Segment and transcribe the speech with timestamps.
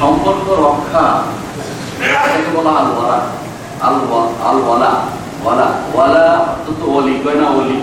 [0.00, 1.04] সম্পর্ক রক্ষা
[2.04, 3.18] এটাকে বলা আল ওয়ালা
[3.80, 3.94] আল
[4.44, 4.92] আল ওয়ালা
[5.44, 7.78] ওয়ালা ওয়ালা অর্থ তো ওলি, কয় না ওলি?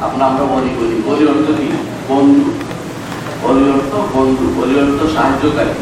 [0.00, 1.68] আপনার আমরা বলি বলি। ওলি অর্থ কি?
[2.08, 2.44] বন্ধু।
[3.48, 5.74] ওলি অর্থ বন্ধু। ওলি অর্থ সাহায্যকারী।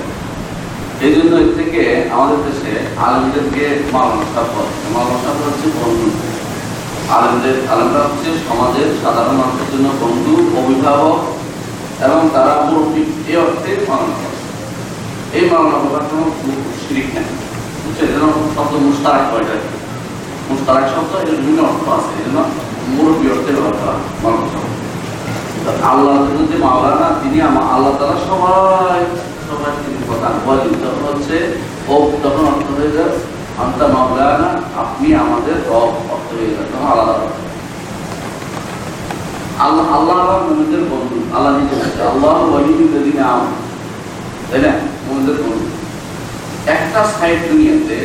[1.06, 1.82] এই জন্য এর থেকে
[2.12, 6.09] আমাদের দেশে আলমদেরকে বলে মালানা হচ্ছে বন্ধু।
[7.11, 11.18] আলমদের আলমরা হচ্ছে সমাজের সাধারণ মানুষের জন্য বন্ধু, অভিভাবক,
[12.07, 14.36] এবং তারা মুরব্বী এই অর্থে করে
[15.37, 15.79] এই মামলা
[16.11, 16.25] কোনো
[16.82, 17.29] শিরিক নেই।
[17.84, 18.06] বুঝছেন?
[18.06, 18.24] যেন
[18.56, 19.56] শব্দ মুস্তারাক কয়টা
[20.51, 22.38] মুস্তারাক শব্দ, এর বিভিন্ন অর্থ আছে। এই জন্য
[22.88, 23.96] মুরব্বী অর্থে ব্যবহার
[26.37, 29.01] তো যে মাওলানা তিনি আমার আল্লাহ তালা সবাই
[29.48, 31.37] সবাই তিনি কথা বলেন তখন হচ্ছে
[31.88, 33.12] ও তখন অর্থ হয়ে যায়,
[33.59, 34.48] আন্তা মাওলানা,
[34.80, 37.38] আপনি আমাদের রব অর্থ হয়ে যায়। তখন আলাদা অর্থ।
[39.60, 40.16] আল্লাহ আল্লাহ
[40.48, 42.32] মুমিনদের বন্ধু। আল্লাহ নিজে আল্লাহ
[43.23, 43.55] আমানু।
[44.51, 44.95] তাই না?
[46.74, 47.98] একটা সাইড দুনিয়াতে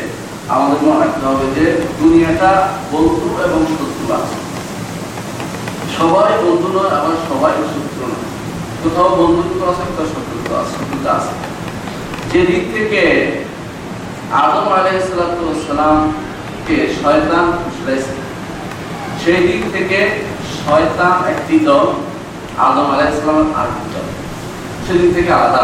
[0.53, 1.65] আমাদের মনে রাখতে হবে যে
[1.99, 2.51] দুনিয়াটা
[2.91, 4.37] বন্ধু এবং শত্রু আছে।
[5.97, 8.27] সবাই বন্ধু নয়, আবার সবাই শত্রু নয়।
[8.81, 11.33] কোথাও বন্ধুত্ব আছে কোথাও শত্রুত্ব আছে, শত্রুতা আছে।
[12.31, 13.03] যেদিক থেকে
[14.43, 18.13] আদম আলাইসালামকে শয়তান ফুসলাইছে
[19.21, 19.99] সেই দিক থেকে
[20.63, 21.87] শয়তান একটি দল,
[22.65, 24.07] আদম আলাইসালামের আরেকটি দল।
[24.85, 25.63] সেদিক থেকে আলাদা।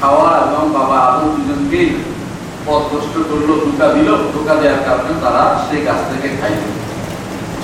[0.00, 1.88] খাওয়া এবং বাবা আদম দুজনকেই
[2.66, 6.62] পথ কষ্ট করল, ধোকা দিল, ধোকা দেওয়ার কারণে তারা সেই গাছ থেকে খাইল।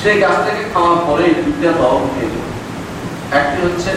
[0.03, 2.29] সেই গাছ থেকে খাওয়ার পরে দুইটা দল হয়ে
[3.39, 3.92] একটি হচ্ছে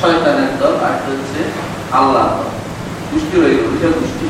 [0.00, 1.40] শয়তানের দল, আরেকটি হচ্ছে
[1.98, 2.50] আল্লাহ দল।
[3.10, 4.26] গোষ্ঠী হয়ে গেল, দুইটা গোষ্ঠী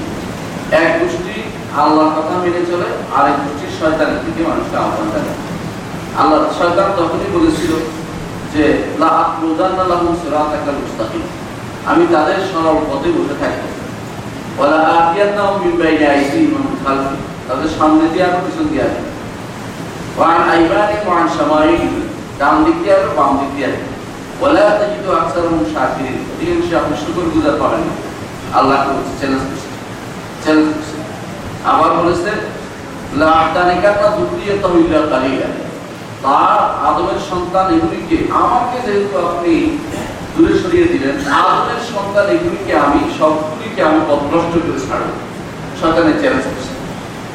[0.82, 1.36] এক গোষ্ঠী
[1.82, 5.40] আল্লাহর কথা মেনে চলে, আরেক গোষ্ঠী শয়তানের দিকে মানুষকে আহ্বান জানায়।
[6.20, 7.72] আল্লাহ, শয়তান তখনই বলেছিল
[8.52, 8.62] যে
[9.00, 11.24] লা আকরুদান্না লাহুম সিরাতাকাল মুস্তাকিম।
[11.90, 13.66] আমি তাদের সরল পথে বসে থাকি।
[15.80, 16.50] বাইনি আইদিহিম
[16.84, 17.16] ওয়া মিন
[17.48, 19.10] তাদের সামনে দিয়ে আর পিছন দিয়ে আসবে।
[20.16, 21.94] ওয়ান আইমানিহিম ওয়া আন শামাইলিহিম
[22.40, 23.88] ডান দিক দিয়ে বাম দিক দিয়ে আসবে।
[26.80, 27.94] আপনি শুকর গুজার পাবেন না।
[28.58, 29.68] আল্লাহকে বলছে চ্যালেঞ্জ করছে।
[30.42, 30.96] চ্যালেঞ্জ করছে।
[31.70, 32.30] আবার বলেছে,
[33.20, 33.32] লা
[34.82, 35.48] ইল্লা কালিলা।
[36.24, 39.52] তার আদমের সন্তান এগুলিকে আমাকে যেহেতু আপনি
[40.36, 45.08] দূরে সরিয়ে দিলেন আদমের সন্তান এগুলিকে আমি, সবগুলিকে আমি পথভ্রষ্ট করে ছাড়ব।
[45.80, 46.72] সন্তানের চ্যালেঞ্জ করছে।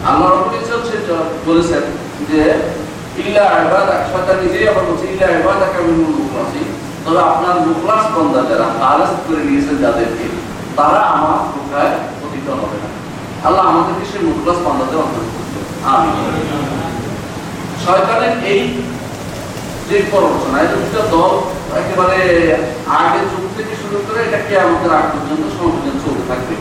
[0.10, 0.98] আল্লাহ রব্বুল ইজ্জত সে
[1.48, 1.84] বলেছেন
[2.30, 2.40] যে,
[3.22, 6.68] ইল্লা ইবাদা সন্তান নিজেই আবার বলছে, ইল্লা ইবাদা কামিনুল মুখলাসিন।
[7.06, 10.26] তবে আপনার মুখলাস বন্দা যারা খালেস করে নিয়েছেন যাদেরকে,
[10.78, 12.90] তারা আমার কোথায় পতিত হবে না।
[13.48, 15.54] আল্লাহ আমাদেরকে সেই মুখলাস বন্দাদের অন্তর্ভুক্ত।
[15.94, 16.16] আমিন।
[17.84, 18.62] শয়তানের এই
[19.88, 21.34] যে প্ররোচনা এটা দল
[21.80, 22.18] একেবারে
[23.02, 26.56] আগের যুগ থেকে শুরু করে এটা কে আমাদের আগ পর্যন্ত, সময় পর্যন্ত চলতে থাকবে।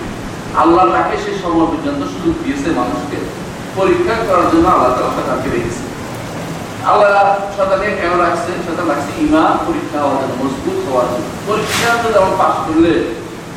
[0.62, 3.18] আল্লাহ তাকে সেই সময় পর্যন্ত সুযোগ দিয়েছে মানুষকে
[3.78, 5.82] পরীক্ষা করার জন্য আল্লাহ তালা তাকে রেখেছে।
[6.90, 7.12] আল্লাহ
[7.56, 12.54] শতাকে কেন রাখছে সেটা রাখছে ইমান পরীক্ষা জন্য মজবুত হওয়ার জন্য। পরীক্ষা তো যেমন পাস
[12.66, 12.92] করলে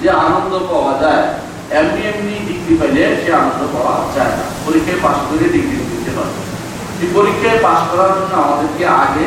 [0.02, 1.26] যে আনন্দ পাওয়া যায়,
[1.80, 6.42] এমনি এমনি ডিগ্রি পাইলে সে আনন্দ পাওয়া যায় না। পরীক্ষায় পাস করে ডিগ্রি দিতে পারবে
[7.02, 9.26] এই পরীক্ষায় পাস করার জন্য আমাদেরকে আগে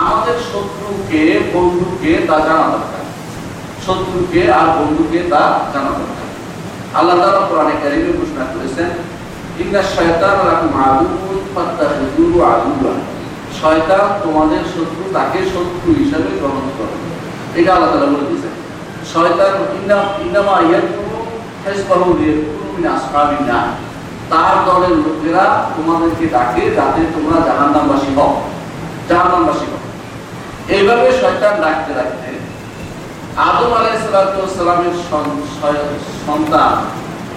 [0.00, 1.22] আমাদের শত্রুকে,
[1.54, 3.04] বন্ধুকে তা জানা দরকার।
[3.86, 6.28] শত্রুকে আর বন্ধুকে তা জানা দরকার।
[6.94, 8.88] আল্লাহ তাআলা কোরআনে কারিমে ঘোষণা করেছেন,
[9.62, 12.94] ইন্না শায়তান লাকুম আদুউন ফাত্তাখিযুহু আদুওয়া।
[13.60, 16.96] শয়তান তোমাদের শত্রু তাকে শত্রু হিসেবে গ্রহণ করো।
[17.54, 18.54] এটা আল্লাহ তাআলা বলে দিয়েছেন।
[19.12, 21.04] শয়তান ইন্না, ইন্নামা ইয়াদুউ
[21.64, 23.68] হিজবাহু লিয়াকুনু মিন আসহাবিন নার
[24.30, 25.44] তার দলের লোকেরা
[25.76, 28.32] তোমাদেরকে ডাকে যাতে তোমরা জাহান্নামবাসী হও।
[29.08, 29.66] জাহান্নামবাসী
[30.68, 32.30] এইভাবে শয়তান ডাকতে ডাকতে
[33.36, 34.96] আদম আলাইসালামের
[36.26, 36.74] সন্তান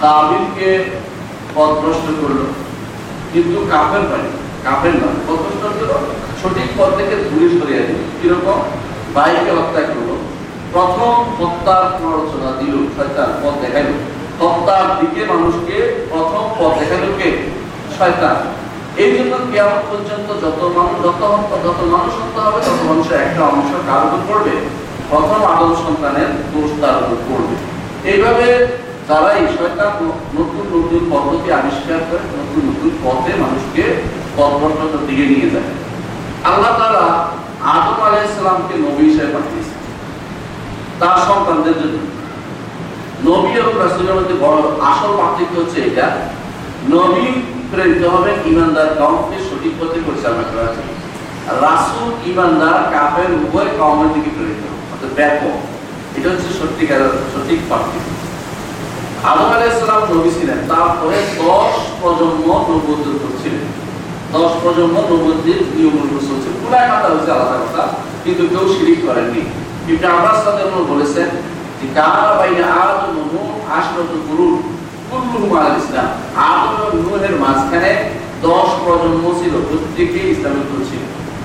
[0.01, 0.69] কাবিলকে
[1.55, 2.41] পথভ্রষ্ট করল।
[3.33, 4.29] কিন্তু কাফের নয়
[4.63, 6.05] কাফের নয়, পথভ্রষ্ট করল
[6.41, 8.59] সঠিক পথ থেকে দূরে সরিয়ে দিল। কীরকম?
[9.13, 10.09] বাইকে হত্যা করল।
[10.73, 13.91] প্রথম হত্যার প্ররোচনা দিল শয়তান, পথ দেখাইল।
[14.39, 17.29] হত্যার দিকে মানুষকে প্রথম পথ দেখাইল কে?
[17.97, 18.37] শয়তান।
[19.03, 21.21] এই জন্য কেয়ামত পর্যন্ত যত মানুষ যত
[21.65, 24.55] যত মানুষ হত্যা হবে, তত মানুষের একটা অংশ কার উপর পড়বে।
[25.09, 27.55] প্রথম আদম সন্তানের দোষ তার উপর পড়বে।
[28.11, 28.45] এইভাবে
[29.07, 29.91] তারাই শয়তান
[30.37, 33.83] নতুন নতুন পদ্ধতি আবিষ্কার করে, নতুন নতুন পথে মানুষকে
[34.37, 35.69] পথভ্রষ্টতার দিকে নিয়ে যায়।
[36.49, 37.03] আল্লাহ তারা
[37.75, 39.75] আদম আলাইসালামকে নবী হিসেবে পাঠিয়েছে।
[40.99, 41.97] তার সন্তানদের জন্য।
[43.29, 44.57] নবী এবং রাসূলের মধ্যে বড়
[44.89, 46.07] আসল পার্থক্য হচ্ছে এটা
[46.93, 47.27] নবী
[47.71, 50.91] প্রেরিত হবে ইমানদার কমকে সঠিক পথে পরিচালনা করার জন্য
[51.65, 55.57] রাসূল ইমানদার, কাফের, উভয় কমের দিকে প্রেরিত। অর্থাৎ ব্যাপক।
[56.17, 57.01] এটা হচ্ছে সত্যিকার
[57.33, 57.59] সঠিক
[59.29, 59.49] আদম
[60.11, 63.65] নবী ছিলেন, তারপরে দশ প্রজন্ম নবুদ্দ করছিলেন
[64.35, 67.83] দশ প্রজন্ম নবুদ্দির নিয়মগুলো চলছে। পুরা কথা হচ্ছে আলাদা কথা,
[68.23, 69.41] কিন্তু কেউ শিরিক করেননি।
[69.91, 70.39] ইবনে আব্বাস
[70.91, 71.29] বলেছেন
[71.79, 72.23] যে কারা
[72.81, 72.91] আল
[77.39, 77.91] মাঝখানে
[78.41, 79.53] দশ প্রজন্ম ছিল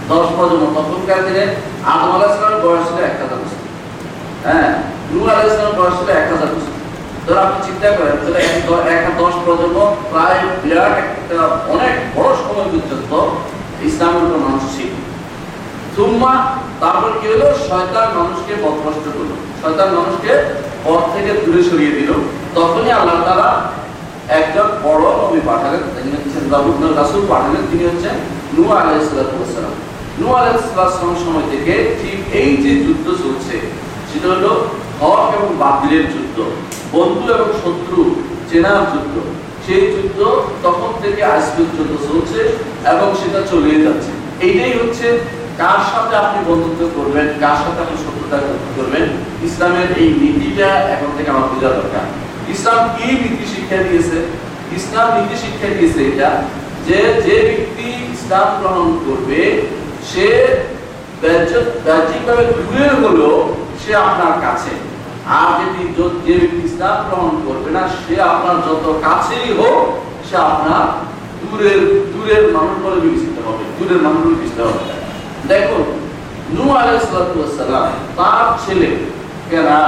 [0.09, 0.64] দশ প্রজন্ম
[1.93, 2.11] আদম
[3.05, 3.41] এক হাজার
[4.44, 4.70] হ্যাঁ
[6.09, 6.50] এক হাজার
[7.38, 9.79] আপনি চিন্তা করেন তাহলে এক দশ প্রজন্ম
[10.11, 10.38] প্রায়
[10.99, 11.37] একটা
[11.69, 13.12] অনেক বড় সময় পর্যন্ত
[13.82, 14.91] ইসলামের উপর মানুষ ছিল।
[15.94, 16.35] সুম্মা,
[16.83, 17.49] তারপর কি হলো?
[17.69, 20.33] শয়তান মানুষকে পথভ্রষ্ট করল। শয়তান মানুষকে
[20.85, 22.11] পথ থেকে দূরে সরিয়ে দিল।
[22.56, 23.50] তখনই আল্লাহ তাআলা
[24.39, 26.44] একজন বড় নবী পাঠালেন। তিনি হচ্ছেন
[27.00, 28.17] রাসূল পাঠালেন। তিনি হচ্ছেন
[28.56, 29.75] নূহ আলাইহিস সালাম।
[30.21, 33.56] নূহ আলাইহিস সালাম সময় থেকে ঠিক এই যে যুদ্ধ চলছে,
[34.11, 34.53] সেটা হলো
[35.00, 36.39] হক এবং বাতিলের যুদ্ধ,
[36.94, 38.00] বন্ধু এবং শত্রু
[38.50, 39.15] চেনার যুদ্ধ।
[39.65, 40.19] সেই যুদ্ধ
[40.65, 42.41] তখন থেকে আজ পর্যন্ত চলছে
[42.93, 44.12] এবং সেটা চলিয়ে যাচ্ছে।
[44.47, 45.06] এইটাই হচ্ছে
[45.60, 48.38] কার সাথে আপনি বন্ধুত্ব করবেন, কার সাথে আপনি শত্রুতা
[48.76, 49.06] করবেন,
[49.49, 52.04] ইসলামের এই নীতিটা এখন থেকে আমার বোঝা দরকার।
[52.54, 54.19] ইসলাম কি নীতি শিক্ষা দিয়েছে?
[54.78, 56.31] ইসলাম নীতি শিক্ষা দিয়েছে এটা
[56.87, 59.40] যে যে ব্যক্তি ইসলাম গ্রহণ করবে,
[60.10, 60.26] সে
[61.87, 62.44] বাহ্যিকভাবে
[63.02, 63.34] হলেও
[63.82, 64.72] সে আপনার কাছে।
[65.38, 65.81] আর যদি
[66.26, 69.81] যে ব্যক্তি ইসলাম গ্রহণ করবে না, সে আপনার যত কাছেই হোক,
[70.26, 70.84] সে আপনার
[71.40, 71.81] দূরের
[72.12, 74.82] দূরের মানুষ বলে বিবেচিত হবে, দূরের মানুষ বিবেচিত হবে।
[75.50, 75.85] দেখুন,
[76.55, 77.06] নূহ আলাইহিস
[77.61, 77.87] সালাম,
[78.19, 78.91] তার ছেলে,
[79.50, 79.79] কেনা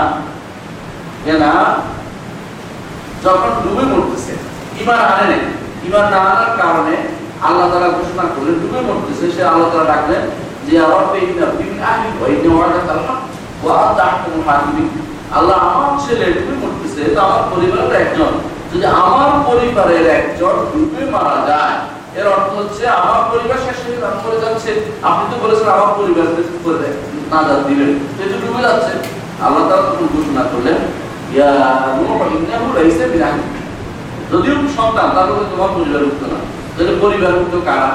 [1.25, 1.51] কেনা,
[3.25, 4.33] যখন ডুবে মরতেছে
[4.81, 5.43] ইমান আনে নাই।
[5.87, 6.95] ইমান না আনার কারণে
[7.47, 10.23] আল্লাহ তাআলা ঘোষণা করলেন, ডুবে মরতেছে, সে আল্লাহ তাআলা ডাকলেন
[10.67, 11.01] যে আমার
[15.39, 18.33] আল্লাহ আমার ছেলে ডুবে মরতেছে, তো আমার পরিবারের একজন।
[18.71, 21.77] যদি আমার পরিবারের একজন ডুবে মারা যায়
[22.19, 24.71] এর অর্থ হচ্ছে আমার পরিবার শেষ হয়ে যাচ্ছে, মরে যাচ্ছে।
[25.09, 26.27] আপনি তো বলেছেন আমার পরিবার
[26.65, 26.97] করে দেয়
[27.33, 28.93] নাজাত দিবেন সেটা ডুবে যাচ্ছে
[29.45, 30.79] আল্লাহ তাআলা তখন ঘোষণা করলেন
[31.35, 31.51] ইয়া
[31.97, 33.47] নূহ ইন্নাহু লাইসা মিন আহলি
[34.31, 36.39] যদিও সন্তান তাহলে তোমার পরিবারভুক্ত না।
[36.75, 37.91] তাহলে পরিবারভুক্ত কারা?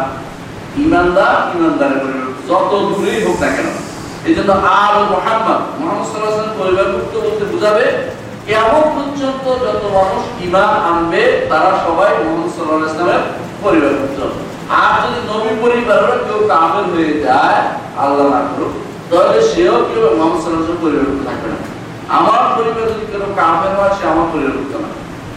[0.83, 3.69] ইমানদার ইমানদারের পরিবারভুক্ত। যত দূরেই হোক না কেন।
[4.27, 4.51] এই জন্য
[4.81, 7.85] আর মোহাম্মদ মোহাম্মদ সাল্লাম পরিবারভুক্ত বলতে বোঝাবে
[8.47, 13.23] কেমন পর্যন্ত যত মানুষ ইমান আনবে তারা সবাই মোহাম্মদ সাল্লাহ ইসলামের
[13.63, 14.19] পরিবারভুক্ত
[14.81, 17.59] আর যদি নবী পরিবারের কেউ কামের হয়ে যায়,
[18.03, 18.39] আল্লাহ না
[19.09, 21.57] তাহলে সেও কেউ সাল্লাহ সাল্লাম থাকবে না।
[22.17, 24.89] আমার পরিবার যদি কেউ কামের হয়, সে আমার পরিবারভুক্ত না।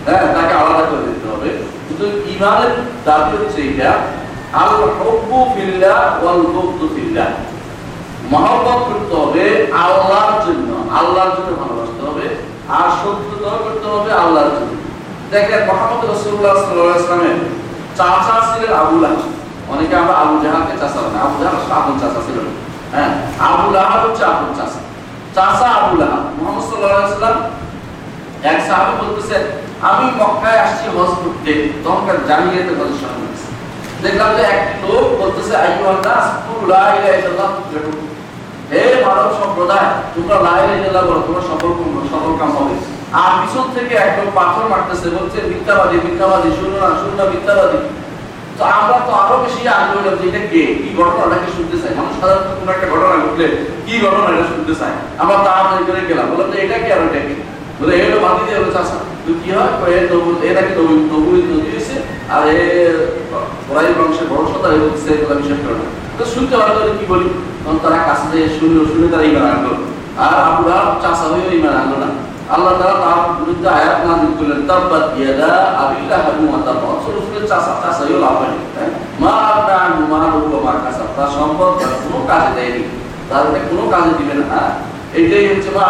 [0.07, 1.49] হ্যাঁ তাকে আলাদা করে দিতে হবে।
[1.87, 2.05] কিন্তু
[2.35, 2.73] ইমানের
[3.05, 3.91] দাবি হচ্ছে এটা
[4.53, 7.29] আল হব্বু ফিল্লাহ ওয়াল বুগদু ফিল্লাহ।
[8.33, 9.45] মহব্বত করতে হবে
[9.85, 12.27] আল্লাহর জন্য আল্লাহর জন্য ভালোবাসতে হবে।
[12.79, 14.73] আর শত্রুতা করতে হবে আল্লাহর জন্য।
[15.31, 17.05] দেখেন, মোহাম্মদ রাসূলুল্লাহ সাল্লাল্লাহু আলাইহি
[17.99, 19.21] চাচা ছিলেন আবু লাহাব।
[19.73, 20.35] অনেকে আমরা আবু
[20.81, 22.21] চাচা বলে। আবু চাচা
[22.95, 23.11] হ্যাঁ
[23.47, 24.25] আবু লাহাব হচ্ছে
[24.59, 24.81] চাচা।
[25.37, 27.13] চাচা আবু লাহাব। মোহাম্মদ আলাইহি
[28.51, 29.43] এক সাহাবী বলতেছেন
[29.89, 31.53] আমি মক্কায় আসছি হজ করতে
[31.85, 32.19] তখনকার
[33.01, 33.23] শোনা
[34.03, 37.49] দেখলাম যে এক লোক বলতেছে, আইয়ুহান নাস, কুলু ইলাহা ইল্লাল্লাহ
[38.71, 41.71] হে মানব সম্প্রদায়, তোমরা লা ইলাহা ইল্লাল্লাহ বলো, তোমরা সফল
[42.13, 42.77] সফল কাম হবে?
[43.21, 47.79] আর পিছন থেকে একদম পাথর মারতেছে, বলছে, মিথ্যাবাদী মিথ্যাবাদী শুনো না শুনো না মিথ্যাবাদী।
[48.59, 50.63] তো আমরা তো আরও বেশি আগ্রহ হলাম যে এটা কে?
[50.83, 53.47] কি ঘটনাটাকে শুনতে চাই মানুষ সাধারণত কোনো একটা ঘটনা ঘটলে
[53.87, 54.73] কি ঘটনা এটা শুনতে
[55.23, 57.35] আমরা তাড়াতাড়ি করে গেলাম। বললাম যে এটা কি আর কি?
[57.81, 57.93] বলে
[58.25, 59.73] বাদি দিয়ে হলো চাষা তো কি হয়?
[61.65, 61.95] হয়েছে,
[62.35, 62.59] আর এ
[63.71, 65.87] ওরাই বংশের এ করে না।
[66.19, 66.55] তো শুনতে
[66.99, 67.29] কি বলি?
[67.63, 69.73] তখন তারা কাছে শুনলো, শুনে তারা ইমান আনলো।
[70.25, 72.09] আর আপুরা চাষা হয়েও ইমান আনলো না।
[72.55, 73.97] আল্লাহ তাআলা তার বিরুদ্ধে আয়াত
[74.39, 74.83] করলেন তাব
[77.05, 78.91] ছোট ছোট চাষা চাষা হয়েও লাভ হয়নি হ্যাঁ?
[79.23, 79.33] মা
[79.83, 80.73] আনহু মালুহু ওয়া মা
[81.17, 82.83] তার সম্পদ তার কোনো কাজে দেয়নি,
[83.31, 84.73] তার কোনো কাজে দিবে না হ্যাঁ?
[85.19, 85.85] এটাই হচ্ছে মা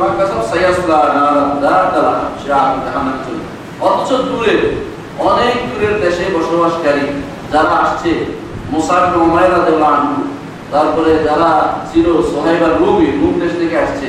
[0.00, 3.42] মা কাসাব সায়াসলা নারান দাতালা সে আগুন জাহান্নামে চলে
[3.86, 4.54] অথচ দূরে,
[5.28, 7.04] অনেক দূরের দেশে বসবাসকারী
[7.52, 8.12] যারা আসছে
[8.72, 10.16] মুসাফ উমাইর রাদিয়াল্লাহু আনহু,
[10.72, 11.50] তারপরে যারা
[11.90, 14.08] ছিল সোহাইবা রুমি, রুম দেশ থেকে আসছে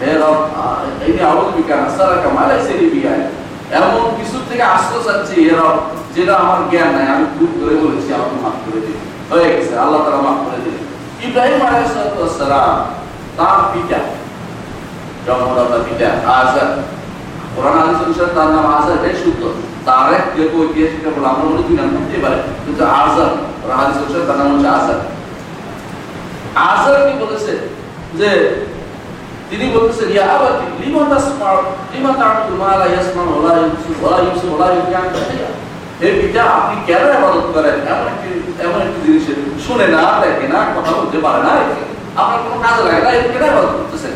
[0.00, 0.38] হে রব
[1.02, 3.12] ইনি আউযু বিকা নাসারাকা মা লাইসা লি বিয়া
[3.76, 5.76] এমন কিছু থেকে আশ্রয় চাচ্ছি হে রব
[6.14, 8.98] যেটা আমার জ্ঞান নাই আমি ভুল করে বলেছি আমাকে মাফ করে দিন
[9.30, 10.84] হয়ে গেছে আল্লাহ তাআলা মাফ করে দিলেন
[11.26, 11.92] ইব্রাহিম আলাইহিস
[12.38, 12.74] সালাম
[13.38, 14.00] তার পিতা
[15.26, 16.70] জন্মদাতা পিতা আজার
[17.54, 19.42] কোরআন হাদিস অনুসারে তার নাম আজার বেশ শুদ্ধ
[19.86, 23.30] তার এক কেউ ঐতিহাসিক বলে আমরা মনে দুই নাম করতে পারে কিন্তু আজার
[23.60, 24.98] কোরআন হাদিস অনুসারে তার নাম হচ্ছে আজার
[26.68, 27.52] আজার কি বলেছে
[28.14, 28.30] যে
[29.50, 31.58] তিনি বলতেছেন ইয়া আবাতি লিমা তাসমাউ,
[31.92, 35.06] লিমা তা'বুদু মা লা ইয়াসমাউ ওয়া লা ইউবসিরু ওয়া লা ইউবসিরু ওয়া লা ইউকান
[36.00, 37.76] হে পিতা, আপনি কেন ইবাদত করেন?
[37.92, 38.30] এমন একটি
[38.64, 39.26] এমন একটি জিনিস
[39.64, 41.52] শুনে না, দেখে না, কথা বলতে পারে না
[42.20, 44.14] আপনার কোনো কাজে লাগে না কেন ইবাদত করতেছেন?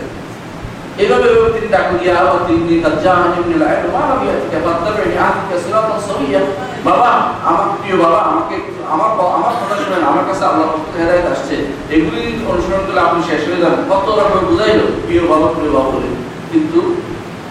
[1.02, 1.68] এভাবে এভাবে তিনি
[2.00, 6.40] দিয়া ও তিনি কাজানি মিনাল ইলম, মা লাম ইয়াতিকা ফাত্তাবি'নি আহদিকা সিরাতান সাওয়িয়া
[6.86, 7.10] বাবা,
[7.48, 8.56] আমার প্রিয় বাবা, আমাকে
[8.94, 10.66] আমার আমার কথা শুনেন, আমার কাছে আল্লাহ
[10.98, 11.56] হেদায়েত আসছে।
[11.96, 12.20] এগুলি
[12.50, 14.86] অনুসরণ করলে আপনি শেষ হয়ে যাবেন। কত রকম বুঝাইলো?
[15.04, 16.10] প্রিয় বাবা প্রিয় বাবা বলে
[16.52, 16.80] কিন্তু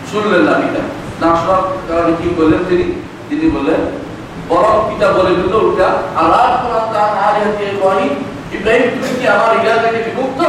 [0.09, 0.81] শুনলেন না পিতা।
[1.21, 2.85] না শোনার কারণে কি করলেন তিনি?
[3.29, 3.81] তিনি বললেন,
[4.50, 5.88] বরং পিতা বলে দিল উল্টা,
[6.21, 6.45] আল্লাহ
[6.93, 8.13] তাআলা আলিয়াতি ইব্রাহিম
[8.55, 10.41] ইব্রাহিম, তুমি কি আমার ইলাহ থেকে বিমুক্ত?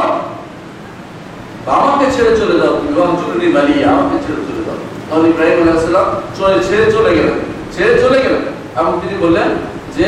[1.75, 6.57] আমাকে ছেড়ে চলে যাও তুমি অঞ্চলের বালিয়া আমাকে ছেড়ে চলে যাও। তাহলে ইব্রাহিম আলাইহিসসালাম চলে,
[6.67, 7.37] ছেড়ে চলে গেলেন।
[7.75, 8.43] ছেড়ে চলে গেলেন।
[8.79, 9.49] এবং তিনি বললেন
[9.97, 10.07] যে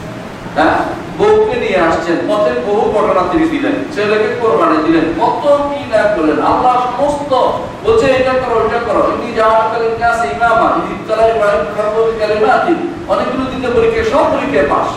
[1.17, 6.37] বউকে নিয়ে আসছেন পথে বহু ঘটনা তিনি দিলেন, ছেলেকে কোরবানি দিলেন, কত কি না করলেন,
[6.51, 7.31] আল্লাহ সমস্ত
[7.83, 12.73] বলছে, এটা করো এটা করো। ইনি কালের কাছে ইমামা ইনি তারা ইব্রাহিম রাব্বুল কালিমাতি
[13.11, 14.89] অনেকগুলো দিতে পরীক্ষা, সব পরীক্ষায় পাস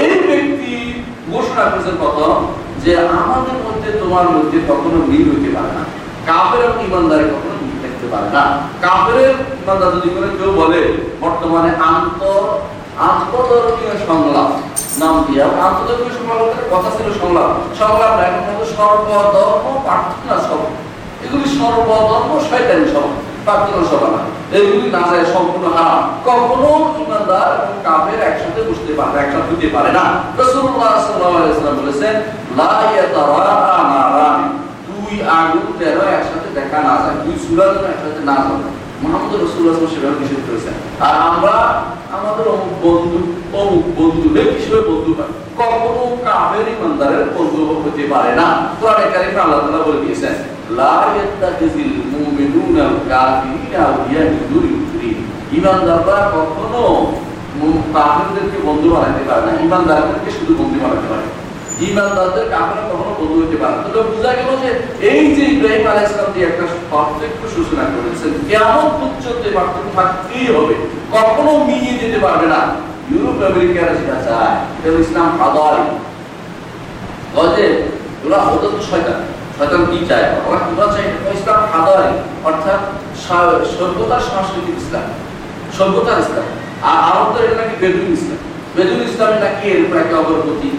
[0.00, 0.72] এই ব্যক্তি
[1.32, 2.34] ঘোষণা করেছেন প্রথম
[2.82, 2.90] যে,
[3.22, 5.82] আমাদের মধ্যে তোমার মধ্যে কখনো মিল হইতে পারে না।
[6.28, 8.42] কাফের এবং কখনো মিল থাকতে পারে না।
[8.84, 9.18] কাফের
[9.62, 10.08] ইমানদার যদি
[10.38, 10.80] কেউ বলে,
[11.22, 12.42] বর্তমানে আন্তর
[13.08, 14.50] আন্তর্ধর্মীয় সংলাপ।
[15.02, 20.68] নাম দিয়া আন্তর্জাতিক সংলাপের কথা ছিল সংলাপ। সংলাপ না, এখন সর্বধর্ম প্রার্থনা সভা।
[21.24, 23.10] এগুলি সর্বধর্ম শয়তানি সভা,
[23.46, 24.20] প্রার্থনা সভা না।
[24.56, 26.70] এগুলি না যায় সম্পূর্ণ হারাম। কখনো
[27.02, 30.04] ইমানদার এবং কাফের একসাথে বসতে পারে, একসাথে হতে পারে না।
[30.40, 32.14] রাসূলুল্লাহ সাল্লাল্লাহু আলাইহি ওয়াসাল্লাম বলেছেন,
[32.58, 33.54] লা ইয়াতারা
[33.92, 34.40] নারান
[34.86, 38.62] দুই আগুন যেন একসাথে দেখা না যায়, দুই সূরা একসাথে না যায়
[39.02, 40.74] মোহাম্মদ রাসূলুল্লাহ সেভাবে নিষেধ করেছেন।
[41.06, 41.54] আর আমরা
[42.20, 43.18] আমাদের অমুক বন্ধু
[43.58, 49.60] অমুক বন্ধু কিসের বন্ধু হয় কখনো কাফের ইমানদারের বন্ধু হতে পারে না। কোরআনে কারিমে আল্লাহ
[49.60, 50.34] তাআলা বলে দিয়েছেন,
[50.70, 54.84] লা ইয়াত্তাখিযিল মুমিনুনা কাফিরিনা আউলিয়া মিন
[55.52, 57.12] ইমানদাররা কখনো
[57.56, 61.43] মু- কাফেরদেরকে বন্ধু বানাতে পারে না, ইমানদারদেরকে শুধু বন্ধু বানাতে পারে।
[61.80, 64.70] ইমানদারদের কাফেররা কখনো বন্ধু পারে তো বোঝা গেল যে
[65.08, 68.90] এই যে ইব্রাহিম আলাইহিস সালাম যে একটা পার্থক্য সূচনা করেছেন কেমন
[69.54, 70.74] পার্থক্য থাকতেই হবে?
[71.12, 72.60] কখনো মিলিয়ে যেতে পারবে না।
[73.10, 73.36] ইউরোপ
[73.94, 75.38] যেটা চায় এটা ইসলাম
[77.34, 77.82] বলে
[78.24, 79.20] ওরা তো শয়তান।
[79.58, 80.22] শয়তান কি চায়?
[80.22, 81.56] ওরা চাই এটা ইসলাম
[82.44, 82.80] অর্থাৎ
[83.78, 85.02] সভ্যতার সাংস্কৃতিক ইসলাম।
[85.78, 86.44] সভ্যতার ইসলাম।
[86.82, 88.43] আর আরবদের এটা নাকি বেদুইন ইসলাম।
[89.44, 90.70] নাকি এর উপর একে অপরের প্রতি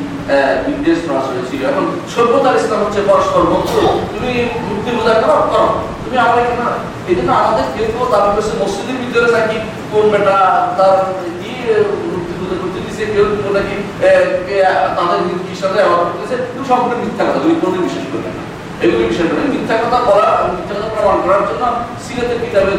[0.65, 3.79] বিদ্বেষ প্রকাশ হয়েছিল। এখন সভ্যতার ইসলাম হচ্ছে পরস্পর বন্ধু।
[4.13, 4.31] তুমি
[4.67, 5.67] মূর্তি পূজা করো করো।
[6.03, 6.65] তুমি আমার এখানে
[7.09, 9.57] এই জন্য আমাদের কেউ কেউ দাবি করছে, মসজিদের ভিতরে নাকি
[9.91, 10.37] কোন বেটা
[10.77, 10.95] তার
[11.41, 11.51] কি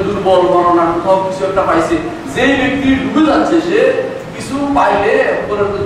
[0.05, 0.85] দুর্বল বর্ণনা
[1.25, 1.97] কিছু একটা পাইছে।
[2.35, 3.81] যে ব্যক্তি ডুবে যাচ্ছে, সে
[4.37, 5.13] কিছু পাইলে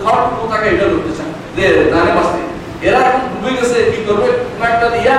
[0.04, 2.40] খড়টুকু তাকে এটা করতে চায়। যে জানে বাঁচতে।
[2.88, 4.26] এরা এখন ডুবে গেছে, কি করবে?
[4.26, 5.16] কোন একটা দিয়া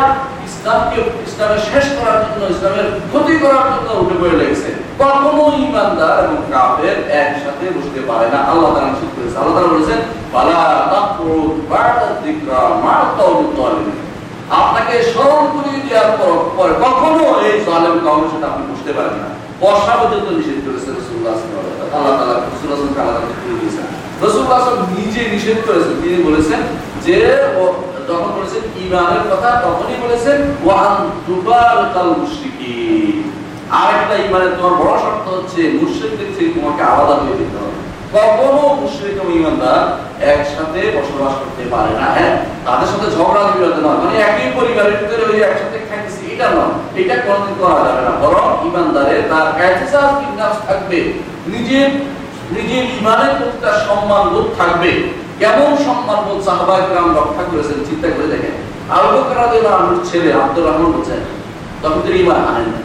[0.49, 4.69] ইসলামকে, ইসলামের শেষ করার জন্য, ইসলামের ক্ষতি করার জন্য উঠে পড়ে লেগেছে।
[4.99, 6.39] কখনো ইমানদার এবং
[7.11, 9.99] একসাথে বসতে পারে না। আল্লাহ নিষেধ করেছে। আল্লাহ তাআলা বলেছেন
[13.17, 13.91] কাউমি
[14.49, 19.29] আপনাকে স্মরণ করিয়ে দেওয়ার কখনো এই জালেম কাউমের সাথে আপনি বুঝতে পারেন না।
[19.61, 21.33] বর্ষা পর্যন্ত নিষেধ করেছে রাসূলুল্লাহ
[21.95, 22.91] আল্লাহ তালা আলাইহি ওয়াসাল্লাম
[23.43, 23.87] করে দিয়েছেন।
[24.19, 26.61] সাল্লাল্লাহু নিজে নিষেধ করেছেন তিনি বলেছেন
[27.05, 27.17] যে
[28.09, 30.95] যখন বলেছেন ইমানের কথা, তখনই বলেছেন ওয়ান
[31.25, 32.09] তুবারকাল
[33.79, 37.79] আর আরেকটা ইমানের তোমার বড় শর্ত হচ্ছে, মুশরিকদের থেকে তোমাকে আলাদা হয়ে যেতে হবে।
[38.15, 39.83] কখনো মুশরিক এবং ঈমানদার
[40.33, 42.35] একসাথে বসবাস করতে পারে না হ্যাঁ?
[42.65, 47.15] তাদের সাথে ঝগড়া বিবাদ নয় মানে একই পরিবারের ভিতরে ওই একসাথে খাইতেছি, এটা নয়, এটা
[47.25, 50.99] কোনোদিন করা যাবে না। বরং ঈমানদারের তার এহতিসাব বিন্যাস থাকবে,
[51.53, 51.89] নিজের
[52.55, 54.91] নিজের ঈমানের প্রতি তার সম্মান বোধ থাকবে।
[55.41, 58.55] কেমন সম্মান বোধ সাহাবায়ে কেরাম রক্ষা করেছেন, চিন্তা করে দেখেন।
[58.95, 61.21] আবু বকর রাদিয়াল্লাহু ছেলে আব্দুর রহমান বলছেন,
[61.81, 62.79] তখন তিনি ঈমান আনেন না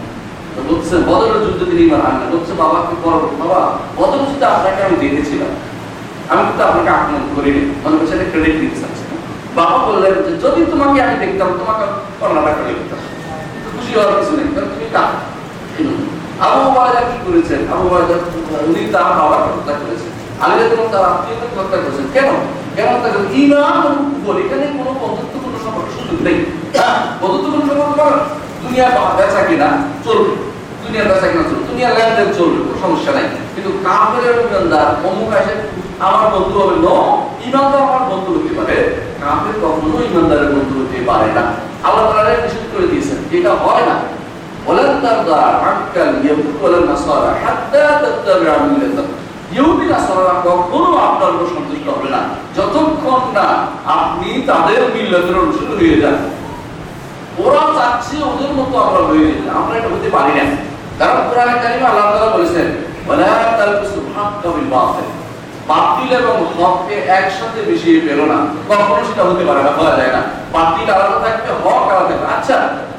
[0.68, 3.60] বলছেন বদরের যুদ্ধে তিনি ঈমান আনেন না বলছে বাবা কি করব বাবা।
[3.98, 5.52] বদর যুদ্ধে আপনাকে আমি দেখেছিলাম।
[6.30, 9.04] আমি কিন্তু আপনাকে আক্রমণ করিনি। মনে করছে ক্রেডিট দিতে চাচ্ছি
[9.58, 11.84] বাবা বললেন যে, যদি তোমাকে আমি দেখতাম, তোমাকে
[12.20, 13.00] কর্ণাটা করে দিতাম।
[13.75, 15.10] খুশি হওয়ার কিছু নেই, কারণ তুমি কার
[16.44, 17.60] আবু ওবায়দা কি করেছেন?
[17.72, 18.14] আবু ওবায়দা
[18.68, 20.10] উনি তার বাবাকে হত্যা করেছেন।
[20.42, 22.28] আলী রাদিয়াল্লাহু তাআলা আত্মীয়কে হত্যা করেছেন। কেন?
[22.76, 22.88] কেন
[23.40, 26.38] ঈমান এবং কুফর এখানে কোনো বন্ধুত্বপূর্ণ সম্পর্ক সুযোগ নেই।
[26.76, 28.18] হ্যাঁ বন্ধুত্বপূর্ণ সম্পর্ক করার
[28.62, 28.86] দুনিয়া
[29.18, 29.68] বেচা কিনা,
[30.04, 30.32] চলবে।
[30.87, 33.23] দুনিয়ার বেচা কিনা চলবে দুনিয়ার লেনদেন চলবে, কোনো সমস্যা নাই।
[33.55, 35.55] কিন্তু কাপড়ের ইমানদার, অমুক আসে,
[35.99, 36.88] আমার বন্ধু হবে। ন
[37.47, 38.76] ইমানদার আমার বন্ধু হতে পারে।
[39.21, 41.45] কাপের কখনো ইমানদারের বন্ধু হতে পারে না।
[41.83, 43.95] আল্লাহ তারা নিষেধ করে দিয়েছেন এটা হয় না।
[44.66, 45.37] বলেন তার দা
[45.69, 49.26] আটকাল ইয়াহুদ বলেন নাসারা হাত্তা তাত্তাবিআ মিল্লাতাহুম
[49.57, 52.21] ইহুদি নাসারা কখনো আপনার উপর সন্তুষ্ট হবে না।
[52.57, 53.47] যতক্ষণ না
[53.87, 56.16] আপনি তাদের মিল্লাতের অনুসরণ হয়ে যান।
[57.38, 61.86] ওরা চাচ্ছে ওদের মতো আমরা হয়ে যেতে। আমরা এটা হতে পারি না। কারণ কোরআনে কারিমে
[61.90, 62.68] আল্লাহ তাআলা বলেছেন,
[63.06, 65.09] ওয়ালা তালবিসুল হাক্কা বিল বাতিল।
[65.70, 68.38] বাতিল এবং হককে একসাথে মিশিয়ে ফেলো না।
[68.70, 70.22] কখনো সেটা হতে পারে না, বলা যায় না।
[70.54, 72.56] বাতিল আলাদা থাকবে হক আলাদা আচ্ছা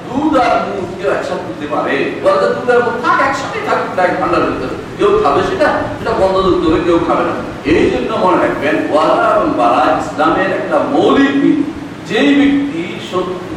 [0.08, 1.96] দুধ আর মুখ কেউ একসাথে দিতে পারে?
[2.24, 5.70] বলে যে দুধ আর মুখ থাক একসাথে থাক এক ভান্ডার ভিতরে। কেউ খাবে সেটা?
[5.98, 7.34] সেটা বন্ধ করতে হবে, কেউ খাবে না।
[7.74, 11.72] এই জন্য মনে রাখবেন, ওয়ালা এবং বারা ইসলামের একটা মৌলিক ভিত্তি
[12.10, 12.84] যেই ব্যক্তি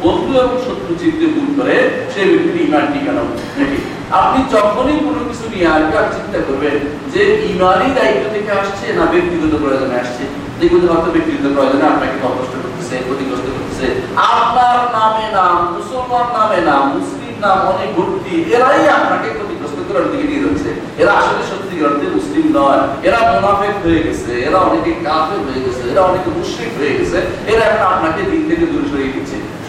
[0.03, 1.75] বন্ধু এবং শত্রু চিনতে ভুল করে,
[2.13, 3.21] সেই ব্যক্তির ইমান ঠিকানা
[3.57, 3.79] নাকি?
[4.19, 6.77] আপনি যখনই কোনো কিছু নিয়ে আসবে আর চিন্তা করবেন
[7.13, 7.21] যে
[7.53, 10.23] ইমানই দায়িত্ব থেকে আসছে না ব্যক্তিগত প্রয়োজনে আসছে?
[10.59, 13.87] দেখবেন হয়তো ব্যক্তিগত প্রয়োজনে আপনাকে কষ্ট করতেছে, ক্ষতিগ্রস্ত করতেছে।
[14.33, 20.25] আপনার নামে নাম, মুসলমান নামে নাম, মুসলিম নাম, অনেক ভর্তি এরাই আপনাকে ক্ষতিগ্রস্ত করার দিকে
[20.29, 20.69] নিয়ে যাচ্ছে।
[21.01, 25.83] এরা আসলে সত্যিকার অর্থে মুসলিম নয়। এরা মোনাফেক হয়ে গেছে, এরা অনেকে কাফের হয়ে গেছে,
[25.91, 27.19] এরা অনেকে মুশরিক হয়ে গেছে।
[27.51, 29.37] এরা এখন আপনাকে দিন থেকে দূরে সরিয়ে দিচ্ছে।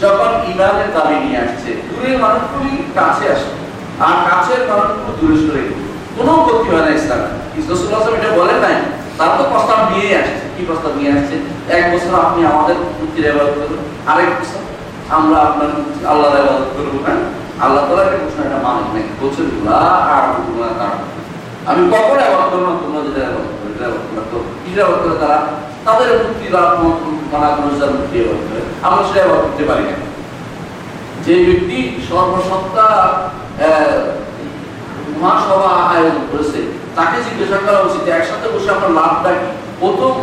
[0.00, 3.50] যখন ইমানের দাবি নিয়ে আসছে, দূরের মানুষগুলি কাছে আসে।
[4.06, 5.62] আর কাছের মানুষগুলো দূরে সরে।
[6.16, 7.22] কোনো গতি হয় না ইসলাম।
[7.72, 8.74] রসুল্লাহ সাল্লাম এটা বলেন নাই।
[9.18, 11.36] তার তো প্রস্তাব নিয়ে আসছে। কি প্রস্তাব নিয়ে আসছে?
[11.76, 14.62] এক বছর আপনি আমাদের মূর্তির ইবাদত করুন। আরেক বছর
[15.16, 15.70] আমরা আপনার
[16.06, 17.20] আল্লাহর ইবাদত করব হ্যাঁ?
[17.64, 19.46] আল্লাহ তালা একটা ঘোষণা এটা মানে নাই। বলছেন
[21.66, 22.72] আমি কখন আবাদ করব না?
[22.82, 25.38] তোমরা যেটা আবাদ করো, এটা আবাদ করো। তো কিরা আবাদ করে তারা?
[25.90, 26.62] তাদের মুক্তি বা
[27.32, 28.18] মানা মূর্তি
[28.86, 29.96] আমরা সেটা আবাদ করতে পারি না।
[31.24, 32.86] যে ব্যক্তি সর্বসত্তা
[35.20, 36.60] মহাসভা আয়োজন করেছে,
[36.96, 39.48] তাকে জিজ্ঞাসা করা উচিত একসাথে বসে আমরা লাভটা কি?
[39.80, 40.14] প্রথম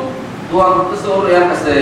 [0.49, 1.73] দোয়া করতেছে ওর এর কাছে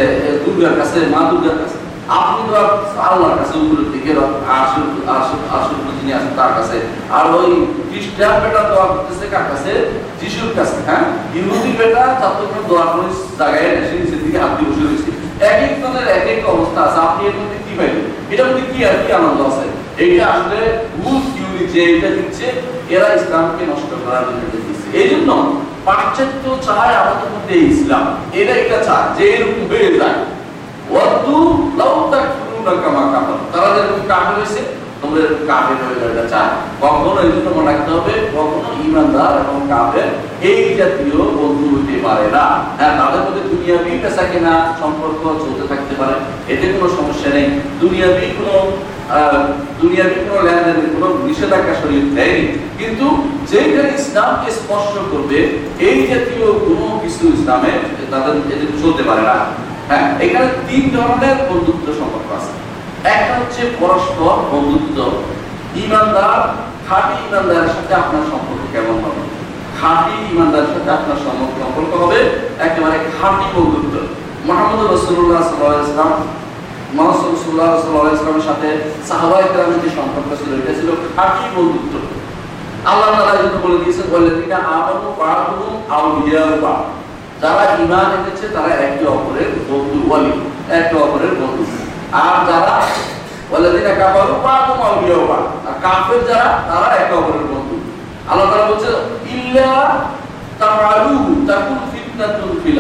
[0.44, 1.78] দুর্গার কাছে, মা দুর্গার কাছে।
[2.18, 4.12] আপনি করতেছেন আল্লাহর কাছে উপরের দিকে
[4.60, 4.84] আসল
[5.18, 6.78] আসল আসল যিনি আছেন তার কাছে।
[7.18, 7.50] আর ওই
[7.90, 9.72] খ্রিস্টান বেটা দোয়া করতেছে কার কাছে?
[10.20, 11.06] যিশুর কাছে হ্যাঁ?
[11.38, 12.34] ইহুদি বেটা তার
[12.70, 15.10] দোয়া করে জায়গায় এসে নিচের দিকে হাত দিয়ে বসে রয়েছে।
[15.52, 18.86] এক এক জনের এক এক অবস্থা আছে। আপনি এর মধ্যে কি পাইবেন এটার মধ্যে কি
[18.86, 19.66] আর কি আনন্দ আছে?
[20.04, 20.60] এইটা আসলে
[21.02, 22.46] ভুল থিওরি যে এটা দিচ্ছে,
[22.96, 25.30] এরা ইসলামকে নষ্ট করার জন্য দিচ্ছে। এই জন্য
[25.86, 28.06] পাশ্চাত্য চায় আমাদের মধ্যে ইসলাম।
[28.40, 30.20] এরা এটা চায় যে এরকম বেড়ে যায়।
[39.70, 40.26] কাফের।
[42.04, 42.30] হয়ে
[44.82, 46.14] সম্পর্ক চলতে থাকতে পারে
[46.54, 48.72] এতে কোনো সমস্যা নেই। দুনিয়াবি কোনো
[49.10, 49.34] আহ,
[49.82, 57.00] দুনিয়াবি কোনো লেনদেনের কোনো নিষেধাজ্ঞা শরীর দেয়নি। কিন্তু যেটা ইসলামকে স্পর্শ করবে এই জাতীয় কোনো
[57.04, 57.70] কিছু ইসলামে
[58.12, 62.52] তাদের চলতে পারে না। হ্যাঁ এখানে তিন ধরনের বন্ধুত্ব সম্পর্ক আছে।
[63.16, 64.98] একটা হচ্ছে পরস্পর বন্ধুত্ব।
[65.84, 66.40] ইমানদার,
[66.88, 69.24] খাঁটি ইমানদারের সাথে আপনার সম্পর্ক কেমন হবে?
[69.80, 72.20] খাঁটি ইমানদারের সাথে আপনার সম্পর্ক হবে?
[72.68, 73.96] একেবারে খাঁটি বন্ধুত্ব।
[74.48, 76.12] মোহাম্মদ রসুল্লাহ সাল্লাহ ইসলাম
[76.98, 77.70] মোহাম্মদ রসুল্লাহ
[78.50, 78.70] সাথে
[79.08, 81.94] সাহাবাই কেরামের যে সম্পর্ক ছিল, এটা ছিল খাঁটি বন্ধুত্ব।
[82.92, 83.78] আল্লাহ তাআলা এই জন্য বলে
[84.12, 86.84] ওয়াল্লাযিনা আমানু বা'দুহুম আউলিয়াউ বা'দ
[87.42, 90.34] যারা ঈমান এনেছে, তারা একে অপরের বন্ধু ওয়ালি
[90.78, 91.64] একে অপরের বন্ধু।
[92.24, 92.74] আর যারা
[95.68, 97.76] আর কাফের যারা, তারা একে অপরের বন্ধু।
[98.30, 98.90] আল্লাহ বলছে,
[99.36, 99.72] ইল্লা
[100.60, 102.80] তাকুন ফিতনাতুন ফিল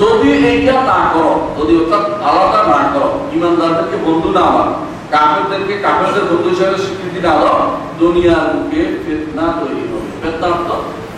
[0.00, 4.68] যদি এইটা না করো, যদি অর্থাৎ আলাদা না করো ইমানদারদেরকে বন্ধু না আমার
[5.14, 7.60] কাফেরদেরকে কাফেরদের বন্ধু হিসেবে স্বীকৃতি না দাও
[8.02, 10.68] দুনিয়ার মুখে ফিতনা তৈরি হবে। ফিতনা অর্থ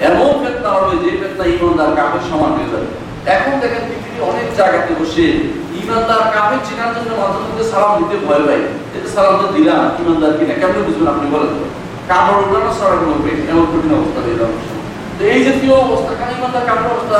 [0.09, 2.89] এমন ফিতনা হবে যে ফিতনা ইমানদার কাফের সমান হয়ে যাবে।
[3.37, 5.27] এখন দেখেন পৃথিবীর অনেক জায়গাতে বসে
[5.83, 8.61] ইমানদার কাফের চেনার জন্য মাঝে মধ্যে সালাম দিতে ভয় পাই
[8.97, 10.55] এটা সালাম তো দিলাম, ইমানদার কিনা?
[10.61, 11.65] কেমন বুঝবেন আপনি বলেন তো?
[12.11, 14.57] কাপড় উঠানো সালাম করবে এমন কঠিন অবস্থা হয়ে যাবে।
[15.17, 17.19] তো এই জাতীয় অবস্থা, কারণ ইমানদার কাপড় অবস্থা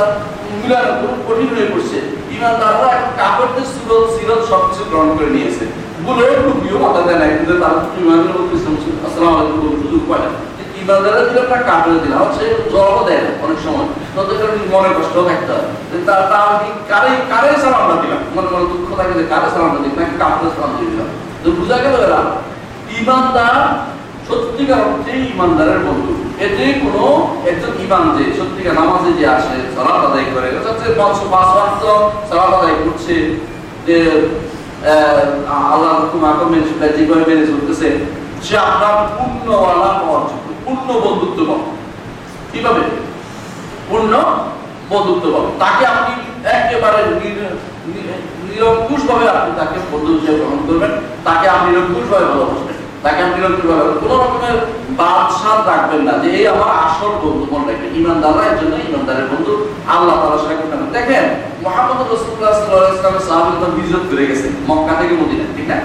[0.61, 1.97] মিলানো খুব কঠিন হয়ে পড়ছে।
[2.35, 5.65] ইমানদাররা এখন কাপড়দের সুরত, সিরত সবকিছু গ্রহণ করে নিয়েছে।
[6.05, 7.35] মনে থাকতে হয়
[19.13, 19.23] যে
[24.27, 24.83] সত্যিকার
[25.33, 27.03] ইমানদারের বন্ধু এতে কোনো
[27.49, 31.83] একজন ইমাম যে সত্যিকার নামাজে যে আসে সালাত আদায় করে হচ্ছে পাঁচ পাঁচ ওয়াক্ত
[32.29, 33.15] সালাত আদায় করছে
[33.85, 33.97] যে
[35.73, 35.93] আল্লাহ
[36.97, 37.87] যেভাবে মেনে চলতেছে,
[38.45, 40.23] সে আপনার পূর্ণওয়ালা হওয়ার
[40.65, 41.69] পূর্ণ বন্ধুত্ব পাবে।
[42.51, 42.81] কীভাবে?
[43.89, 44.13] পূর্ণ
[44.89, 46.13] বন্ধুত্ব পাবে। তাকে আপনি
[46.57, 46.99] একেবারে
[48.49, 50.91] নিরঙ্কুশ ভাবে আপনি তাকে বন্ধু হিসেবে গ্রহণ করবেন।
[51.23, 54.57] তাকে আপনি নিরঙ্কুশ ভাবে ভালোবাসবেন। তাকে আপনি নিরঙ্কুশ ভাবে কোনো রকমের
[54.99, 59.53] বাদশাহ রাখবেন না যে, এই আমার আসল বন্ধু, মনে রাখবেন, ইমানদাররা এর জন্য ইমানদারের বন্ধু,
[59.93, 61.25] আল্লাহ তাআলা সেটা করতেন দেখেন
[61.63, 61.99] মুহাম্মদ
[63.27, 65.77] সাহাবী যখন হিজরত করে গেছে মক্কা থেকে মদিনা ঠিক না?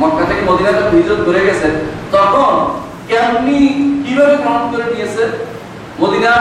[0.00, 0.94] মক্কা থেকে মদিনা যখন
[1.28, 1.68] করে গেছে
[2.14, 2.52] তখন
[3.08, 3.58] কেমনি,
[4.04, 5.24] কীভাবে গ্রহণ করে নিয়েছে?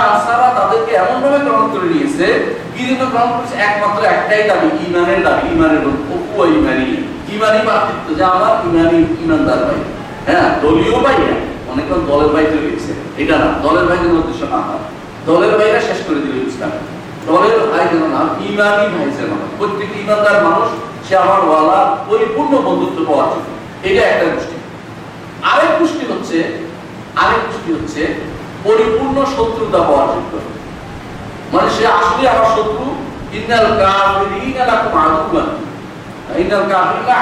[0.10, 2.28] আনসাররা তাদেরকে এমন ভাবে গ্রহণ করে নিয়েছে
[2.74, 2.82] কি
[3.13, 5.82] গ্রহণ করেছে, একমাত্র একটাই দাবি, ইমানের দাবি, ইমানের
[6.38, 6.88] ও ইমানি
[7.36, 9.82] ইমানি পার্থিত্ব যে আমার ইমানি ইমানদার ভাই।
[10.27, 10.97] হ্যাঁ দলীয়
[12.10, 12.29] দলের
[13.21, 13.86] এটা না, দলের
[14.19, 14.60] উদ্দেশ্য না
[15.25, 15.51] দলের
[15.88, 16.71] শেষ করে দিল ইসলাম।
[17.27, 20.67] দলের ভাই যেন না ইমানি ভাই যেন প্রত্যেক ইমানদার মানুষ,
[21.07, 21.79] সে আমার ওয়ালা,
[22.10, 23.49] পরিপূর্ণ বন্ধুত্ব পাওয়ার জন্য।
[23.88, 24.25] এটা একটা
[25.51, 26.38] আরেক গোষ্ঠী হচ্ছে,
[27.15, 28.01] আরেক গোষ্ঠী হচ্ছে,
[28.63, 30.34] পরিপূর্ণ শত্রুতা পাওয়া যোগ্য
[31.53, 32.86] মানে সে আসলে আমার শত্রু,
[33.38, 34.95] ইন্নাল কাফিরিনা লাকুম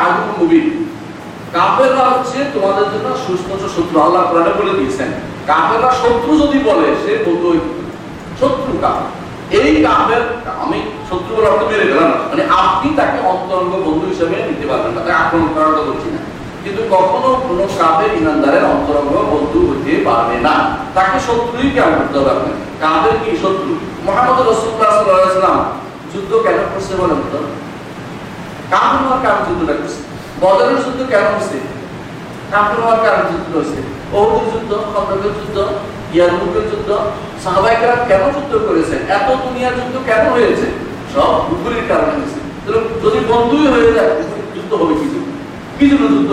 [0.04, 0.89] আদুউম মুবিন।
[1.56, 5.10] কাফেররা হচ্ছে তোমাদের জন্য সুস্পষ্ট শত্রু। আল্লাহ কোরআনে বলে দিয়েছেন
[5.50, 7.12] কাফেররা শত্রু যদি বলে, সে
[8.42, 9.10] শত্রু কাফের
[9.60, 10.22] এই কাফের
[10.64, 15.02] আমি শত্রু বলে আপনি মেরে গেলাম মানে আপনি তাকে অন্তরঙ্গ বন্ধু হিসেবে নিতে পারবেন না,
[15.06, 15.50] তাকে আক্রমণ
[15.90, 16.22] বলছি না।
[16.64, 20.56] কিন্তু কখনো কোনো কাফের ইমানদারের অন্তরঙ্গ বন্ধু হতে পারবে না।
[20.96, 22.52] তাকে শত্রুই কেন করতে হবে
[22.84, 23.72] কাফের কি শত্রু?
[24.06, 25.40] মোহাম্মদ রসুল্লাহ আলাইহি
[26.12, 27.40] যুদ্ধ কেন করছে বলেন তো?
[28.72, 30.00] কাফের কারণ যুদ্ধটা করছে
[30.42, 31.26] বদরের যুদ্ধ কেন
[32.52, 33.80] কাফের হওয়ার কারণ যুদ্ধ হচ্ছে
[34.14, 35.58] ওহুদের যুদ্ধ, খন্দকের যুদ্ধ
[36.14, 36.90] ইয়ারমুকের যুদ্ধ
[38.10, 38.96] কেন যুদ্ধ করেছে?
[39.14, 39.28] এত
[39.78, 40.68] যুদ্ধ কেন হয়েছে?
[41.14, 41.32] সব
[41.90, 42.40] কারণে হয়েছে।
[43.04, 44.12] যদি বন্ধুই হয়ে যায়
[44.56, 45.08] যুদ্ধ হবে কি?
[45.80, 46.30] কি জন্য যুদ্ধ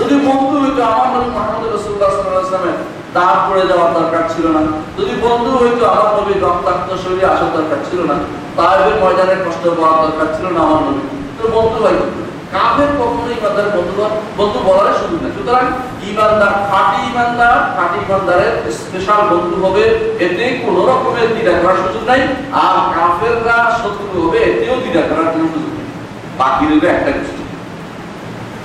[0.00, 2.76] যদি বন্ধু হইতো, আমার নবী মোহাম্মদ
[3.14, 4.62] তার পড়ে যাওয়ার দরকার ছিল না।
[4.98, 8.16] যদি বন্ধু হইতো, আমার নবী রক্তাক্ত শরীরে আসার দরকার ছিল না।
[8.56, 11.02] তাইবের ময়দানে কষ্ট পাওয়ার দরকার ছিল না আমার নবী
[11.38, 11.98] তো বন্ধু হয়
[12.52, 12.90] কাফের
[13.38, 13.94] ইমানদার বন্ধু
[14.36, 14.58] বন্ধু
[15.36, 15.64] সুতরাং
[16.10, 19.84] ইমানদার খাঁটি ইমানদার খাঁটি ইমানদারের স্পেশাল বন্ধু হবে।
[20.24, 21.28] এতে কোনো রকমের
[21.62, 22.20] করার সুযোগ নাই।
[22.52, 24.76] আর কাফেররা শত্রু হবে, এতেও
[25.08, 25.88] করার কোনো সুযোগ নেই।
[26.38, 27.10] বাকি রইবে একটা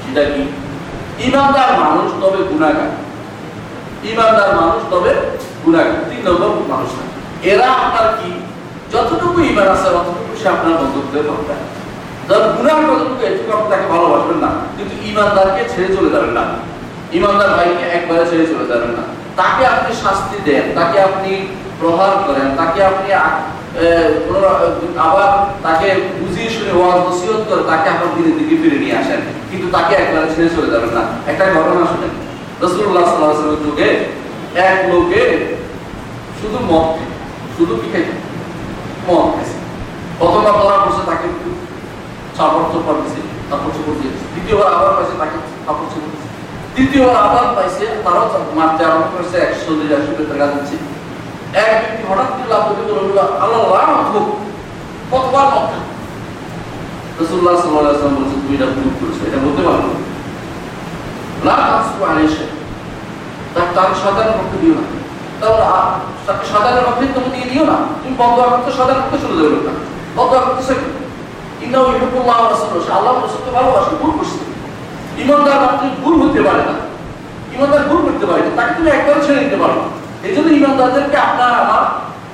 [0.04, 0.42] সেটা কি?
[1.28, 2.92] ইমানদার মানুষ তবে গুণাগার।
[4.12, 5.12] ইমানদার মানুষ তবে
[5.66, 6.90] গুণাগার। তিন নম্বর মানুষ
[7.46, 8.30] এরা আপনার কি?
[8.92, 11.75] যতটুকু ইমান আছে ততটুকু সে আপনার বন্ধুত্বের করবে
[12.28, 16.44] যার গুণার কতটুকু এটুকু আপনি তাকে ভালোবাসবেন না। কিন্তু ইমানদারকে ছেড়ে চলে যাবেন না।
[17.18, 19.04] ইমানদার ভাইকে একবারে ছেড়ে চলে যাবেন না।
[19.40, 21.32] তাকে আপনি শাস্তি দেন, তাকে আপনি
[21.80, 23.10] প্রহার করেন, তাকে আপনি
[25.08, 25.30] আবার
[25.66, 25.88] তাকে
[26.20, 30.28] বুঝিয়ে শুনে ওয়াজ নসিহত করে তাকে আপনার দিনের দিকে ফিরে নিয়ে আসেন। কিন্তু তাকে একবারে
[30.34, 32.14] ছেড়ে চলে যাবেন না। একটা ঘটনা শুনেন।
[32.64, 33.32] রসুল্লাহ সাল্লাহ
[33.66, 33.90] যুগে
[34.70, 35.24] এক লোকে
[36.40, 36.90] শুধু মদ
[37.56, 38.10] শুধু কি খাইত
[39.08, 39.58] মদ খাইছে
[40.20, 41.28] প্রথমবার ধরা পড়ছে তাকে
[42.38, 43.00] চাপড় চোপড়
[43.50, 46.28] তারপর চোপড় দিয়েছে দ্বিতীয়বার আবার পাইছে, তাকে কাপড় চোপড় দিছে
[46.76, 48.26] তৃতীয়বার আবার পাইছে তারাও
[48.58, 49.72] মারতে আরম্ভ করেছে, একশো
[50.32, 50.76] টাকা দিচ্ছে।
[51.64, 53.62] এক ব্যক্তি হঠাৎ করে লাভ করতে বলল, আল্লাহ
[54.14, 54.28] হোক
[55.12, 55.86] কতবার খায়
[57.20, 59.86] রসুল্লাহ সাল্লাহ আসলাম বলছে, তুমি এটা ভুল করেছ, এটা বলতে পারব
[61.48, 61.56] না।
[62.12, 62.46] আলাইশা
[63.54, 64.86] তার তার সাধারণ পক্ষে দিও না।
[65.40, 65.66] তাহলে
[66.28, 66.44] তাকে
[66.88, 69.74] পক্ষে তুমি দিয়ে দিও না। তুমি বন্ধ করতে সাধারণ পক্ষে চলে যাবে না।
[70.18, 70.64] বন্ধ করতে
[71.62, 74.40] ইউহিব্বুল্লাহ ওয়া রাসূলুহু। আল্লাহ রাসূলকে ভুল করছে।
[75.24, 75.60] ইমানদার
[76.04, 76.76] ভুল হতে পারে না।
[77.56, 79.78] ইমানদার ভুল করতে পারে না। তাকে তুমি একবার ছেড়ে দিতে পারো
[80.28, 81.84] এই জন্য ইমানদারদেরকে আপনার আমার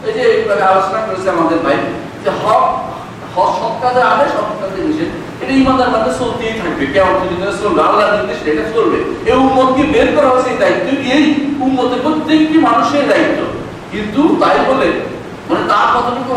[0.07, 0.23] এই যে
[0.71, 1.77] আলোচনা করেছে আমাদের ভাই,
[2.23, 2.63] যে হক
[3.35, 5.09] হক কাজের নিষেধ,
[5.41, 9.37] এটা ইমানদার মধ্যে চলতেই থাকবে। কেমন দিনের চলবে আল্লাহর নির্দেশ এটা চলবে। এই
[9.93, 11.23] বের করা হয়েছে দায়িত্ব। এই
[11.65, 13.39] উম্মতের প্রত্যেকটি মানুষের দায়িত্ব।
[13.91, 14.89] কিন্তু তাই বলে
[15.51, 16.31] মানে তার কতটুকু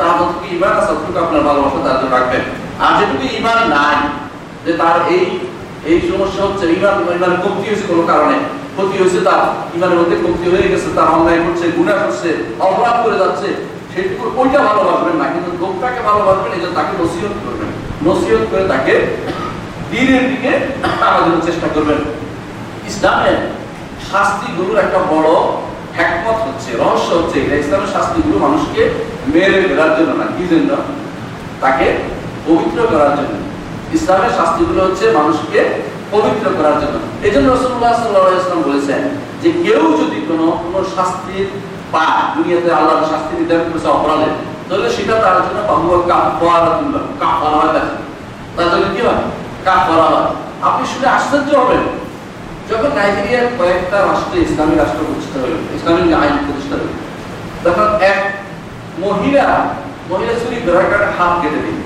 [0.00, 0.92] তার কতটুকু ইমান আছে
[1.24, 2.44] আপনার ভালোবাসা তার জন্য রাখবেন।
[2.84, 3.96] আর যেটুকু ইমান নাই,
[4.64, 5.24] যে তার এই
[5.90, 8.36] এই সমস্যা হচ্ছে ইমান ইমানের কমতি হয়েছে কোনো কারণে।
[8.74, 9.42] ক্ষতি হয়েছে তার
[9.76, 12.28] ইমানের মধ্যে কমতি হয়ে গেছে, তার অন্যায় করছে, গুণা করছে,
[12.68, 13.48] অপরাধ করে যাচ্ছে।
[13.92, 17.70] সেটুকু ওইটা ভালোবাসবেন না, কিন্তু লোকটাকে ভালোবাসবেন, এই তাকে নসিহত করবেন।
[18.06, 18.94] নসিহত করে তাকে
[19.92, 20.52] দিনের দিকে
[21.00, 22.00] টানার চেষ্টা করবেন।
[22.90, 23.38] ইসলামের
[24.08, 25.28] শাস্তিগুলোর একটা বড়
[25.96, 28.82] হ্যাকমত হচ্ছে, রহস্য হচ্ছে এটা ইসলামের শাস্তিগুলো মানুষকে
[29.34, 30.70] মেরে ফেলার জন্য না, কি জন্য?
[31.60, 31.86] তাকে
[32.46, 33.34] পবিত্র করার জন্য।
[33.96, 35.60] ইসলামের শাস্তিগুলো হচ্ছে মানুষকে
[36.10, 39.00] পবিত্র করার জন্য। এই জন্য রসুল্লাহ সাল্লাহ ইসলাম বলেছেন
[39.42, 41.46] যে কেউ যদি কোনো কোনো শাস্তির
[41.92, 44.30] পায়, দুনিয়াতে আল্লাহ শাস্তি নির্ধারণ করেছে অপরাধে,
[44.68, 47.94] তাহলে সেটা তার জন্য বাহুয়া কাফারাতুল্লাহ কাফারা তাকে
[48.56, 49.22] তার জন্য। কি হয়?
[49.64, 50.28] কাফারা হয়।
[50.62, 51.82] আপনি শুনে আশ্চর্য হবেন।
[52.70, 56.92] যখন নাইজেরিয়ার কয়েকটা রাষ্ট্রে, ইসলামী রাষ্ট্র প্রতিষ্ঠা হলো, ইসলামী আইন প্রতিষ্ঠা হলো,
[57.64, 58.20] তখন এক
[59.04, 59.46] মহিলা
[60.10, 61.78] মহিলা চুরি বেড়াকার হাত কেটে দিল।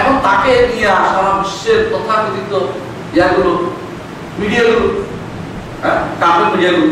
[0.00, 2.52] এখন তাকে নিয়ে সারা বিশ্বের তথাকথিত
[3.16, 3.52] ইয়াগুলো
[4.40, 4.86] মিডিয়াগুলো
[5.82, 6.88] হ্যাঁ কাপের মিডিয়াগুলো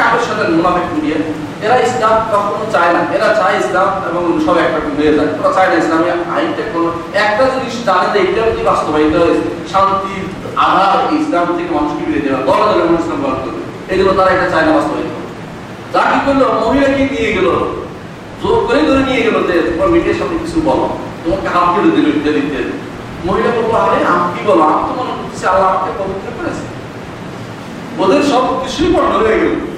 [0.00, 1.18] কাপের সাথে মুনাফেক মিডিয়া।
[1.64, 5.68] এরা ইসলাম কখনো চায় না। এরা চায় ইসলাম এবং সব একরকম হয়ে যায়। ওরা চায়
[5.70, 6.88] না ইসলামী আইনটা কোনো
[7.24, 9.34] একটা জিনিস জানে যে এটা যদি বাস্তবায়িত হয়
[9.72, 10.14] শান্তি,
[10.56, 13.60] আধার ইসলাম থেকে মানুষকে ফিরে দেওয়া। দলে দলে মানুষ ইসলাম গ্রহণ করবে।
[13.92, 15.12] এই জন্য তারা এটা চায় না বাস্তবায়িত।
[15.94, 16.42] যা কি করল?
[16.64, 17.48] মহিলাকে নিয়ে গেল।
[18.42, 20.88] জোর করে ধরে নিয়ে গেল যে, তোমার মিডিয়ার সামনে কিছু বলো।
[21.24, 22.72] তোমাকে হাত কেটে দিল ইত্যাদি ইত্যাদি
[23.26, 24.62] মহিলা বলব আরে, আমি কি বলো?
[24.62, 26.64] আমি তো মনে করতেছি আল্লাহ আমাকে পবিত্র করেছে।
[28.02, 29.77] ওদের সব কিছুই বন্ধ হয়ে গেল।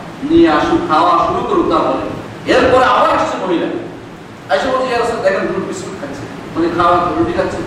[0.29, 2.05] নিয়ে আসুক, খাওয়া শুরু করুক তারপরে।
[2.53, 3.67] এরপরে আবার আসছে মহিলা।
[4.55, 6.23] এসে বলছে দেখেন বিস্কুট খাচ্ছে।
[6.55, 7.61] মানে খাওয়া, রুটি খাচ্ছে।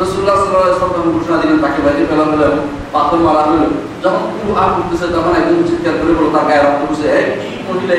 [0.00, 2.56] রসুল্লাহ ওয়াসাল্লাম ঘোষণা দিলেন, তাকে বাইরে হলো
[2.92, 3.66] পাথর মারা হলো।
[4.02, 5.32] যখন খুব আর করতেছে, তখন
[5.68, 7.94] চিৎকার করে বলো তার গায়ে রক্ত এই কি মহিলা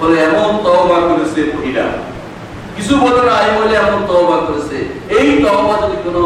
[0.00, 1.84] বলে, এমন তওবা করেছে মহিলা।
[2.76, 4.76] কিছু বলে না, এই মহিলা এমন তওবা করেছে।
[5.18, 6.20] এই তওবা যদি কোনো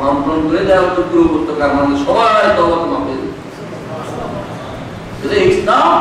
[0.00, 1.70] বন্টন করে দেওয়া হতো পুরো উপত্যকার
[2.06, 3.14] সবাই তওবা। তাহলে
[5.50, 5.92] ইসলাম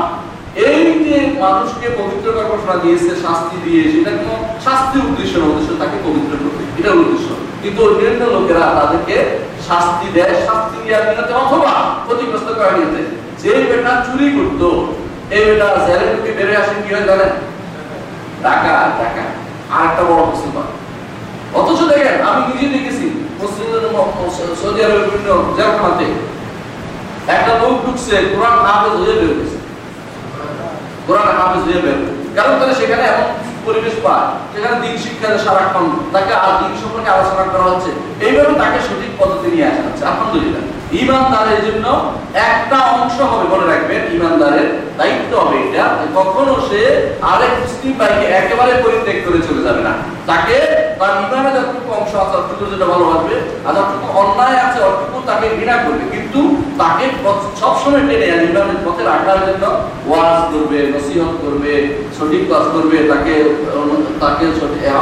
[0.69, 6.31] এই যে মানুষকে পবিত্র ঘোষণা দিয়েছে, শাস্তি দিয়ে, সেটা কোনো শাস্তির উদ্দেশ্য উদ্দেশ্য, তাকে পবিত্র
[6.43, 7.27] করবে এটা উদ্দেশ্য।
[7.62, 9.15] কিন্তু অন্যান্য লোকেরা তাদেরকে
[9.67, 11.73] শাস্তি দেয়, শাস্তি দেওয়ার নিয়তে অথবা
[12.05, 13.01] ক্ষতিগ্রস্ত করার নিয়তে
[13.41, 14.67] যে বেটা চুরি করতো,
[15.36, 17.34] এই বেটা জেলে ঢুকে বেড়ে আসে, কি হয় জানেন?
[18.45, 19.23] টাকা টাকা।
[19.73, 20.67] আর একটা বড় মুসলমান।
[21.60, 23.05] অথচ দেখেন, আমি নিজে দেখেছি
[23.41, 23.84] মুসলিমদের
[24.62, 26.07] সৌদি আরবের বিভিন্ন জেলখানাতে
[27.36, 29.57] একটা লোক ঢুকছে, কোরআন হাফেজ হয়ে বের হয়েছে।
[31.07, 31.99] কোরআন হাফেজ হয়ে বের
[32.36, 33.29] কারণ তারা সেখানে এমন
[33.65, 37.91] পরিবেশ পায়, সেখানে দিন শিক্ষা সারাক্ষণ। তাকে আর দিন সম্পর্কে আলোচনা করা হচ্ছে।
[38.25, 40.63] এইভাবে তাকে সঠিক পদ্ধতি নিয়ে আসা হচ্ছে। আলহামদুলিল্লাহ।
[41.01, 41.86] ইমানদারের জন্য
[42.51, 45.86] একটা অংশ হবে, মনে রাখবেন, ইমানদারের দায়িত্ব হবে এটা
[46.17, 46.81] কখনো সে
[47.31, 49.93] আরেক মুসলিম ভাইকে একেবারে পরিত্যাগ করে চলে যাবে না।
[50.29, 50.57] তাকে
[50.99, 55.75] তার ইমানে যতটুকু অংশ আছে অতটুকু যেটা ভালোবাসবে আর যতটুকু অন্যায় আছে অতটুকু তাকে ঘৃণা
[55.86, 56.39] করবে, কিন্তু
[56.81, 57.05] তাকে
[57.62, 59.63] সবসময় টেনে আর ইমানের পথে রাখার জন্য
[60.10, 61.73] ওয়াজ করবে, নসিহত করবে,
[62.17, 63.34] সঠিক কাজ করবে, তাকে
[64.23, 64.45] তাকে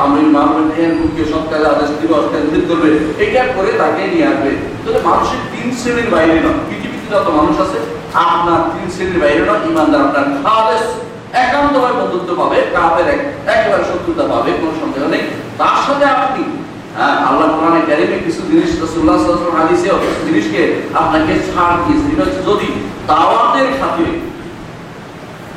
[0.04, 2.90] আমি মামলের মুখে সব কাজে আদেশ দিব অস্কার করবে,
[3.24, 4.52] এটা করে তাকে নিয়ে আসবে।
[4.84, 7.80] তাহলে মানুষের তিন শ্রেণির বাইরে নয়, পৃথিবীতে যত মানুষ আছে,
[8.26, 10.88] আপনার তিন শ্রেণির বাইরে নয়, ইমানদার আপনার খালেস।
[11.44, 13.08] একান্তভাবে বন্ধুত্ব পাবে কাপের
[13.54, 15.24] একেবারে শত্রুতা পাবে কোনো সন্দেহ নেই।
[15.62, 16.44] তার সাথে আপনি
[16.98, 20.62] হ্যাঁ, আল্লাহ কোরআনে কারিমে কিছু জিনিস রাসূলুল্লাহ সাল্লাল্লাহু আলাইহি হাদিসেও কিছু
[21.02, 22.68] আপনাকে ছাড় দিয়েছে। এটা যদি
[23.12, 24.14] দাওয়াতের খাতিরে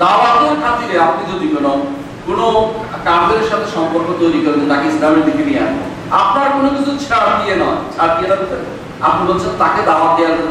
[0.03, 1.73] দাওয়াতের খাতিরে আপনি যদি কোনো
[2.27, 2.47] কোনো
[3.07, 5.89] কাফের সাথে সম্পর্ক তৈরি করেন তাকে ইসলামের দিকে নিয়ে আনবেন
[6.23, 8.29] আপনার কোনো কিছু ছাড় দিয়ে নয়। ছাড় দিয়ে
[9.09, 10.51] আপনি বলছেন তাকে দাওয়াত দেওয়ার জন্য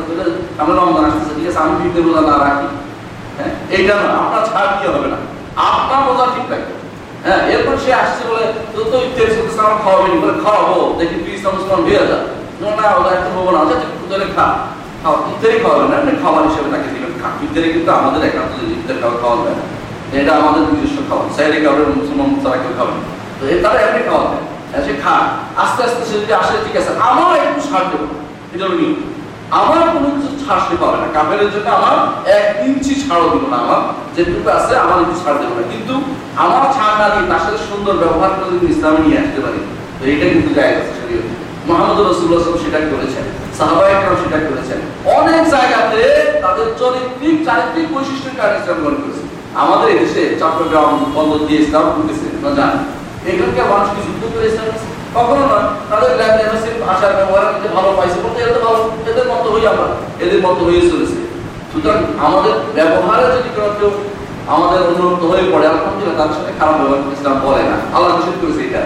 [0.62, 1.60] আমরা রমজান আসতেছে ঠিক আছে?
[1.64, 2.68] আমি ফিরতে রোজা না রাখি।
[3.76, 5.20] এইটা না আপনার ছাড় দিয়ে হবে না?
[5.70, 6.74] আপনার রোজা ঠিক থাকবে
[7.26, 11.34] হ্যাঁ এরপর সে আসছে বলে তো তো ইফতারি চলতেছে আমার খাওয়াবেনি বলে খাওয়াবো দেখি তুই
[11.38, 12.18] ইসলাম ইসলাম হয়ে যা
[12.80, 13.78] না ওটা একটু হব না আচ্ছা
[14.10, 14.48] তাহলে খা।
[15.02, 18.98] খাও ইফতারি খাওয়াবে না আপনি খাবার হিসেবে তাকে দিবেন খা ইফতারি কিন্তু আমাদের একান্ত ইফতার
[19.02, 19.66] খাওয়া খাওয়া যায় না।
[20.20, 22.94] এটা আমাদের নিজস্ব খাওয়া সাইডে কাউরে মুসলমান তারা কেউ খাবে
[23.38, 25.16] তো তারা এমনি খাওয়া দেয়। হ্যাঁ, সে খা
[25.64, 28.08] আস্তে আস্তে সে যদি আসে ঠিক আছে আমার একটু ছাড় দেবো।
[28.54, 28.96] এটা নিয়ম।
[29.60, 31.98] আমার কোনো কিছু ছাড় সে পাবে না। কাপের জন্য আমার
[32.38, 33.82] এক ইঞ্চি ছাড়ও দিব না আমার।
[34.16, 35.94] যেটুকু আছে আমার একটু ছাড় দেবো না। কিন্তু
[36.44, 39.60] আমার ছাড় না দিয়ে তার সাথে সুন্দর ব্যবহার করে যদি ইসলামে নিয়ে আসতে পারি,
[39.98, 41.34] তো এটা কিন্তু জায়গা আছে শরীয়তে।
[41.68, 43.26] মোহাম্মদ রসুল্লাহ সেটা করেছেন।
[43.58, 44.80] সাহাবাই একরাম সেটা করেছেন।
[45.20, 46.02] অনেক জায়গাতে
[46.44, 49.24] তাদের চরিত্রিক, চারিত্রিক বৈশিষ্ট্যের কারণে ইসলাম গ্রহণ করেছে।
[49.64, 52.74] আমাদের এদেশে চট্টগ্রাম, বন্দর দিয়ে ইসলাম ঢুকেছে না জান
[53.32, 54.68] এখানকার মানুষ কি যুদ্ধ করে ইসলাম?
[55.16, 57.46] কখনো নয় তাদের ল্যাঙ্গুয়েজ ভাষার ব্যবহার
[57.76, 59.88] ভালো পাইছে, বলতে তো ভালো, এদের মতো হই আমরা,
[60.24, 61.20] এদের মতো হয়ে চলেছে।
[61.72, 63.92] সুতরাং আমাদের ব্যবহারে যদি কোনো কেউ
[64.48, 68.62] আমাদের অনুরক্ত হয়ে পড়ে, আলহামদুলিল্লাহ তার সাথে খারাপ ব্যবহার ইসলাম বলে না। আল্লাহ নিষেধ করেছে
[68.68, 68.82] এটা।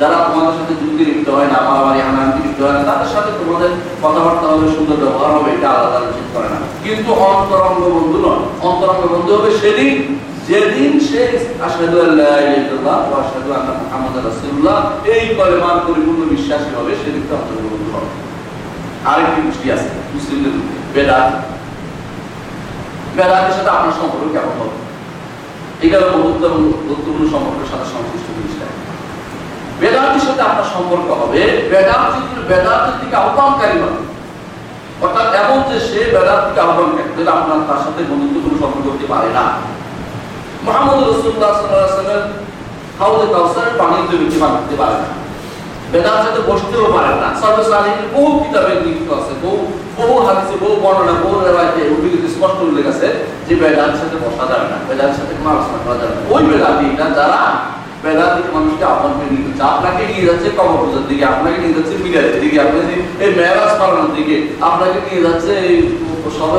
[0.00, 1.58] যারা তোমাদের সাথে যুদ্ধে লিপ্ত হয় না
[2.36, 3.70] লিপ্ত হয় না, তাদের সাথে তোমাদের
[4.02, 9.02] কথাবার্তা হবে, সুন্দর ব্যবহার হবে, এটা তাআলা নিষেধ করে না। কিন্তু অন্তরঙ্গ বন্ধু নয়। অন্তরঙ্গ
[9.14, 11.22] বন্ধু হবে সেদিন যেদিন সে
[11.66, 14.74] আশহাদু আল্লা ইলাহা ইল্লাল্লাহ ওয়া আশহাদু আন্না
[15.14, 17.34] এই কলেমার পরিপূর্ণ বিশ্বাসী হবে সেদিন তো
[17.64, 18.10] বন্ধু হবে।
[19.10, 20.54] আরেকটি গোষ্ঠী আছে, মুসলিমদের
[20.94, 21.30] বেদাত।
[23.16, 24.76] বেদাতের সাথে আপনার সম্পর্ক কেমন হবে?
[25.84, 28.66] এটা হলো গুরুত্বপূর্ণ সম্পর্কের সাথে সংশ্লিষ্ট জিনিসটা।
[29.80, 31.40] বেদাতের সাথে আপনার সম্পর্ক হবে
[31.72, 34.00] বেদাত যদি বেদাতের দিকে আহ্বানকারী হবে
[35.04, 39.30] অর্থাৎ এমন যে সে বেদাত দিকে আহ্বানকারী যেটা আপনার তার সাথে বন্ধুত্বপূর্ণ সম্পর্ক করতে পারে
[39.38, 39.46] না।
[44.80, 45.08] পারে না।
[45.92, 47.28] বেদার সাথে বসতেও পারেন না।
[48.14, 49.60] বহু কিতাবে লিখিত আছে, বহু
[49.98, 51.36] বহু হাদিসে, বহু বর্ণনা, বহু
[52.34, 53.08] স্পষ্ট উল্লেখ আছে
[53.48, 55.34] যে বেদার সাথে বসা যাবে না বেদার সাথে
[56.00, 56.42] যাবে না। ওই
[57.14, 57.40] যারা
[58.94, 60.48] আপনাকে নিয়ে যাচ্ছে, আপনাকে নিয়ে যাচ্ছে
[61.08, 62.92] দিকে, আপনাকে নিয়ে যাচ্ছে মিলাদের দিকে, আপনাকে
[63.24, 63.30] এই
[64.16, 65.76] দিকে, আপনাকে নিয়ে যাচ্ছে এই
[66.38, 66.58] সবে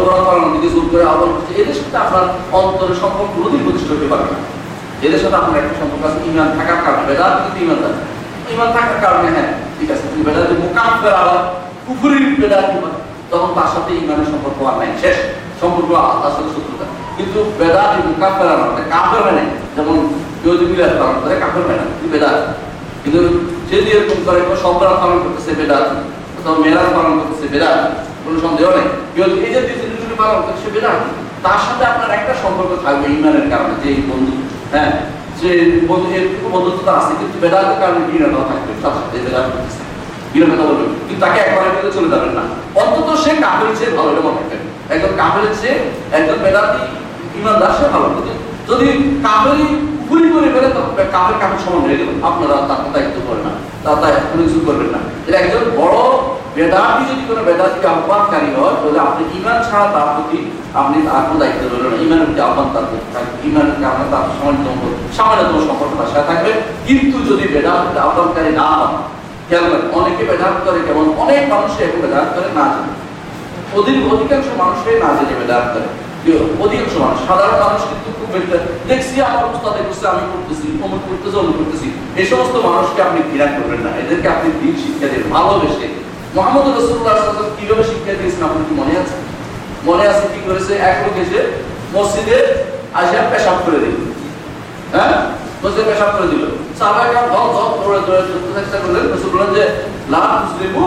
[1.98, 4.36] আপনার অন্তরের না।
[9.36, 9.50] হ্যাঁ
[13.32, 15.18] তখন তার সাথে ইমানের সম্পর্ক আর নাই। শেষ
[15.62, 15.90] সম্পর্ক
[16.24, 16.86] তার সাথে শত্রুতা
[17.18, 17.90] কিন্তু বেদাত
[18.42, 19.44] আর মানে কাফের মানে
[19.76, 20.10] যেমন
[20.44, 22.54] কেউ যদি মিলাদ পালন করে কাফের মানে কিন্তু বেদাত।
[23.04, 23.20] কিন্তু
[23.70, 24.56] যে এরকম করে কেউ
[25.02, 25.86] পালন করতেছে বেদাত,
[26.40, 30.68] অথবা মেরাজ পালন করতেছে বেদাত কোনো সন্দেহ নেই। যদি এই জিনিসগুলি পালন করছে
[31.46, 34.34] তার সাথে আপনার একটা সম্পর্ক থাকবে ইমানের কারণে, যে বন্ধু
[34.74, 34.92] হ্যাঁ?
[35.40, 35.50] যে
[35.90, 36.08] বন্ধু
[37.00, 37.36] আছে, কিন্তু
[37.82, 39.82] কারণে ঘৃণাটাও থাকবে। তার সাথে বেদাত করতেছে,
[40.32, 41.40] ঘৃণা কথা বলবে কিন্তু তাকে
[41.98, 42.44] চলে যাবেন না।
[42.82, 44.42] অন্তত সে কাপের চেয়ে ভালো, এটা মনে
[44.94, 45.78] একজন কাপের চেয়ে
[46.18, 46.38] একজন
[47.40, 48.08] ইমানদার, সে ভালো
[48.70, 48.88] যদি
[50.34, 50.92] করে ফেলে তখন
[51.42, 53.52] কাপের সমান হয়ে গেল। আপনারা তার দায়িত্ব করে না।
[53.84, 55.98] তার কোনো কিছু করবেন না। এটা একজন বড়
[56.60, 60.40] বেদাতি যদি কোনো বেদাতিকে আহ্বানকারী হয়, তাহলে আপনি ইমান ছাড়া তার প্রতি
[60.80, 64.24] আপনি আর কোনো দায়িত্ব রইল না। ইমানের প্রতি আহ্বান তার প্রতি থাকবে। ইমানের কারণে তার
[64.38, 64.78] সামান্যতম
[65.18, 66.52] সামান্যতম সম্পর্ক তার থাকবে।
[66.88, 68.98] কিন্তু যদি বেদাত আহ্বানকারী না হয়
[69.48, 72.94] খেয়াল করেন অনেকে বেদাত করে, কেমন অনেক মানুষে এখন বেদাত করে, না জানে।
[73.78, 75.88] অধিক অধিকাংশ মানুষই না জেনে বেদাত করে।
[76.64, 78.58] অধিকাংশ মানুষ, সাধারণ মানুষ কিন্তু খুব একটা
[78.90, 81.88] দেখছি আমার উস্তাদে করছে আমি করতেছি, অমুক করতেছি অমুক করতেছি।
[82.20, 85.88] এই সমস্ত মানুষকে আপনি ঘৃণা করবেন না। এদেরকে আপনি দিন শিক্ষা দেন, ভালোবেসে
[86.36, 87.16] মোহাম্মদ রসুল্লাহ
[87.60, 89.16] কীভাবে শিক্ষা দিয়েছেন আপনার কি মনে আছে?
[89.86, 90.74] মনে আছে কি করেছে?
[90.90, 91.40] এক লোক এসে
[91.96, 92.38] মসজিদে
[92.94, 93.98] আসিয়া পেশাব করে দিল।
[94.94, 95.16] হ্যাঁ?
[95.62, 96.44] মসজিদে পেশাব করে দিল।
[96.80, 99.64] সাহাবায়ে কাম ধর ধর দৌড়ে দৌড়ে চলতে চেষ্টা করলেন। রসুল বললেন যে,
[100.10, 100.84] লা মুসলিমু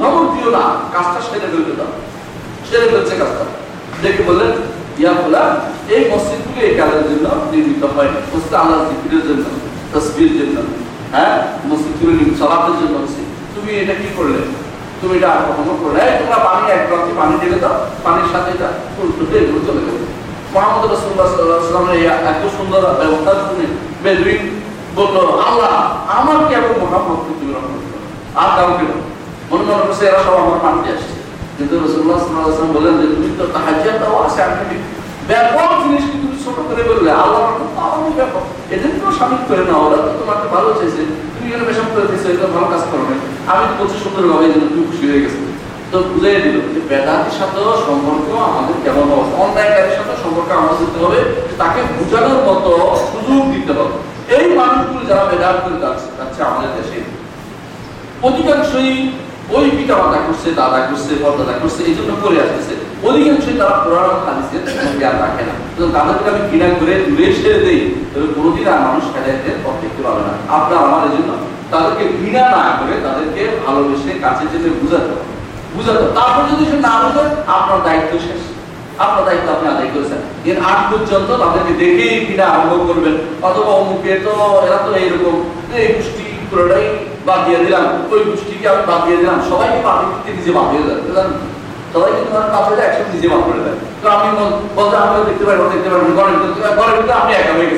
[0.00, 0.64] ধমক দিও না।
[0.94, 1.92] কাজটা সেরে ফেলতে দাও।
[2.68, 3.44] সেরে ফেলছে কাজটা।
[4.02, 4.52] দেখে বললেন,
[5.00, 5.52] ইয়া ফুলান,
[5.94, 9.44] এই মসজিদগুলো এই কাজের জন্য নির্মিত হয় মসজিদ আল্লাহ জিকিরের জন্য
[9.92, 10.56] তসবির জন্য
[11.14, 11.34] হ্যাঁ?
[11.68, 12.96] মসজিদগুলো সলাতের জন্য
[13.54, 14.40] তুমি এটা কি করলে?
[15.00, 18.68] তুমি এটা আর কখনো করলে তোমরা পানি এক গ্লাসে পানি ঢেলে দাও, পানির সাথে এটা
[19.00, 20.04] উল্টো এগুলো চলে যাবে।
[20.54, 23.66] মোহাম্মদ রসুল্লাহ সাল্লামের এই এত সুন্দর ব্যবস্থা শুনে
[24.04, 24.42] বেদুইন
[24.96, 25.74] বলল, আল্লাহ,
[26.18, 27.98] আমার কেবল মোহাম্মদকে তুমি রক্ষা করো
[28.40, 28.84] আর কাউকে
[29.50, 31.14] মনে মনে করছে, এরা সব আমার পানিতে আসছে।
[31.56, 34.74] কিন্তু রসুল্লাহ সাল্লাহ বললেন যে, তুমি তো তাহাজিয়া দাও, আছে আপনি
[35.30, 37.42] ব্যাপক জিনিসকে তুমি ছোট করে বললে, আল্লাহ
[38.18, 41.02] ব্যাপক এদের তো সামিল করে না ওরা তো তোমাকে ভালো চাইছে।
[41.34, 43.16] তুমি এখানে করে দিচ্ছ এটা ভালো কাজ করো না
[43.50, 43.96] আমি তো বলছি
[44.72, 45.40] তুমি খুশি হয়ে গেছে।
[45.90, 45.96] তো
[46.44, 46.80] দিল যে
[47.86, 49.36] সম্পর্ক আমাদের কেমন অবস্থা?
[49.98, 51.20] সাথে সম্পর্ক আমাদের দিতে হবে
[51.60, 52.70] তাকে বোঝানোর মতো
[53.10, 53.94] সুযোগ দিতে হবে।
[54.36, 56.98] এই মানুষগুলো যারা বেদাত করে যাচ্ছে আমাদের দেশে।
[58.28, 58.92] অধিকাংশই
[59.56, 62.74] ওই পিতা মাতা করছে, দাদা করছে, পরদাদা করছে, এই জন্য করে আসতেছে।
[63.08, 67.60] অধিকাংশই তারা কোরআন হাদিসের কোনো জ্ঞান রাখে না। তো তাদেরকে আমি ঘৃণা করে দূরে ছেড়ে
[67.64, 67.82] দিই,
[68.12, 71.30] তবে কোনোদিন আর মানুষ হেদায়তের পথ দেখতে পাবে না। আপনার আমার জন্য
[71.72, 75.12] তাদেরকে ঘৃণা না করে তাদেরকে ভালোবেসে কাছে যেতে বুঝাতে
[75.74, 77.24] বুঝাতে তারপর যদি সে না বুঝে,
[77.56, 78.42] আপনার দায়িত্ব শেষ।
[79.04, 80.20] আপনার দায়িত্ব আপনি আদায় করেছেন।
[80.50, 83.14] এর আগ পর্যন্ত তাদেরকে দেখেই ঘৃণা আরম্ভ করবেন।
[83.48, 84.32] অথবা অমুকে তো
[84.66, 85.36] এরা তো এইরকম।
[85.78, 86.86] এই গোষ্ঠী পুরোটাই
[87.26, 90.86] বাদ দিয়ে দিলাম, ওই গোষ্ঠীকে আমি বাদ দিয়ে দিলাম। সবাইকে বাদ দিতে নিজে বাদ হয়ে
[90.88, 91.02] যাবে?
[91.92, 94.28] কিন্তু নিজে করে দেয়। তো আমি
[94.76, 97.68] বলতে আমিও দেখতে পারি দেখতে পারি, ঘরের ভিতরে আপনি একা হয়ে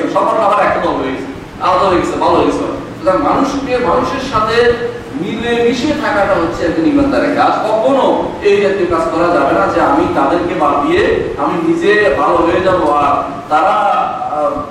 [0.69, 1.27] একটা হয়ে গেছে,
[1.65, 2.65] আলাদা হয়ে গেছে, ভালো হয়ে গেছে।
[2.97, 4.57] সুতরাং মানুষকে মানুষের সাথে
[5.21, 8.05] মিলে মিশে থাকাটা হচ্ছে একজন ইমানদারের কাজ। কখনো
[8.49, 11.03] এই জাতীয় কাজ করা যাবে না যে আমি তাদেরকে বাদ দিয়ে
[11.43, 11.91] আমি নিজে
[12.21, 13.13] ভালো হয়ে যাব, আর
[13.51, 13.75] তারা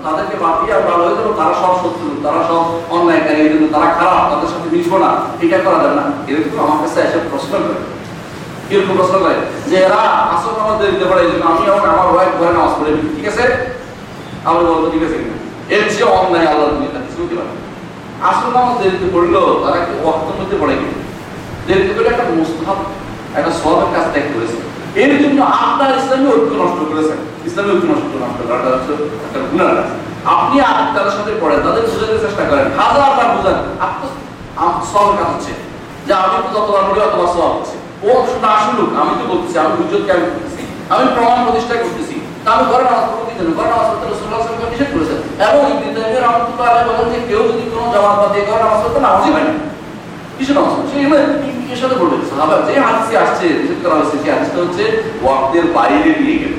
[0.04, 2.62] তাদেরকে বাদ দিয়ে আমি ভালো হয়ে যাব, তারা সব শত্রু, তারা সব
[2.94, 3.42] অন্যায়কারী,
[3.74, 5.10] তারা খারাপ, তাদের সাথে মিশবো না,
[5.44, 7.80] এটা করা যাবে না। এরকম আমার কাছে এসে প্রশ্ন করে।
[8.72, 9.36] কীরকম প্রশ্ন করে?
[9.70, 10.00] যে, এরা
[10.60, 13.44] আমাদের দিতে পারে আমি এবং আমার ওয়াইফ ঘরে নামাজ পড়ে। ঠিক আছে?
[14.90, 15.36] ঠিক আছে কিনা?
[15.74, 16.68] এর চেয়ে অন্যায় আল্লাহ
[17.36, 17.50] পারে
[18.54, 19.06] নামাজ দেরিতে
[19.64, 19.92] তারা কি
[20.40, 20.74] মধ্যে পড়ে
[21.66, 22.78] দেরিতে পড়লে একটা মুস্তাহাব,
[23.38, 24.56] একটা সবের কাজ ত্যাগ করেছে।
[25.00, 27.18] এর জন্য আপনার ইসলামী ঐক্য নষ্ট করেছেন।
[27.48, 28.92] ইসলামী ঐক্য নষ্ট নষ্ট করাটা হচ্ছে
[29.26, 29.76] একটা গুণার
[30.24, 30.56] আপনি
[30.96, 34.08] তাদের সাথে পড়েন, তাদের বোঝাতে চেষ্টা করেন। হাজার বার বোঝান। আপনার
[35.18, 35.52] কাজ হচ্ছে
[36.06, 37.71] যে, আমি তো যতবার পড়ি অতবার সব হচ্ছে।
[38.08, 39.72] ও শুধু আসলুক আমি তো বলতেছি, আমি
[40.94, 42.14] আমি প্রমাণ প্রতিষ্ঠা করতেছি।
[42.52, 43.06] আমি ঘরে নামাজ
[43.38, 43.50] জন্য?
[43.58, 47.86] ঘরে নামাজ পড়তে নিষেধ করেছেন এবং ইবনে তাইমিয়া রাহমাতুল্লাহ আলাইহি বলেন যে কেউ যদি কোনো
[47.94, 49.42] জামাত দিয়ে ঘরে নামাজ পড়তে নামাজই না।
[50.36, 50.72] কিসের নামাজ?
[50.90, 50.96] সে
[51.72, 54.16] এর সাথে বলবে, সাহাবা, যে হাদিসে আসছে, নিষেধ করা হয়েছে
[54.62, 54.84] হচ্ছে
[55.22, 56.58] ওয়াক্তের বাইরে নিয়ে গেলে।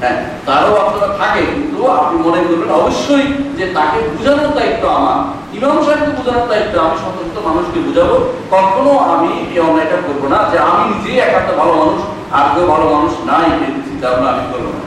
[0.00, 3.26] হ্যাঁ তারও ওয়াক্তটা থাকে, কিন্তু আপনি মনে করবেন অবশ্যই
[3.58, 5.18] যে তাকে বোঝানোর দায়িত্ব আমার।
[5.56, 8.16] ইমাম সাহেবকে বোঝানোর দায়িত্ব আমি সমস্ত মানুষকে বুঝাবো।
[8.54, 11.98] কখনো আমি এই অন্যায়টা করব না যে আমি নিজেই এক একটা ভালো মানুষ,
[12.36, 14.82] আর কেউ ভালো মানুষ নাই, এই চিন্তা ভাবনা আমি করব না।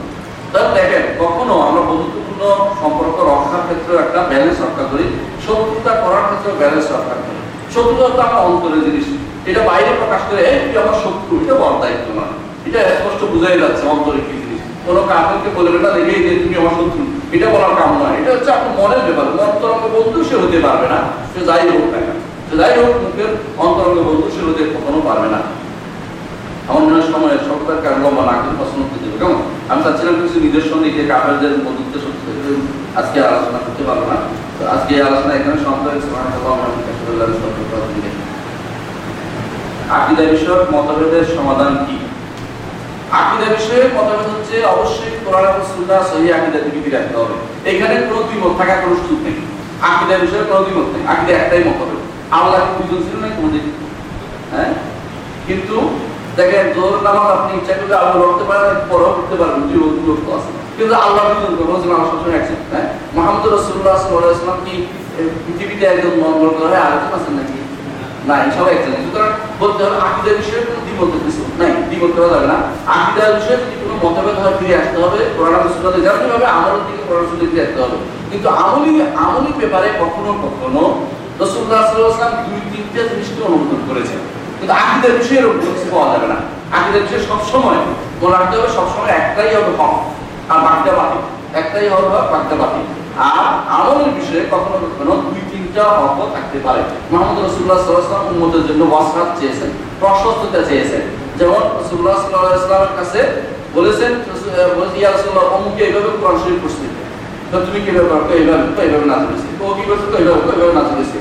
[0.52, 2.42] তাহলে দেখেন, কখনো আমরা বন্ধুত্বপূর্ণ
[2.80, 5.06] সম্পর্ক রক্ষার ক্ষেত্রে একটা ব্যালেন্স রক্ষা করি,
[5.44, 7.38] শত্রুতা করার ক্ষেত্রে ব্যালেন্স রক্ষা করি।
[7.74, 9.06] শত্রুতা তো আমার অন্তরের জিনিস,
[9.50, 12.26] এটা বাইরে প্রকাশ করে, এই আমার শত্রু, এটা বড় দায়িত্ব না
[12.66, 14.34] এটা স্পষ্ট বুঝাই যাচ্ছে অন্তরে কি
[14.86, 16.56] কোনো কাউকে বলবে না দেখেই যে তুমি
[17.36, 19.26] এটা বলার কাম নয়। এটা হচ্ছে আপনার মনের ব্যাপার।
[19.94, 20.98] বন্ধু সে হতে পারবে না।
[21.32, 22.00] সে যাই হোক না
[22.48, 23.30] সে যাই হোক, মুখের
[23.64, 25.40] অন্তরঙ্গ বন্ধু সে হতে কখনো পারবে না।
[27.12, 29.38] সময় সরকার কার লম্বা না কিন্তু করতে কেমন?
[29.68, 32.24] আমি চাচ্ছিলাম কিছু নিজস্ব দিকে কাফেরদের বন্ধুত্ব সত্য
[32.98, 34.16] আজকে আলোচনা করতে পারব না।
[34.74, 35.86] আজকে আলোচনা এখানে সমাপ্ত
[39.96, 41.96] আকিদা বিষয়ক মতভেদের সমাধান কি?
[43.18, 47.34] আকিদা বিষয়ে মতভেদ হচ্ছে, অবশ্যই কোরআন এবং সুন্নাহ সহি আকিদা থেকে ফিরে আসতে হবে।
[47.70, 47.94] এখানে
[48.58, 49.36] থাকার কোনো সুযোগ নেই।
[49.90, 50.44] আকিদা বিষয়ে
[50.94, 52.00] নেই। আকিদা একটাই মতভেদ
[52.38, 53.28] আল্লাহ দুজন ছিল না
[54.52, 54.70] হ্যাঁ?
[55.46, 55.76] কিন্তু
[56.36, 59.36] দেখেন জোর নামাজ আপনি ইচ্ছা করলে আল্লাহ পড়তে পারেন পরেও করতে
[60.06, 61.52] লোক তো আছে। কিন্তু আল্লাহ দুজন
[62.10, 62.86] সবসময় একজন হ্যাঁ?
[63.14, 64.74] মোহাম্মদ রসুল্লাহ সাল্লাহ ইসলাম কি
[65.44, 67.59] পৃথিবীতে একজন মঙ্গল গ্রহে আরেকজন আছেন নাকি?
[68.28, 72.46] নাই, সবাই একজন সুতরাং বলতে হবে আকিদার বিষয়ে কোনো দ্বিমত কিছু নাই। দ্বিমত করা যাবে
[72.52, 72.58] না।
[72.98, 75.18] আকিদার বিষয়ে যদি কোনো মতভেদ হয়, ফিরে আসতে হবে।
[76.04, 77.96] যেমন আমলের দিকে দিকে আসতে হবে।
[78.30, 78.90] কিন্তু আমলি
[79.24, 79.50] আমলি
[80.02, 80.82] কখনো কখনো
[81.40, 84.20] রসুল্লাহ সাল্লাহ ইসলাম দুই, তিনটা জিনিসকে অনুমোদন করেছেন।
[84.58, 86.38] কিন্তু আকিদের বিষয়ে এরকম কিছু পাওয়া যাবে না।
[86.76, 87.78] আকিদের বিষয়ে সবসময়
[88.20, 89.96] মনে রাখতে হবে, সবসময় একটাই হবে হক,
[90.50, 91.18] আর বাকিটা বাকি
[91.60, 92.82] একটাই হক হক, বাকিটা বাকি
[93.28, 93.44] আর
[93.74, 95.09] আমলের বিষয়ে কখনো কখনো
[95.72, 101.02] তিনটা হক থাকতে পারে। মোহাম্মদ রসুল্লাহ সাল্লাম উম্মতের জন্য ওয়াসাত চেয়েছেন, প্রশস্ততা চেয়েছেন।
[101.38, 103.20] যেমন রসুল্লাহ সাল্লাহ ইসলামের কাছে
[103.76, 104.10] বলেছেন
[105.00, 106.82] ইয়া রসুল্লাহ অমুকে এইভাবে কোরআন শরীফ প্রশ্ন
[107.50, 110.06] তো তুমি কীভাবে করো এইভাবে তো এইভাবে না চলেছে তো কি করছে?
[110.12, 111.18] তো এইভাবে তো এইভাবে না চলেছে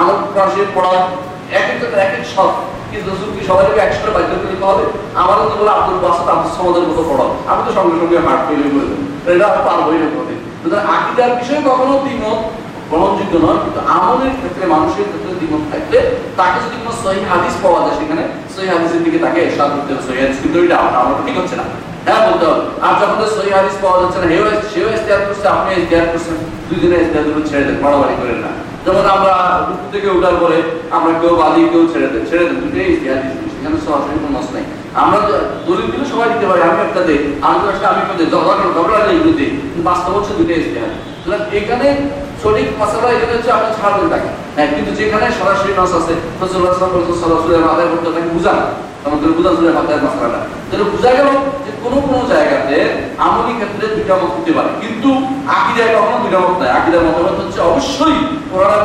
[0.00, 0.92] আমার কোরআন শরীফ পড়া
[1.58, 2.52] এক একটা, এক এক শখ।
[2.90, 4.30] কিন্তু রসুল কি সবাইকে একসাথে বাধ্য
[4.70, 4.84] হবে?
[5.22, 8.68] আমারও তো বলে, আব্দুল বাসাত আব্দুল সমাদের মতো পড়াও আমি তো সঙ্গে সঙ্গে হার্ট ফেলে
[8.74, 12.40] করে দেবো। এটা আমি না কোনোদিন সুতরাং আকিদার বিষয়ে কখনো দ্বিমত
[12.90, 15.98] গ্রহণযোগ্য নয়, কিন্তু আমলের ক্ষেত্রে, মানুষের ক্ষেত্রে দ্বিমত থাকলে
[16.38, 18.22] তাকে যদি কোনো সহি হাদিস পাওয়া যায় সেখানে,
[18.54, 21.66] সহি হাদিসের দিকে তাকে এরশাদ করতে হবে। সহি হাদিস কিন্তু এটা আমার ঠিক হচ্ছে না।
[22.06, 24.88] হ্যাঁ বলতে হবে। আর যখন সহি হাদিস পাওয়া যাচ্ছে না, হেও সেও
[25.26, 25.70] করছে আপনি
[26.12, 26.36] করছেন।
[27.50, 28.50] ছেড়ে দেন বাড়াবাড়ি করেন না।
[28.84, 29.34] যেমন আমরা
[29.68, 30.06] রুকু থেকে
[30.42, 30.58] পরে
[30.96, 31.32] আমরা কেউ
[31.72, 32.88] কেউ ছেড়ে দেন ছেড়ে দেন, দুটোই
[33.54, 34.32] সেখানে সরাসরি কোনো
[35.02, 35.18] আমরা
[35.66, 38.28] দলিল দিলে সবাই দিতে পারি, আমি একটা দিই, আমি একটা আমি একটা দিই,
[38.76, 39.50] ঝগড়া নেই দিই
[39.88, 40.60] বাস্তব হচ্ছে দুটোই
[41.60, 41.86] এখানে
[42.40, 43.50] সঠিক মশালা হচ্ছে
[44.12, 46.14] তাকে হ্যাঁ কিন্তু যেখানে সরাসরি নস আছে
[47.22, 47.54] সরাসরি
[48.34, 48.58] বুঝান
[49.06, 49.28] আমাদের
[49.78, 51.28] মাথায় মশলাটা তাহলে বোঝা গেল
[51.64, 51.70] যে
[52.32, 52.78] জায়গাতে
[53.26, 55.10] আমলি ক্ষেত্রে দুইটা মত হতে পারে। কিন্তু
[55.58, 58.18] আকিদায় কখনো দুইটা মত নাই। আকিদার মতামত হচ্ছে অবশ্যই
[58.52, 58.82] কোরআন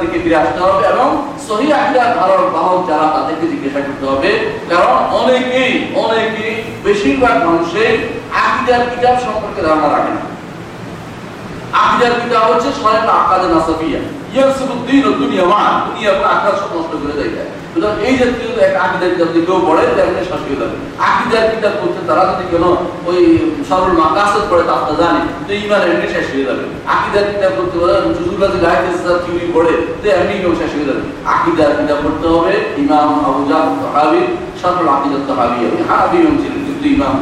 [0.00, 1.08] দিকে ফিরে আসতে হবে এবং
[1.46, 4.30] সহি আকিদার ধারণ বাহক যারা তাদেরকে জিজ্ঞাসা করতে হবে,
[4.70, 5.72] কারণ অনেকেই
[6.04, 6.52] অনেকেই
[6.86, 7.92] বেশিরভাগ মানুষের
[8.44, 10.22] আকিদার কিতাব সম্পর্কে ধারণা রাখে না।
[11.82, 12.12] আকিদার
[12.50, 12.68] হচ্ছে
[13.22, 13.48] আকাদে
[15.08, 17.32] ও দুনিয়া মান দুনিয়া পুরো নষ্ট করে দেয়
[17.72, 19.58] সুতরাং এই জাতীয় এক আকিদার যদি কেউ
[19.98, 20.76] তাহলে হয়ে যাবে।
[21.08, 21.44] আকিদার
[22.08, 22.64] তারা যদি কেন
[23.08, 23.20] ওই
[23.68, 24.74] সরল মাকাসত তা
[25.46, 26.64] তো ইমান এমনি শেষ হয়ে যাবে।
[26.94, 27.76] আকিদার কিতাব পড়তে
[28.40, 28.90] পারে গাইতে
[29.24, 31.02] থিওরি পড়ে, তো এমনি কেউ শেষ হয়ে যাবে।
[31.34, 33.78] আকিদার কিতাব পড়তে হবে ইমাম আবু জাফর
[34.60, 35.58] সরল আকিদাত তাহাবি।
[35.88, 37.14] হাবি ছিলেন, কিন্তু ইমাম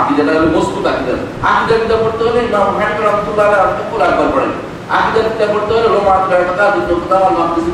[0.00, 1.14] আকিদাটা হলো মজবুত আকিদা
[1.50, 2.66] আকিদা কিতাব পড়তে হলে ইমাম
[4.34, 4.52] পড়েন
[4.96, 5.88] আকিদা কিতাব পড়তে হলে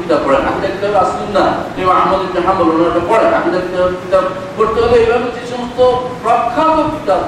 [0.03, 1.45] কিতাব পড়েন। আকিদা কিতাব আসুন্না।
[1.81, 2.69] ইমাম আহমদ ইবনে হাম্বল
[3.11, 3.59] পড়েন। আকিদা
[4.03, 4.25] কিতাব
[4.57, 5.79] পড়তে হলে এইভাবে যে সমস্ত
[6.23, 7.23] প্রখ্যাত কিতাব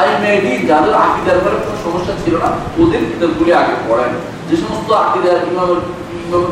[0.00, 4.12] আইমেডি যাদের আকিদার কোনো সমস্যা ছিল না, ওদের কিতাবগুলি আগে পড়েন।
[4.48, 5.80] যে সমস্ত আকিদার ইমামের
[6.26, 6.44] ইমাম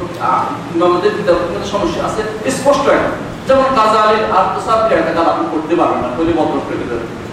[0.75, 2.23] ইমামদের কিতাবগুলোর সমস্যা আছে,
[2.57, 3.13] স্পষ্ট একটা।
[3.47, 7.20] যেমন গাজালের আত্মসাতের একটা গান আপনি করতে পারবেন না করে দেবেন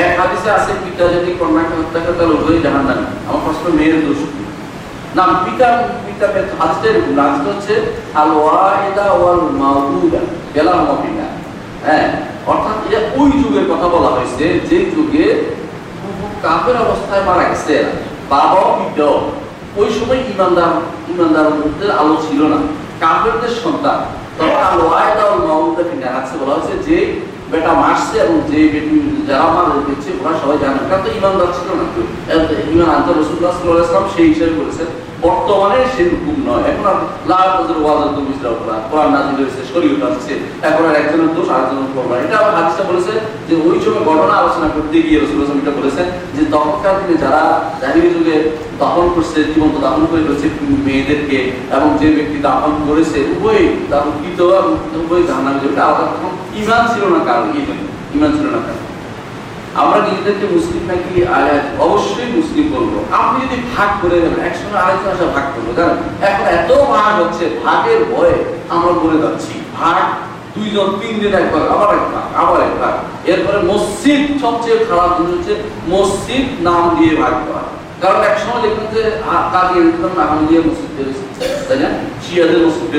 [0.00, 3.96] এক হাদিসে আছে, পিতা যদি কন্যাকে হত্যা করে, তাহলে উভয়ই জাহান নামে আমার প্রশ্ন, মেয়ের
[4.06, 4.20] দোষ
[5.16, 5.68] না, পিতা
[6.04, 6.26] পিতা
[7.46, 7.74] হচ্ছে
[8.20, 11.26] আল ওয়াহিদা ওয়াল মাফিনা
[11.86, 12.06] হ্যাঁ
[12.50, 15.26] অর্থাৎ এটা ওই যুগের কথা বলা হয়েছে, যে যুগে
[16.44, 17.76] কাফের অবস্থায় মারা গেছে।
[18.32, 19.14] বাবাও পিতাও
[19.80, 20.72] ওই সময় ইমানদার
[21.12, 22.58] ইমানদারদের আলো ছিল না।
[23.02, 23.98] কাফেরদের সন্তান।
[24.38, 26.96] তখন আল ওয়াহিদা ওয়াল মাউদুদা কিনা আছে বলা হয়েছে যে
[27.52, 28.60] বেটা মারছে এবং যে
[29.28, 31.84] যারা মারা দিচ্ছে ওরা সবাই জানে। কারণ তো ইমানদার ছিল না
[32.72, 34.88] ইমান রসুল্লাহ সাল্লাহ সেই হিসেবে করেছেন।
[35.24, 36.98] বর্তমানে সেই হুকুম নয়। এখন আর
[37.30, 40.32] লাল নজর ওয়াজার তো মিশ্রা করা কোরআন নাজিল হয়েছে শরীয়ত আসছে।
[40.68, 43.12] এখন আর একজনের দোষ আরেকজনের করবে এটা আবার হাদিসটা বলেছে
[43.48, 46.06] যে ওই সময় ঘটনা আলোচনা করতে গিয়ে রসুল্লাহ এটা বলেছেন
[46.36, 47.42] যে তখনকার দিনে যারা
[47.82, 48.36] জাহিরি যুগে
[48.80, 50.46] দাফন করছে, জীবন্ত দাফন করে রয়েছে
[50.86, 51.38] মেয়েদেরকে
[51.76, 57.04] এবং যে ব্যক্তি দাফন করেছে উভয় দাফন কৃত এবং উভয় জাহান্নামে আলাদা তখন ইমান ছিল
[57.14, 57.44] না কারও?
[57.58, 57.62] এই
[58.16, 58.91] ইমান ছিল না কারও?
[59.80, 61.12] আমরা নিজেদেরকে মুসলিম নাকি
[61.86, 65.98] অবশ্যই মুসলিম বলব। আপনি যদি ভাগ করে দেবেন একসঙ্গে আরেকজন আসা ভাগ করব। জানেন
[66.28, 68.36] এখন এত ভাগ হচ্ছে, ভাগের ভয়ে
[68.74, 70.02] আমরা বলে যাচ্ছি, ভাগ,
[70.54, 72.94] দুইজন তিন দিন এক ভাগ আবার এক ভাগ আবার এক ভাগ
[73.32, 75.54] এরপরে মসজিদ সবচেয়ে খারাপ জিনিস হচ্ছে,
[75.94, 77.64] মসজিদ নাম দিয়ে ভাগ করা।
[78.02, 79.02] কারণ এক সময় দেখবেন যে
[79.90, 80.90] ইসলাম নাম দিয়ে মসজিদ
[81.68, 81.88] তাই না?
[82.24, 82.92] শিয়াদের মসজিদ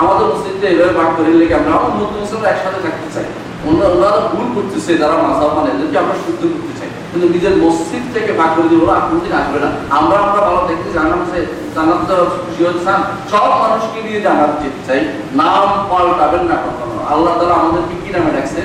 [0.00, 3.28] আমাদের মসজিদটা এভাবে ভাগ করে লেগে আমরা আমার নতুন একসাথে থাকতে চাই।
[3.68, 8.30] ওনারা ভুল করতেছে, যারা মাসাব মানে এদেরকে আমরা শুদ্ধ করতে চাই। কিন্তু নিজের মসজিদ থেকে
[8.40, 9.02] ভাগ করে দিব আর
[9.40, 11.40] আসবে না। আমরা আমরা ভালো দেখতে জানাম যে
[11.74, 12.10] জানাত
[12.44, 13.00] খুশি হচ্ছেন
[13.32, 15.00] সব মানুষকে নিয়ে জানার যেতে চাই।
[15.40, 18.60] নাম পাল্টাবেন না কখনো। আল্লাহ তারা আমাদেরকে কি নামে ডাকছে?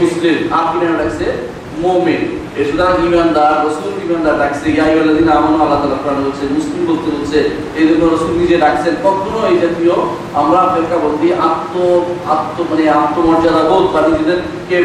[0.00, 1.26] মুসলিম। আর কি নামে ডাকছে?
[1.82, 2.22] মোমেন।
[3.08, 5.78] ইমানদার রসুল ইমানদার ডাকছে ইয়াইওয়ালাদিন আমন, আল্লাহ
[6.26, 7.38] বলছে, মুসলিম বলতে বলছে,
[7.78, 9.94] এই জন্য রসুল নিজে ডাকছেন, কখনো এই জাতীয়
[10.40, 10.96] আমরা ফেরকা
[11.48, 11.74] আত্ম
[12.34, 14.76] আত্ম মানে আত্মমর্যাদা বোধ বা নিজেদেরকে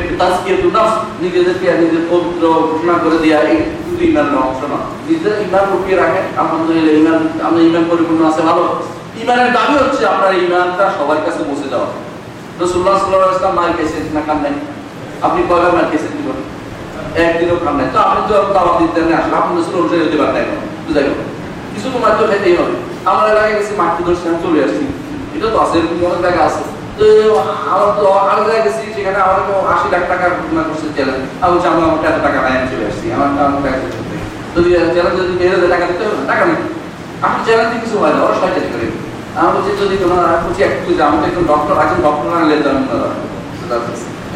[1.24, 3.18] নিজেদেরকে নিজেদের পবিত্র ঘোষণা করে
[3.54, 4.04] এই শুধু
[4.46, 4.80] অংশ না।
[5.10, 8.64] নিজের ইমান লুকিয়ে রাখেন, আলহামদুলিল্লাহ ইমান আমরা ইমান পরিপূর্ণ আছে, ভালো
[9.24, 11.90] ইমানের দাবি হচ্ছে আপনার ইমানটা সবার কাছে পৌঁছে দেওয়া।
[12.64, 14.56] রসুল্লাহ সাল্লাহ ইসলাম মার খেয়েছেন না নাই
[15.26, 15.88] আপনি কয়বার মার
[16.28, 16.46] বলেন
[17.24, 20.36] একদিনও খান নাই। তো আপনি তো দাওয়াত দিতে না আসলে, আপনি রসুল অনুযায়ী হতে পারেন
[20.42, 21.20] এখন তো যাই হোক
[21.74, 22.76] কিছু তো মাত্র খাইতেই হবে।
[23.10, 24.86] আমার এলাকায় গেছি মাটি ধরছি, আমি চলে আসছি।
[25.36, 25.78] এটা তো আছে
[26.08, 26.64] অনেক জায়গা আছে।
[26.98, 27.06] তো
[27.74, 31.52] আমার তো আরও জায়গায় গেছি, সেখানে আমার তো আশি লাখ টাকা ঘটনা করছে চ্যালেঞ্জ আমি
[31.54, 33.78] বলছি, আমার আমার এত টাকা নাই আমি চলে আসছি। আমার আমার টাকা
[34.56, 36.60] যদি চ্যালেঞ্জ যদি যায় টাকা দিতে হবে, টাকা নেই।
[37.26, 38.88] আপনি চ্যালেঞ্জে কিছু হয় না, ওরা শয়তানি করে।
[39.38, 42.84] আমি বলছি, যদি তোমার বলছি একটু যে আমাদের একজন ডক্টর আছেন ডক্টর আনলে তো আমি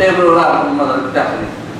[0.03, 0.73] এরপরে ওরা আসেনি
[1.11, 1.62] যে এই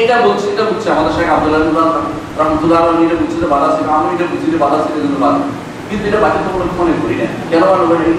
[0.00, 1.88] এইটা বলছে এটা বুঝছে, আমাদের শেখ আব্দুল্লাহ
[2.40, 5.40] রহমতুল্লাহ আলম এটা বুঝছে যে বাধা ছিল আমি এটা বুঝছি যে বাধা ছিল কিন্তু বাধা।
[5.88, 7.62] কিন্তু এটা বাধ্যতামূলক মনে করি না। কেন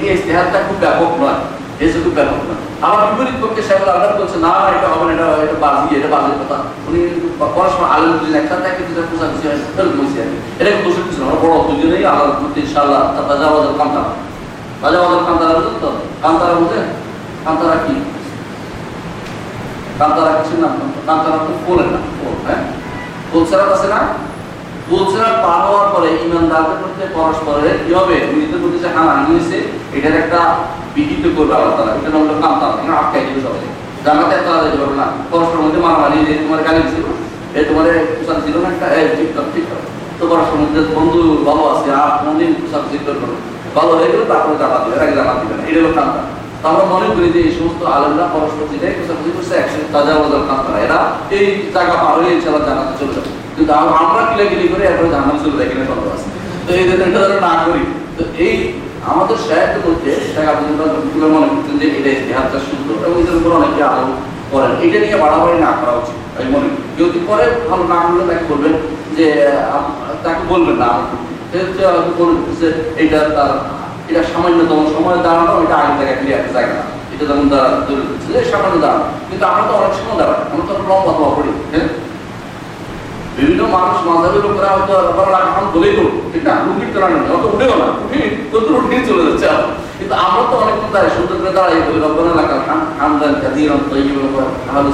[0.01, 1.39] এই ইস্তেহারটা খুব ব্যাপক নয়।
[1.83, 5.55] এসে খুব ব্যাপক নয়। আমার বিপরীত পক্ষে সাহেব আল্লাহ বলছে, না এটা হবে এটা এটা
[5.63, 6.57] বাজি, এটা বাজের কথা।
[6.87, 6.99] উনি
[7.55, 11.19] পড়াশোনা আলম যদি একসাথে থাকে কিন্তু পোশা খুশি হয় তাহলে বলছি আর এটা দোষের কিছু
[11.21, 12.27] না। বড় দুজনেই আল্লাহ
[12.63, 14.11] ইনশাআল্লাহ তাজা বাজার কান্তারা
[14.81, 15.89] তাজা বাজার কান্তারা বুঝেন তো?
[16.23, 16.85] কান্তারা বুঝেন
[17.45, 17.95] কান্তারা কি?
[19.99, 20.69] কান্তারা কিছু না
[21.07, 22.61] কান্তারা তো ফোলেন না ফোল হ্যাঁ?
[23.29, 23.99] ফুলসেরাত আছে না?
[24.87, 28.15] ফুলসেরাত পার হওয়ার পরে ইমানদারদের মধ্যে পরস্পরের কি হবে?
[28.31, 29.57] নিজেদের মধ্যে যে হানাহানি হয়েছে?
[29.97, 30.39] এটার একটা
[30.95, 33.61] বিহিত করবে আল্লাহ তালা এটা নাম হলো কান্তারা এখানে আটকাই দিবে সবাই।
[34.05, 37.05] জানাতে এত আলাদা যেতে না। পরস্পরের মধ্যে মারামারি, যে তোমার গালি ছিল
[37.57, 37.85] এ তোমার
[38.17, 38.87] কুসান ছিল না একটা
[39.17, 39.65] ঠিক ঠিক
[40.19, 42.49] তো পরস্পরের মধ্যে বন্ধু ভালো আছে, আর কোনদিন
[42.91, 43.27] ঠিক করবে
[43.77, 46.21] ভালো হয়ে গেলে তারপরে জানা দিবে আগে জানা দিবে না। এটা হলো কান্তা
[46.65, 48.65] আমরা মনে করি যে এই সমস্ত আলেমরা পরস্পর
[51.37, 55.55] এই জায়গা পার হয়ে ইনশাল্লাহ জানাতে চলে যাবে। কিন্তু আমরা কিলাকিলি করে এরপরে জানাতে চলে
[55.59, 56.15] যাই কিনা সন্দেহ
[56.65, 57.01] তো এই যেন
[57.47, 57.83] না করি।
[58.17, 58.55] তো এই
[59.11, 60.47] আমাদের সাহিত্য করতে শেখ
[61.35, 64.07] মনে করতেন যে এটা ইতিহাসটা শুদ্ধ, এবং এদের উপর অনেকে আরও
[64.51, 68.23] করেন। এটা নিয়ে বাড়াবাড়ি না করা উচিত, আমি মনে করি। যদি করে, ভালো না করলে
[68.29, 68.73] তাকে বলবেন
[69.17, 69.25] যে
[70.23, 70.89] তাকে বলবেন না
[73.03, 73.53] এটা তার
[74.09, 77.69] এটা সামান্যতম সময় দাঁড়ানো এটা আগে থেকে ক্লিয়ার জায়গা না। এটা যেমন দাঁড়া
[78.31, 81.87] যে সামান্য দাঁড়ানো কিন্তু আমরা তো অনেক সময় দাঁড়াই, আমরা তো লম্বা পড়ি হ্যাঁ?
[83.37, 84.93] বিভিন্ন মানুষ মাঝাবের লোকেরা হয়তো
[85.47, 86.53] এখন বলেই তো ঠিক না?
[86.65, 89.47] রুগীর তো রান্না অত উঠেও না উঠে কত উঠে চলে যাচ্ছে
[89.97, 92.55] কিন্তু আমরা তো অনেক দাঁড়াই সুন্দর করে দাঁড়াই বলি রব্বানা লাকা
[92.99, 94.91] হামদান কাদিরান, তাইয়িবান, ওয়া আহলু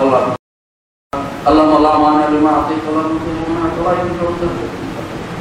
[0.00, 0.22] আল্লাহ।
[2.32, 2.52] বিমা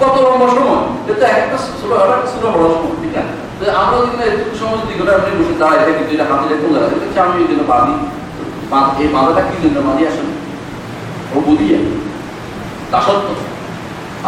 [0.02, 0.84] কত লম্বা সময়?
[1.12, 3.34] এটা একটা ছোট একটা ছোট বড় সময়, ঠিক আছে?
[3.82, 7.20] আমরা যদি একটু সময় যদি গোটা আপনি বসে দাঁড়াই থাকি যেটা হাতে রেখে দাঁড়াই দেখছি
[7.26, 7.95] আমি এই জন্য বাঁধি।
[9.04, 10.34] এই বাঁধাটা কি জন্য বাঁধি আসলে?
[11.36, 11.78] ও বুঝিয়ে।
[12.91, 13.30] দাসত্ব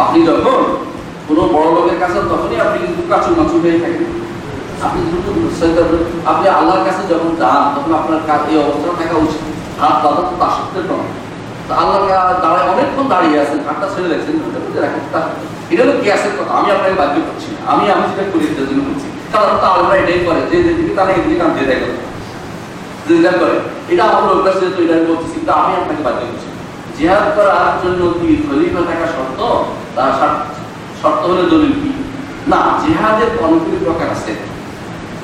[0.02, 0.60] আপনি যখন
[1.28, 4.10] কোনো বড় লোকের কাছে তখনই আপনি কিন্তু কাছু মাছু হয়ে থাকেন।
[4.86, 5.00] আপনি
[6.32, 8.20] আপনি আল্লাহর কাছে যখন যান, তখন আপনার
[8.52, 9.44] এই অবস্থা থাকা উচিত।
[9.82, 11.10] হাত বাঁধা তো দাসত্বের নয়
[11.82, 12.00] আল্লাহ
[12.44, 14.36] দাঁড়ায় অনেকক্ষণ দাঁড়িয়ে আছেন হাতটা ছেড়ে দেখছেন
[15.72, 19.08] এটা হলো গ্যাসের কথা, আমি আপনাকে বাধ্য করছি আমি আমি সেটা করি এটার জন্য করছি।
[19.34, 21.82] কারণ তা আল্লাহ এটাই করে, যে যেদিকে তারা এদিকে কাম দিয়ে দেয়
[23.06, 23.56] জিহাদ করে,
[23.92, 26.48] এটা আমার অভ্যাস যেহেতু, এটা আমি বলতেছি, তা আমি আপনাকে বাধ্য করছি।
[26.98, 29.40] জিহাদ করার জন্য কি খলিফা থাকা শর্ত?
[29.96, 30.12] তার
[31.02, 31.92] শর্ত হলে দলিল কি?
[32.52, 34.34] না, জিহাদের অনেকগুলি প্রকার আছে।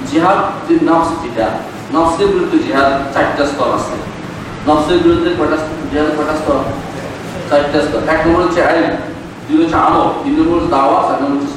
[0.10, 1.48] জিহাদ যে নফস যেটা,
[1.94, 3.96] নফসের বিরুদ্ধে জিহাদ চারটা স্তর আছে।
[4.68, 5.30] নফসের বিরুদ্ধে
[5.90, 6.60] জিহাদের কয়টা স্তর
[7.50, 8.86] চারটা স্তর এক নম্বর হচ্ছে আইন,
[9.48, 9.78] দুই হচ্ছে
[10.22, 11.52] তিন নম্বর হচ্ছে দাওয়া চার নম্বর হচ্ছে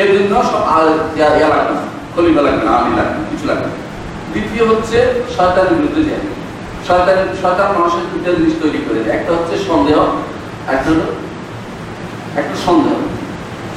[0.00, 0.62] এর জন্য সব
[1.18, 1.74] ইয়া লাগবে
[2.14, 3.68] খলিফা লাগবে না আমি লাগবে কিছু লাগবে
[4.32, 4.98] দ্বিতীয় হচ্ছে
[5.78, 6.02] বিরুদ্ধে
[7.76, 9.96] মানুষের দুটো জিনিস তৈরি করে দেয়। একটা হচ্ছে সন্দেহ
[10.74, 10.90] একটা
[12.40, 12.94] একটা সন্দেহ।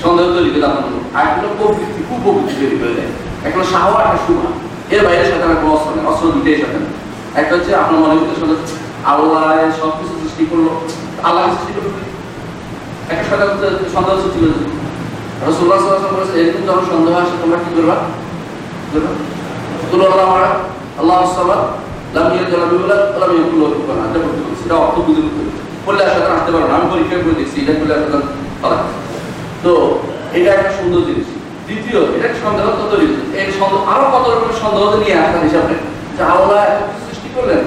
[0.03, 0.85] সন্দেহ তৈরি করে আপনার
[2.59, 3.11] তৈরি করে দেয়।
[3.47, 3.67] একটা হলো
[4.05, 4.47] একটা শুভা
[4.93, 6.25] এর বাইরে শয়তানের কোনো অস্ত্র নেই, অস্ত্র
[7.39, 8.15] একটা হচ্ছে আপনার মনে
[8.51, 8.75] হচ্ছে
[9.11, 9.43] আল্লাহ
[9.79, 10.67] সব সৃষ্টি করল,
[11.27, 11.95] আল্লাহ সৃষ্টি করল।
[13.11, 13.49] একটা শয়তান
[13.95, 14.65] সন্দেহ সৃষ্টি করেছে
[15.47, 17.95] রসুল্লাহ সাল্লাল্লাহু বলেছে, এরকম যখন সন্দেহ আসে, তোমরা কি করবা?
[18.91, 19.11] করবা?
[19.89, 20.05] তুলো
[21.01, 21.61] আল্লাহ সাল্লাহ
[22.15, 25.41] লাম ইয়াদ লাম ইউলাদ, লাম ইয়াকুল লাহু কুফুয়ান এটা করতে বলছে। এটা অর্থ বুঝে করতে
[25.85, 28.23] বললে আর আসতে পারো না। আমি পরীক্ষা করে দেখছি, এটা করলে আর শয়তান
[29.63, 29.71] তো
[30.37, 31.27] এটা একটা সুন্দর জিনিস।
[31.67, 32.65] দ্বিতীয়, এটা সন্দেহ
[33.01, 35.75] জিনিস। এই সন্দেহ, আরও কত রকমের সন্দেহ নিয়ে আসতাম হিসাবে
[36.17, 36.61] যে আল্লাহ
[37.39, 37.61] করলেন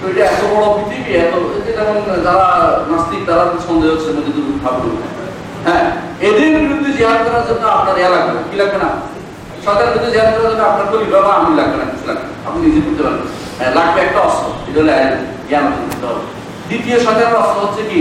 [0.00, 1.34] তো এটা এত বড় পৃথিবী এত
[1.68, 1.96] যেমন
[2.26, 2.46] যারা
[2.90, 4.92] নাস্তিক তারা সন্দেহ হচ্ছে দুটো ঠাকুর
[5.66, 5.84] হ্যাঁ
[6.20, 8.90] এদের বিরুদ্ধে জিহাদ করার জন্য আপনার ইয়া লাগবে কি লাগবে না?
[9.64, 12.80] সরকারের বিরুদ্ধে জিহাদ করার জন্য আপনার করি বাবা আমি লাগবে না কিছু লাগবে আপনি নিজে
[12.86, 13.26] করতে পারবেন।
[13.58, 14.92] হ্যাঁ, লাগবে একটা অস্ত্র এটা হলো
[15.48, 15.66] জ্ঞান
[16.68, 18.00] দ্বিতীয় সরকারের অস্ত্র হচ্ছে কি?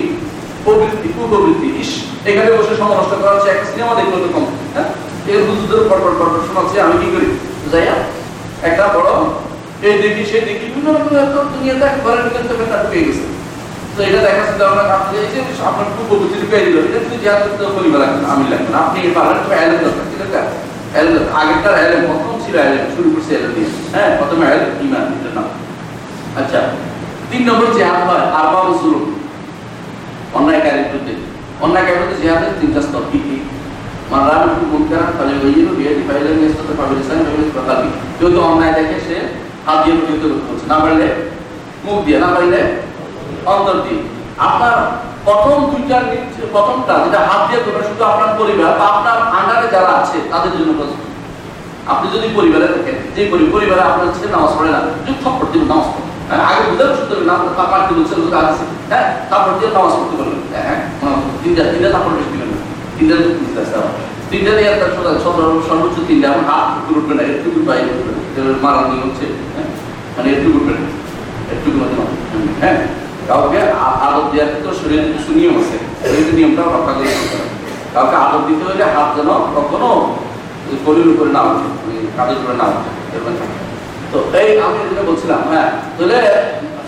[0.66, 1.91] প্রবৃত্তি কুপ্রবৃত্তি ইস
[2.30, 4.45] এখানে বসে সময় করা হচ্ছে একটা সিনেমা দেখল তো কম।
[4.76, 4.89] হ্যাঁ
[5.30, 7.28] এর বুঝতে পরপর পরপর শোনাচ্ছে আমি কি করি?
[7.72, 7.95] যাইয়া
[8.64, 9.10] একটা বড়
[9.88, 10.23] এই দেখি
[10.63, 10.88] বিভিন্ন
[11.53, 13.25] দুনিয়াতে ঘরের ভিতরে তো একটা ঢুকে গেছে।
[13.95, 16.99] তো এটা দেখা আমরা যে আপনার কুপ্রবৃত্তি ঢুকে দিল এটা
[17.43, 17.63] কিন্তু
[18.34, 19.51] আমি লাগবে আপনি এই পারেন তো
[19.84, 20.39] দরকার, ঠিক আছে?
[22.07, 22.55] প্রথম ছিল
[22.95, 24.45] শুরু করছে দিয়ে। হ্যাঁ প্রথমে
[24.86, 25.03] ইমান
[25.38, 25.47] নাম
[26.39, 26.59] আচ্ছা
[27.29, 28.93] তিন নম্বর জিহাদ হয় আরবা বছর
[30.38, 31.13] অন্যায়কারীর বিরুদ্ধে।
[31.63, 33.38] অন্যায়কারীর বিরুদ্ধে জিহাদের তিনটা স্তর কি কি?
[38.49, 39.17] অন্যায় দেখে সে
[39.82, 41.07] দিয়ে করতে হচ্ছে না পারলে
[41.86, 42.59] মুখ দিয়ে না পারলে
[43.45, 43.99] অন্তর দিয়ে।
[44.47, 44.76] আপনার
[45.28, 45.97] প্রথম দুইটা
[46.53, 50.72] প্রথমটা যেটা হাত দিয়ে করবে শুধু আপনার পরিবার বা আপনার আন্ডারে যারা আছে তাদের জন্য
[50.80, 51.09] প্রস্তুত
[51.88, 53.22] আপনি যদি পরিবারে থাকেন যে
[53.53, 56.62] পরিবারে আপনার ছেলে নামাজ পড়ে না যদি থপ্পড় দিন নামাজ পড়ে। হ্যাঁ, আগে
[56.97, 60.66] শুনতে হবে না তারপর কি বলছে লোক আছে। হ্যাঁ তারপর দিয়ে নামাজ পড়তে পারবেন হ্যাঁ
[60.68, 60.82] হ্যাঁ
[61.41, 62.49] তিনটা তিনটা তারপর দিবেন
[62.95, 63.78] তিনটা তো বুঝতে আসতে
[64.32, 65.11] তিনটা দিয়ে একটা সোজা
[65.69, 67.73] সর্বোচ্চ তিনটা, আমার হাত উঠবে না, একটু উঠবে
[68.38, 69.25] না মারার নিয়ম হচ্ছে
[69.55, 69.69] হ্যাঁ?
[70.15, 70.84] মানে একটু উঠবে না,
[71.53, 71.69] একটু
[72.61, 72.77] হ্যাঁ?
[73.27, 73.59] কাউকে
[74.05, 77.11] আদর দেওয়ার ক্ষেত্রে শরীরের কিছু নিয়ম আছে সেই নিয়মটা রক্ষা করে।
[77.93, 79.89] কাউকে আদর দিতে হলে হাত যেন কখনো
[80.86, 82.89] শরীর উপরে না উঠে ওই কাঁধের উপরে না উঠে
[84.11, 86.17] তো এই আমি যেটা বলছিলাম হ্যাঁ তাহলে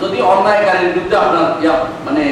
[0.00, 1.46] যদি অন্যায়কারীর বিরুদ্ধে আপনার
[2.06, 2.24] মানে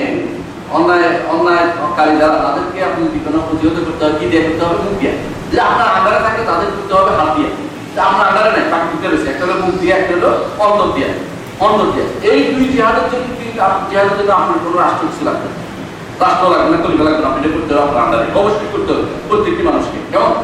[19.29, 20.35] প্রত্যেকটি মানুষকে। কেমন?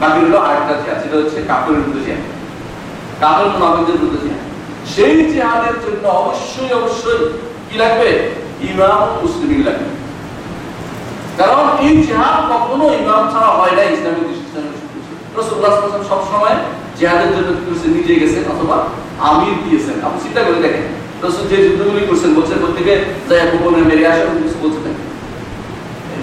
[0.00, 2.20] বাকি হলো আরেকটা জিহাদ, সেটা হচ্ছে কাপড়ের বিরুদ্ধে জিহাদ।
[3.20, 4.40] কাপড় মুনাফিকদের বিরুদ্ধে জিহাদ।
[4.88, 7.28] সেই জিহাদের জন্য অবশ্যই অবশ্যই
[7.70, 8.08] কি লাগবে?
[8.60, 9.90] ইমাম মুসলিম লাগবে।
[11.38, 14.26] কারণ এই জিহাদ কখনো ইমাম ছাড়া হয় না ইসলামিক
[16.08, 16.56] সব সময়
[16.98, 17.50] জিহাদের জন্য
[17.96, 18.76] নিজে গেছেন অথবা
[19.28, 20.86] আমির দিয়েছেন। আপনি চিন্তা করে দেখেন।
[21.50, 22.94] যে যুদ্ধগুলি করছেন, বলছেন প্রত্যেকে
[23.84, 24.04] মেরে
[24.62, 24.92] বলছেন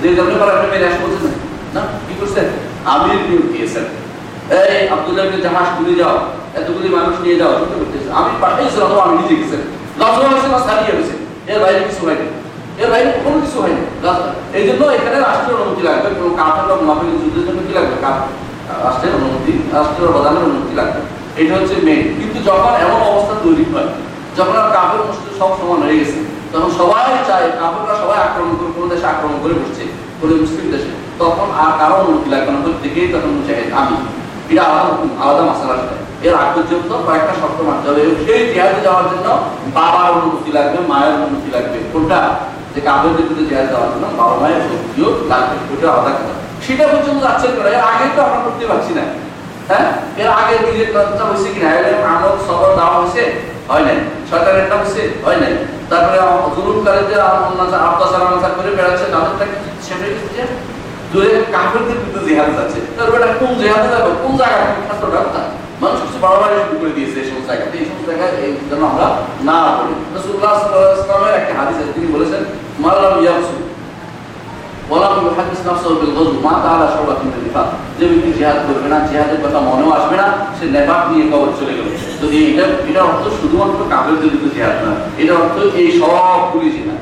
[0.02, 1.34] যে জন্য পর আপনি মেরে বলছেন
[1.74, 1.82] না?
[2.08, 2.45] কি করছেন?
[2.86, 3.86] আমির নিয়োগ দিয়েছেন।
[4.56, 6.18] এই আব্দুল্লাহ জাহাজ তুলে যাও।
[6.60, 7.54] এতগুলি মানুষ নিয়ে যাও
[8.20, 9.62] আমি পাঠাইছি অথবা আমি নিজে গেছেন।
[10.95, 11.16] হয়েছে
[11.52, 12.28] এর বাইরে কিছু হয়নি।
[12.82, 13.84] এর বাইরে কোনো কিছু হয়নি।
[14.58, 17.95] এই জন্য এখানে রাষ্ট্রের অনুমতি লাগবে। কোনো কাফের বা যুদ্ধের জন্য কি লাগবে?
[18.86, 21.00] রাষ্ট্রের অনুমতি, রাষ্ট্রের প্রধানের অনুমতি লাগবে।
[21.41, 23.89] এটা হচ্ছে মেন কিন্তু যখন এমন অবস্থা তৈরি হয়,
[24.38, 26.20] যখন আর কাফের মুসলিম সব সমান হয়ে গেছে,
[26.52, 29.84] তখন সবাই চায় কাফেররা সবাই আক্রমণ করে, কোনো দেশে আক্রমণ করে বসছে,
[30.20, 30.91] কোনো মুসলিম দেশে।
[31.22, 33.98] তখন আর কারও অনুমতি লাগবে না। প্রত্যেকেই তখন মুজাহিদ আমি।
[34.52, 34.89] এটা আলাদা
[35.24, 39.28] আলাদা মশলা সেটা। এর আগ পর্যন্ত কয়েকটা শর্ত মানতে হবে। সেই জিহাদে যাওয়ার জন্য
[39.78, 42.20] বাবার অনুমতি লাগবে, মায়ের অনুমতি লাগবে। কোনটা?
[42.74, 46.34] যে কাপড় বিরুদ্ধে জিহাদ যাওয়ার জন্য বাবা মায়ের অনুমতিও লাগবে ওটা আলাদা কথা।
[46.65, 49.03] সেটা পর্যন্ত যাচ্ছেন করে এর আগে তো আমরা করতে পারছি না।
[49.70, 49.88] হ্যাঁ?
[50.22, 51.70] এর আগে নিজের কাজটা হয়েছে কিনা?
[51.78, 53.24] এর আমল সবর দেওয়া হয়েছে?
[53.70, 53.97] হয় নাই।
[54.30, 55.01] সরকারেরটা হয়েছে?
[55.26, 55.53] হয় নাই।
[55.89, 56.18] তারপরে
[56.55, 57.22] জুলুমকারীদের
[57.88, 59.57] আত্মাচার অনাচার করে বেড়াচ্ছে, তাদেরটা কি
[59.88, 60.41] সেটা কি
[61.11, 64.09] দূরে কাফেরদের বিরুদ্ধে জিহাদ যাচ্ছে। তারপর কোন জিহাদে যাবে?
[64.24, 65.49] কোন জায়গা ছাত্রটা কোথায়
[65.82, 65.99] মানুষ
[66.80, 68.51] করে দিয়েছে এই সমস্ত জায়গাতে এই সমস্ত জায়গায় এই
[68.88, 69.07] আমরা
[69.49, 69.57] না
[70.15, 72.41] রাসূলুল্লাহ সাল্লাল্লাহু একটা হাদিস তিনি বলেছেন
[72.84, 73.55] মাল্লাম ইয়াসু
[74.89, 76.53] ওয়ালাম ইউহাদিস নাফসাহু বিল গজব মা
[77.97, 81.73] যে ব্যক্তি জিহাদ করবে না জিহাদের কথা মনেও আসবে না সে নেফাক নিয়ে কবর চলে
[81.78, 81.88] গেল
[82.21, 86.99] যদি এটা এটা অর্থ শুধুমাত্র কাফেরদের বিরুদ্ধে জিহাদ না এটা অর্থ এই সবগুলি জিহাদ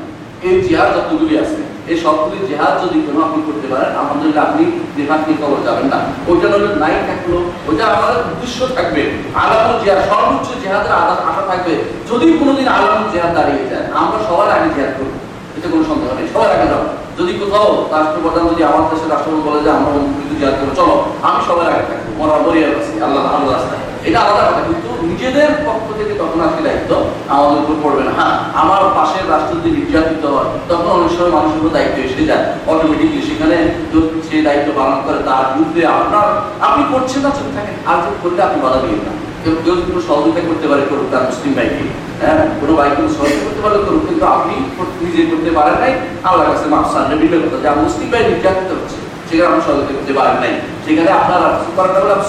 [0.47, 1.61] এই জিহাদ যতগুলি আছে
[1.91, 4.63] এই সবগুলি জিহাদ যদি কোনো আপনি করতে পারেন, আলহামদুলিল্লাহ আপনি
[4.97, 7.31] নেফাক নিয়ে কবর যাবেন না। ওইটা হলো নাই থাকল,
[7.67, 9.01] ওইটা আমাদের উদ্দেশ্য থাকবে।
[9.43, 11.73] আলামুল জিহাদ, সর্বোচ্চ জিহাদের আদা আশা থাকবে।
[12.09, 15.13] যদি কোনোদিন আলামুল জিহাদ দাঁড়িয়ে যায়, আমরা সবার আগে জিহাদ করব।
[15.57, 16.83] এটা কোনো সন্দেহ নেই, সবার আগে যাব
[17.19, 20.95] যদি কোথাও রাষ্ট্রপ্রধান যদি আমার দেশের রাষ্ট্রপতি বলে যে, আমরা কিছু জিহাদ করব, চলো,
[21.27, 25.49] আমি সবার আগে থাকব। মরা মরিয়া আছি আল্লাহ আল্লাহ রাস্তায়। এটা আলাদা কথা কিন্তু নিজেদের
[25.65, 26.91] পক্ষ থেকে তখন আজকে দায়িত্ব?
[27.35, 31.59] আমাদের উপর পড়বে না। হ্যাঁ আমার পাশের রাষ্ট্র যদি নির্যাতিত হয় তখন অনেক সময় মানুষের
[31.59, 33.55] উপর দায়িত্ব এসে যায়। অটোমেটিকলি সেখানে
[33.93, 36.27] যদি সে দায়িত্ব পালন করে, তার বিরুদ্ধে আপনার
[36.67, 40.01] আপনি করছেন না, চুপ থাকেন। আর যদি করলে আপনি বাধা দিবেন না কেউ কেউ কোনো
[40.07, 41.83] সহযোগিতা করতে পারে করুক, তার মুসলিম ভাইকে।
[42.21, 43.09] হ্যাঁ কোনো ভাই কোনো
[43.45, 44.53] করতে পারলে করুক। কিন্তু আপনি
[45.01, 45.93] নিজে করতে পারেন নাই।
[46.23, 50.53] আল্লাহ কাছে মাফ সামনে বিলে কথা। যে মুসলিম ভাই নির্যাতিত হচ্ছে। সেখানে পারেন নাই।
[50.85, 51.41] সেখানে আপনার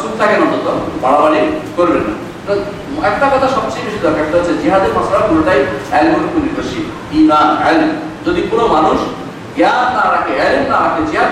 [0.01, 0.67] সুখ থাকেন অন্তত,
[1.03, 1.41] বাড়াবাড়ি
[1.77, 2.15] করবেন না।
[3.11, 5.61] একটা কথা সবচেয়ে বেশি দরকার হচ্ছে জিহাদের মশলা পুরোটাই
[5.93, 6.85] অ্যালমোর উপর নির্ভরশীল।
[8.27, 8.99] যদি কোনো মানুষ
[9.57, 11.31] জ্ঞান না রাখে অ্যালম না রাখে, জিহাদ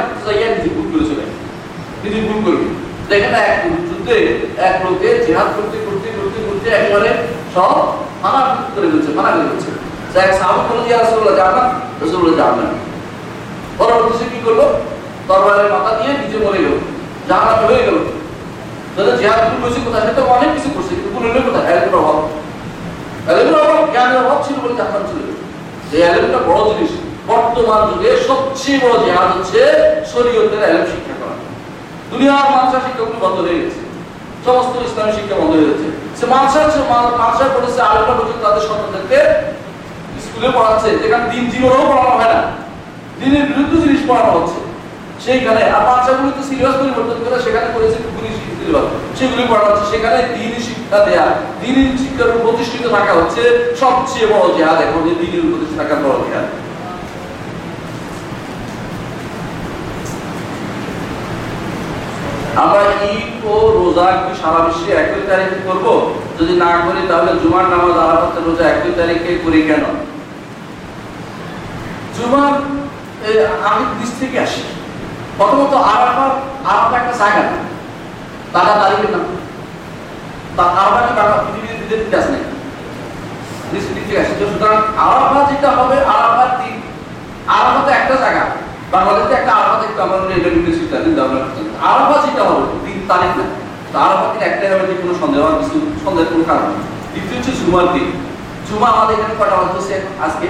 [0.56, 1.24] নিজে ভুল করে চলে
[2.02, 2.66] নিজে ভুল করবে।
[3.10, 4.16] দেখেন না এক যুদ্ধে,
[4.68, 7.10] এক লোকে জিহাদ করতে করতে করতে করতে একেবারে
[7.54, 7.76] সব
[8.22, 8.40] মানা
[8.74, 9.70] করে ফেলছে, মানা করে ফেলছে।
[10.24, 11.70] এক সাহাবি বলে যে রাসূলুল্লাহ জান্নাত
[12.02, 12.72] রাসূলুল্লাহ জান্নাত
[13.78, 14.60] পরবর্তী কি করল?
[15.28, 16.76] তরবারের মাথা দিয়ে নিজে মরে গেল
[17.28, 17.98] জাহান্নামে হয়ে গেল।
[19.62, 20.04] করছে কোথায়?
[20.18, 21.08] তো অনেক কিছু করছে, কিন্তু
[21.72, 22.18] এলমের অভাব।
[23.30, 25.20] এলমের অভাব, জ্ঞানের অভাব ছিল বলে জাহান্নাম ছিল
[26.06, 26.92] এলমটা বড় জিনিস,
[27.30, 28.94] বর্তমান যুগে সবচেয়ে বড়
[29.34, 29.60] হচ্ছে
[30.12, 31.36] শরীয়তের এলম শিক্ষা করা।
[32.10, 33.80] দুনিয়ার মানসা শিক্ষাগুলো বন্ধ হয়ে গেছে।
[34.44, 35.86] সমস্ত ইসলামী শিক্ষা বন্ধ হয়ে গেছে।
[36.18, 36.58] সে মানসা
[37.22, 39.18] মানসা করেছে আরেকটা পর্যন্ত তাদের সন্তানদেরকে
[40.24, 42.40] স্কুলে পড়াচ্ছে, যেখানে দিন জীবনেও পড়ানো হয় না।
[43.20, 44.60] দিনের বিরুদ্ধে জিনিস পড়ানো হচ্ছে।
[45.24, 47.98] সেইখানে, আর বাচ্চাগুলো সিলেবাস পরিবর্তন করে সেখানে করেছে
[49.18, 51.26] সেগুলি হচ্ছে, সেখানে দিনই শিক্ষা দেয়া।
[51.62, 53.42] দিনই শিক্ষার প্রতিষ্ঠিত থাকা হচ্ছে
[53.82, 56.46] সবচেয়ে বড় জেহাদ, এখন যে দিনের প্রতিষ্ঠিত থাকার বড় জেহাদ।
[62.62, 64.06] আমরা ঈদ ও রোজা
[64.40, 65.86] সারা বিশ্বে একই তারিখে করব?
[66.38, 69.84] যদি না করি, তাহলে জুমার নামাজ আরাফাতের রোজা একই তারিখে করি কেন?
[72.16, 72.52] জুমার
[73.68, 74.62] আমি দিস থেকে আসি
[75.38, 76.26] প্রথমত আরাফা
[76.70, 77.56] আরাফা একটা জায়গা না।
[78.54, 79.10] টাকা তারিখের
[81.22, 82.38] আরাফা পৃথিবীতে দিতে আসে
[84.52, 85.96] সুতরাং আরাফা যেটা হবে
[86.60, 86.76] দিন
[87.56, 88.44] আরাফা তো একটা জায়গা।
[88.92, 90.62] বাংলাদেশে একটা আরাফা দেখতে আমরা এটা দিন
[91.90, 93.44] আরাফা যেটা হবে, দিন, তারিখ না।
[94.04, 96.68] আরাফা দিন একটাই হবে যে কোনো সন্দেহ কিছু, সন্দেহের কোনো কারণ
[97.12, 98.08] দ্বিতীয় হচ্ছে জুমার দিন।
[98.66, 100.48] জুমা আমাদের এখানে কটা বাজছে আজকে?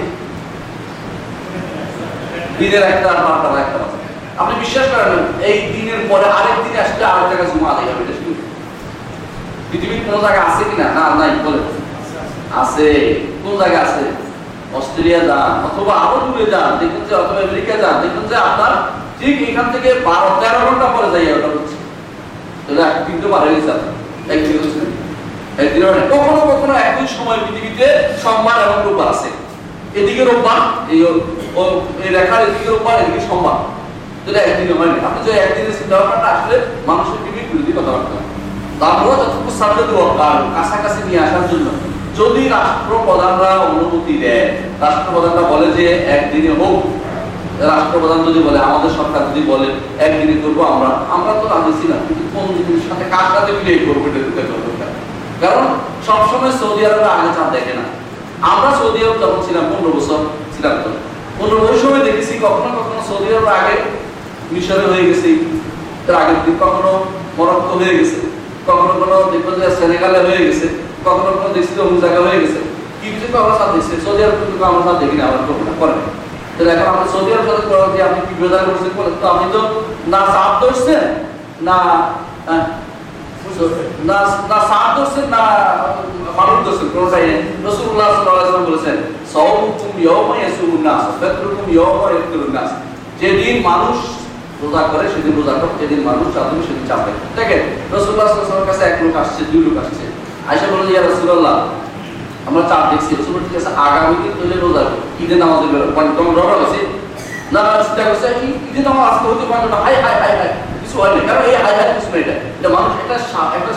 [2.57, 3.97] দিনের একটা আর বারোটা একটা বাজে।
[4.41, 5.13] আপনি বিশ্বাস করেন
[5.49, 8.03] এই দিনের পরে আরেক দিন আসলে আরেক জায়গায় জুমা আদায় হবে
[9.69, 11.03] পৃথিবীর কোন জায়গায় আছে কিনা না?
[11.19, 11.61] নাই বলে
[12.61, 12.87] আছে,
[13.43, 14.03] কোন জায়গায় আছে?
[14.77, 18.73] অস্ট্রেলিয়া যান, অথবা আরও দূরে যান, দেখুন যে অথবা আমেরিকা যান, দেখুন যে আপনার
[19.19, 21.77] ঠিক এখান থেকে বারো, তেরো ঘণ্টা পরে যাই ওটা হচ্ছে
[22.63, 22.81] তাহলে
[23.23, 23.93] তো পারে আপনার।
[24.33, 24.55] একদিন
[25.63, 25.83] একদিন
[26.13, 27.87] কখনো কখনো একই সময় পৃথিবীতে
[28.23, 28.77] সোমবার এবং
[29.11, 29.29] আছে।
[29.99, 30.59] এদিকে রোববার
[32.03, 33.57] এই রেখার এদিকে রোববার, এদিকে সোমবার।
[41.51, 41.67] জন্য,
[42.19, 44.45] যদি রাষ্ট্রপ্রধানরা অনুমতি দেয়,
[44.85, 45.85] রাষ্ট্রপ্রধানরা বলে যে
[46.17, 46.79] একদিনে হোক,
[47.73, 49.67] রাষ্ট্রপ্রধান যদি বলে, আমাদের সরকার যদি বলে,
[50.05, 54.03] একদিনে করব আমরা আমরা তো রাজি না, কিন্তু কোন জিনিসের সাথে কার সাথে মিলে করব
[55.43, 55.65] কারণ
[56.07, 57.85] সবসময় সৌদি আরবের আগে চাপ দেখে না।
[58.51, 60.19] আমরা সৌদি আরব যখন ছিলাম, পনেরো বছর
[60.55, 60.89] ছিলাম তো।
[61.37, 63.75] পনেরো ওই সময় দেখেছি কখনো কখনো সৌদি আরব আগে
[64.53, 65.29] মিশরে হয়ে গেছে।
[66.05, 66.91] তার আগের দিন কখনো
[67.37, 68.19] মরক্কো হয়ে গেছে,
[68.69, 70.67] কখনো কোনো দেখব যে সেনেগালে হয়ে গেছে,
[71.07, 72.59] কখনো কোনো দেখছি যে অমুক জায়গা হয়ে গেছে।
[72.99, 75.59] কি কিছু তো আমরা সাথ দেখছি সৌদি আরব কিন্তু আমরা সাথ দেখি না, আমরা করব
[75.81, 75.99] করেন
[76.55, 78.91] তাহলে এখন আমরা সৌদি আরব সাথে করা যে আপনি কি করছেন
[79.21, 79.61] তো আপনি তো
[80.13, 81.03] না সাপ ধরছেন
[81.67, 81.77] না
[84.07, 84.17] না
[84.49, 85.43] না সাপ ধরছেন না
[86.39, 87.25] মানুষ ধরছেন কোনটাই
[87.67, 88.97] রসুল্লাহ ওয়াসাল্লাম বলেছেন
[90.03, 91.03] ইয়াওমা ইয়াসুমুন নাস
[91.73, 92.69] ইয়াফতুরুন নাস।
[93.19, 93.97] যেদিন মানুষ
[94.61, 97.61] রোজা করে, সেদিন রোজা করে যেদিন মানুষ চাঁদ দেবে সেদিন চাঁদ দেবে দেখেন
[97.95, 100.05] রসুল্লাহ সাল্লাল্লাহু আলাইহি ওয়াসাল্লামের কাছে এক লোক আসছে, দুই লোক আসছে।
[100.49, 101.55] আয়সা বলল, ইয়া রসুল্লাহ
[102.47, 104.83] আমরা চাপ দেখছি। রসুল ঠিক আছে, আগামী দিন তাহলে রোজা
[105.23, 105.61] ঈদে নামাজ
[105.97, 106.81] মানে তোমার রোজা হয়েছে
[107.53, 108.27] না চিন্তা করছে
[108.87, 110.51] নামাজ আজকে হতে না। হাই হাই হাই হাই
[110.81, 112.23] কিছু হয় না কারণ এই হাই হাই কিছু নেই।
[112.59, 113.15] এটা মানুষ একটা
[113.57, 113.73] একটা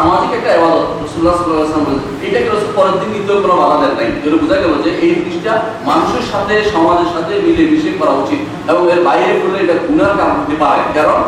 [0.00, 1.82] সামাজিক একটা এবাদত রসুল্লাহ বলেছেন।
[2.26, 5.52] এটাকে রসুল পরের দিন নিতেও কোনো বাধা দেন নাই। যেটা বোঝা গেল যে এই জিনিসটা
[5.88, 8.40] মানুষের সাথে, সমাজের সাথে মিলে মিশে করা উচিত
[8.70, 11.20] এবং এর বাইরে করলে এটা গুণার কারণ হতে পারে। কারণ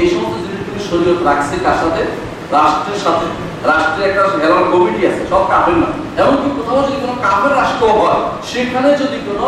[0.00, 2.02] এই সমস্ত জিনিস তুমি শরীয়ত রাখছে কার সাথে?
[2.56, 3.26] রাষ্ট্রের সাথে।
[3.70, 5.88] রাষ্ট্রের একটা হেলার কমিটি আছে, সব কাফের না।
[6.20, 8.20] এমনকি কোথাও যদি কোনো কাফের রাষ্ট্র হয়,
[8.50, 9.44] সেখানে যদি কোনো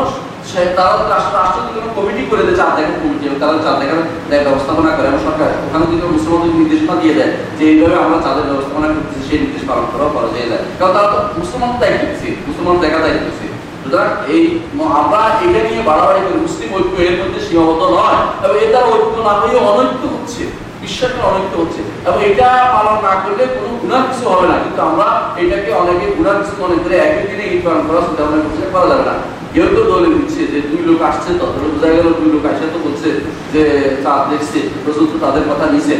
[0.52, 3.80] সে- তারা রাষ্ট্র রাষ্ট্র যদি কোনো কমিটি করে দেয়, চার দেখার কমিটি এবং তারা চার
[3.80, 8.44] দেখার ব্যবস্থাপনা করে। এবং সরকার ওখানে যদি মুসলমানদের নির্দেশনা দিয়ে দেয় যে এইভাবে আমরা চাঁদের
[8.44, 12.76] ব্যবস্থাপনা করতেছি, সেই নির্দেশ পালন করাও করা যায়। কারণ তারা তো মুসলমান দায়িত্ব দিচ্ছে মুসলমান
[12.78, 13.46] দেখা দায়িত্ব দিচ্ছে
[13.84, 18.68] সুতরাং এই আমরা এটা নিয়ে বাড়াবাড়ি করি, মুসলিম ঐক্য এর মধ্যে সীমাবদ্ধ নয়, এবং এর
[18.68, 20.44] দ্বারা ঐক্য না হয়ে অনৈক্য হচ্ছে।
[20.80, 25.28] বিশ্বাসটা অনেক হচ্ছে। এবং এটা পালন না করলে কোনো গুণা কিছু হবে না। কিন্তু আমরা
[25.36, 28.86] এটাকে অনেকে গুণা কিছু মনে করে একই দিনে ঈদ পালন করা চিন্তা ভাবনা করছে, করা
[28.86, 29.12] যাবে না।
[29.54, 33.08] কেউ দলে দিচ্ছে যে দুই লোক আসছে তত বোঝা গেল দুই লোক আসে তো বলছে
[33.52, 33.62] যে
[34.04, 35.94] চাঁদ দেখছে তো তাদের কথা নিছে।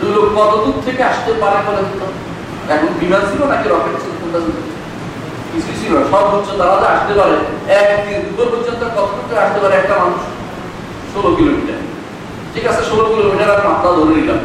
[0.00, 1.82] দুই লোক কত দূর থেকে আসতে পারে বলে
[2.74, 4.12] এখন বিমান ছিল নাকি রকেট ছিল?
[4.20, 4.38] কোনটা?
[5.50, 7.36] কিছুই ছিল সর্বোচ্চ তারা আসতে পারে,
[7.80, 7.88] এক
[8.36, 10.22] পর্যন্ত কতটুকু আসতে পারে একটা মানুষ?
[11.12, 11.80] ষোলো কিলোমিটার।
[12.52, 14.40] ঠিক আছে, ষোলো কিলোমিটার আর মাত্রা ধরে নিলাম।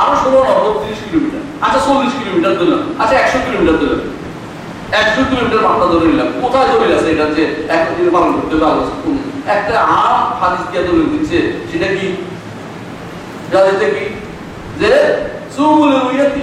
[0.00, 4.00] আরও ষোলো না বত্রিশ কিলোমিটার। আচ্ছা চল্লিশ কিলোমিটার দিলাম আচ্ছা একশো কিলোমিটার দিলাম
[5.00, 6.66] একশো কিলোমিটার মাত্রা নিলাম। কোথায়
[6.98, 7.42] আছে এটা যে
[8.14, 8.56] পালন করতে
[9.02, 9.18] করুন।
[9.56, 10.82] একটা আম হাদিস দিয়ে
[11.12, 11.38] দিচ্ছে,
[11.70, 12.06] সেটা কি?
[13.52, 14.04] যাদের কি?
[14.80, 14.90] যে
[16.08, 16.40] উইয়াতি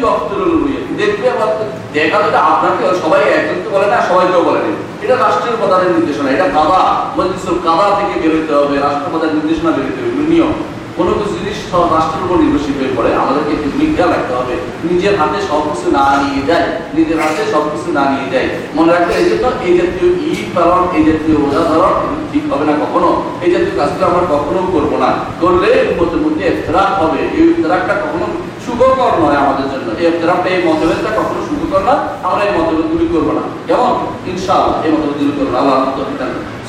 [0.99, 1.49] দেখবে আবার
[1.93, 2.17] দেখা
[2.51, 4.71] আপনাকে সবাই একজন তো বলে না সবাই কেউ বলে না।
[5.03, 6.81] এটা রাষ্ট্রের প্রধানের নির্দেশনা, এটা কাদা
[7.17, 10.53] মজলিসুল কাদা থেকে বেরোতে হবে রাষ্ট্রপ্রধানের নির্দেশনা বেরোতে হবে নিয়ম।
[10.97, 11.57] কোনো কিছু জিনিস
[11.95, 14.55] রাষ্ট্রের উপর নির্ভরশীল হয়ে পড়ে, আমাদেরকে একটু খেয়াল রাখতে হবে।
[14.89, 16.67] নিজের হাতে সব কিছু না নিয়ে যায়,
[16.97, 20.81] নিজের হাতে সব কিছু না নিয়ে যায়। মনে রাখতে এই জন্য এই জাতীয় ঈদ পালন,
[20.97, 21.37] এই জাতীয়
[21.71, 21.95] ধরন
[22.31, 23.09] ঠিক হবে না কখনো।
[23.43, 25.09] এই জাতীয় কাজগুলো আমরা কখনো করব না।
[25.41, 25.69] করলে
[25.99, 28.25] মধ্যে মধ্যে এফতরাক হবে। এই এফতরাকটা কখনো
[28.65, 31.95] সুখকর নয় আমাদের জন্য। এই এফতরাকটা, এই মতভেদটা কখনো সুখকর না।
[32.27, 33.93] আমরা এই মতভেদগুলি করব না। কেমন?
[34.31, 35.77] ইনশাআল্লাহ, এই মতভেদগুলি করব আল্লাহ।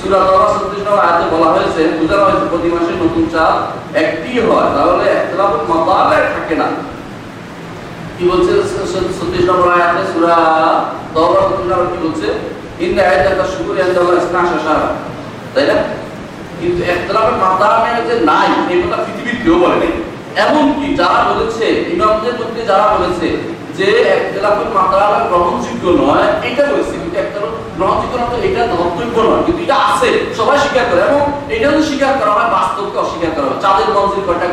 [0.02, 3.54] সূরা তাওবা 36 নম্বর আয়াতে বলা হয়েছে বোঝানো হয়েছে প্রতি মাসে নতুন চাল
[4.02, 5.06] একটি হয়, তাহলে
[6.34, 6.68] থাকে না।
[8.16, 8.52] কি বলছে
[8.92, 10.02] 36 নম্বর আয়াতে?
[10.12, 10.36] সূরা
[11.14, 12.28] তাওবা 36 নম্বর কি বলছে?
[13.08, 13.78] আয়াতাকা শুকুরি
[15.54, 15.76] তাই না?
[16.58, 19.92] কিন্তু ইখতিলাফের মাতামে যে নাই এই পৃথিবীর কেউ বলে নাই
[20.44, 23.28] এমনকি যারা বলেছে, ইমামদের মধ্যে যারা বলেছে
[23.76, 27.40] যে ইখতিলাফের মাতামে গ্রহণযোগ্য নয় এটা বলেছে কিন্তু একটা
[27.76, 32.14] গ্রহণযোগ্য না এটা ধর্তব্য নয়। কিন্তু এটা আছে, সবাই স্বীকার করে। এবং এটা যদি স্বীকার
[32.20, 34.46] করা হয়, বাস্তবকে অস্বীকার করা হয়। চাঁদের মঞ্জিল কয়টা?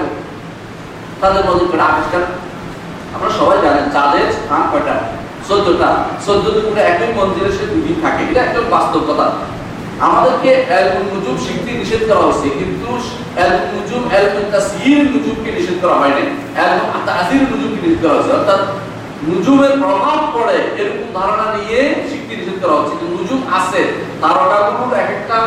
[1.21, 1.85] চাঁদের মঞ্জিল কয়টা?
[1.85, 2.17] আকাশটা
[3.15, 4.95] আপনারা সবাই জানেন, চাঁদের স্থান কয়টা?
[5.47, 9.31] চোদ্দটা। চোদ্দটি করে একই মন্দিরে সে দুদিন থাকে। এটা একটা বাস্তব কথা।
[9.99, 10.65] আমাদেরকে
[11.13, 12.91] নুজুম শিখতে নিষেধ করা হয়েছে। কিন্তু
[13.73, 16.21] নুজুম এলমুল তাসহির নুজুমকে নিষেধ করা হয়নি।
[16.61, 18.59] এলমুল তাসহির নুজুমকে নিষেধ করা হয়েছে। অর্থাৎ
[19.27, 23.81] নুজুমের প্রভাব পড়ে, এরকম ধারণা নিয়ে শিখতে নিষেধ করা হচ্ছে নুজুম আছে
[24.21, 25.37] তারকাগুলোর এক একটা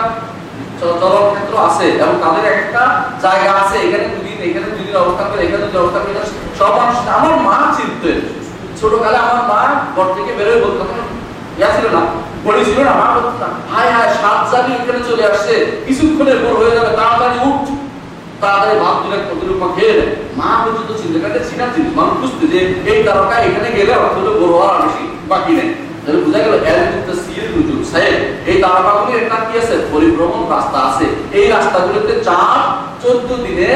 [0.80, 2.82] চ- চলন ক্ষেত্র আছে এবং তাদের এক একটা
[3.22, 6.14] জায়গা আছে, এখানে দুদিন এখানে দুদিন অবস্থান করে, এখানে দুদিন অবস্থান করে
[6.58, 6.72] সব
[7.08, 8.20] আমার মা চিনতেন
[8.80, 9.60] ছোটকালে আমার মা
[9.96, 10.84] ঘর থেকে বেরোয় বলতো
[11.58, 12.00] ইয়া ছিল না
[12.44, 13.30] বড়ি ছিল না, মা বলতো
[13.72, 17.81] হায় হায়, সাত জানি এখানে চলে আসছে কিছুক্ষণের পর হয়ে যাবে, তাড়াতাড়ি উঠ।
[18.42, 19.16] তাড়াতাড়ি ভাত দিলে
[19.62, 23.68] মা খেয়ে নেয় মা পর্যন্ত চিন্তা কাটে চিনার জিনিস মানুষ বুঝতে যে এই তারকা এখানে
[23.78, 25.70] গেলে অন্তত বড় হওয়ার বেশি বাকি নেই।
[26.02, 26.54] তাহলে বোঝা গেল
[28.50, 29.74] এই তারকাগুলির একটা কি আছে?
[29.92, 31.06] পরিভ্রমণ রাস্তা আছে।
[31.38, 32.58] এই রাস্তাগুলোতে চার,
[33.02, 33.70] চোদ্দ দিনে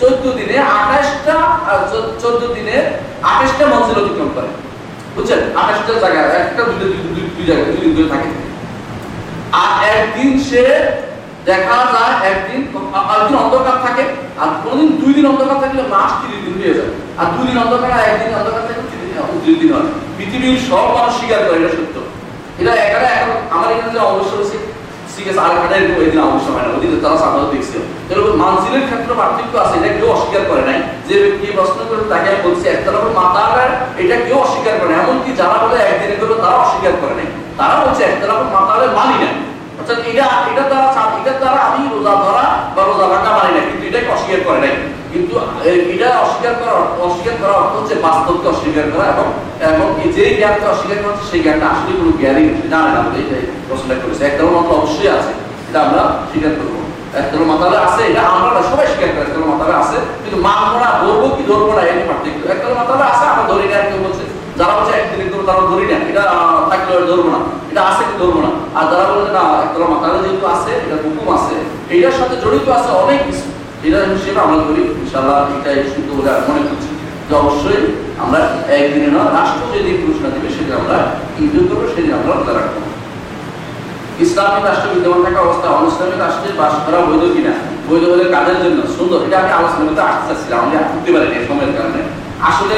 [0.00, 1.36] চোদ্দ দিনে আঠাশটা
[2.22, 2.76] চোদ্দ দিনে
[3.30, 4.50] আঠাশটা মঞ্জিল অতিক্রম করে।
[5.14, 5.40] বুঝছেন?
[5.60, 6.86] আঠাশটা জায়গা একটা দুটো
[7.36, 8.30] দুই জায়গায়, দুই দিন ধরে থাকে।
[9.60, 10.62] আর একদিন সে
[11.50, 12.60] দেখা যায় একদিন
[13.14, 14.04] একদিন অন্ধকার থাকে,
[14.42, 17.90] আর কোনদিন দুই দিন অন্ধকার থাকলে মাস তিরিশ দিন হয়ে যায়। আর দুই দিন অন্ধকার,
[17.96, 19.08] আর একদিন অন্ধকার থাকলে তিরিশ
[19.44, 21.96] দিন দিন হয়। পৃথিবীর সব মানুষ স্বীকার করে, এটা সত্য।
[22.60, 24.58] এটা এখানে এখন আমার এখানে যে অবশ্য রয়েছে
[25.14, 27.80] ঠিক আছে, আর এখানে এরকম এদিন অবশ্য হয় না ওদিন তারা সামনে দেখছিল
[28.10, 30.78] এরকম মানসিলের ক্ষেত্রে পার্থক্য আছে, এটা কেউ অস্বীকার করে নাই।
[31.08, 32.64] যে ব্যক্তি প্রশ্ন করে, তাকে আমি বলছি
[32.96, 33.42] রকম মাথা
[34.02, 37.28] এটা কেউ অস্বীকার করে না এমনকি যারা বলে একদিনে করবে তারা অস্বীকার করে নাই।
[37.58, 39.30] তারা বলছে রকম মাথা মানি না
[39.78, 40.88] অর্থাৎ এটা এটা দ্বারা
[41.20, 44.74] এটার দ্বারা আমি রোজা ধরা বা রোজা রাখা না কিন্তু এটাকে অস্বীকার করে নাই।
[45.12, 45.32] কিন্তু
[45.94, 46.72] এটা অস্বীকার করা
[47.06, 49.26] অস্বীকার করা অর্থ হচ্ছে বাস্তবকে অস্বীকার করা এবং
[49.72, 54.22] এবং যে জ্ঞানকে অস্বীকার করা সেই জ্ঞানটা আসলে কোনো জ্ঞানই জানে না এই প্রশ্নটা করেছে।
[54.56, 55.32] মতো অবশ্যই আছে,
[55.68, 56.74] এটা আমরা স্বীকার করব।
[57.20, 61.82] একদম মাতালে আছে, এটা আমরা সবাই স্বীকার করে আছে, কিন্তু মানবো ধরবো কি ধরবো না
[62.08, 64.24] পার্থক্য। একদম মাতালে আছে, আমরা ধরি না বলছে,
[64.58, 66.22] যারা বলছে একদিন তারা ধরি না, এটা
[66.70, 67.40] থাকলে ধরবো না।
[67.70, 71.26] এটা আছে কি ধরবো না। আর যারা বলছে না একদম মাতালে যেহেতু আছে, এটা হুকুম
[71.36, 71.54] আছে,
[71.94, 73.46] এটার সাথে জড়িত আছে অনেক কিছু।
[73.86, 76.90] এটা হিসেবে আমরা ধরি ইনশাল্লাহ এটাই শুদ্ধ বলে আমি মনে করছি
[77.26, 77.82] যে অবশ্যই
[78.22, 78.38] আমরা
[78.76, 80.96] একদিনে নয় রাষ্ট্র যেদিন ঘোষণা দেবে, সেদিন আমরা
[81.40, 82.76] ইনজয় করব, সেদিন আমরা রোজা রাখব।
[84.24, 87.54] ইসলামিক রাষ্ট্র বিদ্যমান থাকা অবস্থা অনিসলামিক রাষ্ট্রে বাস করা বৈধ কিনা?
[87.88, 88.78] বৈধ হলে কাজের জন্য?
[88.96, 92.00] সুন্দর, এটা আমি আলোচনা করতে আসতে চাচ্ছিলাম, আমি করতে পারিনি সময়ের কারণে।
[92.50, 92.76] আসলে,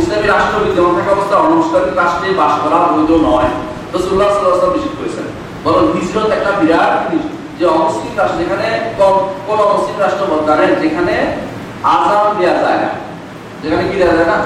[0.00, 3.50] ইসলামী রাষ্ট্র বিদ্যমান থাকা অবস্থা অনিসলামিক রাষ্ট্রে বাস করা বৈধ নয়।
[3.94, 5.24] রসুল্লাহ সাল্লাহ নিষেধ করেছেন।
[5.64, 7.26] বরং হিজরত একটা বিরাট জিনিস,
[7.58, 11.36] যে অমুসলিম রাষ্ট্র, যেখানে কোন- অমুসলিম রাষ্ট্র জানেন যেখানে
[11.82, 12.88] আজান দেওয়া যায় না।
[13.62, 14.44] যেখানে কি দেওয়া যায় না?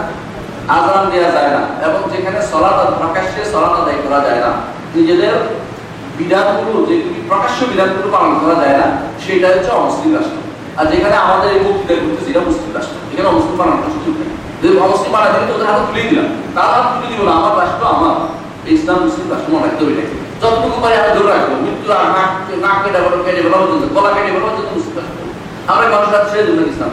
[0.69, 4.53] আজান দেওয়া যায় না। এবং যেখানে সলাত প্রকাশ্যে সলাত আদায় করা যায় না।
[4.97, 5.33] নিজেদের
[6.19, 10.37] বিধানগুলো যেগুলি প্রকাশ্য বিধানগুলো পালন করা যায় না, সেটা হচ্ছে অমুসলিম রাষ্ট্র।
[10.77, 14.79] আর যেখানে আমাদের এই বক্তৃতা করতেছি, এটা মুসলিম রাষ্ট্র। এখানে অমুসলিম বানানোর সুযোগ নেই। যদি
[14.79, 18.42] অমুসলিম বানায় থাকে তো ওদের হাতে তুলে দিলাম। তার তুলে দিব না, আমার রাষ্ট্র আমার।
[18.75, 19.85] ইসলাম মুসলিম রাষ্ট্র মনে রাখতে
[20.43, 24.31] যতটুকু পারি আমি ধরে রাখব। মৃত্যু নাক নাক কেটে বলো কেটে বলা পর্যন্ত গলা কেটে
[24.35, 25.07] বলা পর্যন্ত মুসলিম
[25.71, 26.93] আমরা মানুষের ছেড়ে দেবো ইসলাম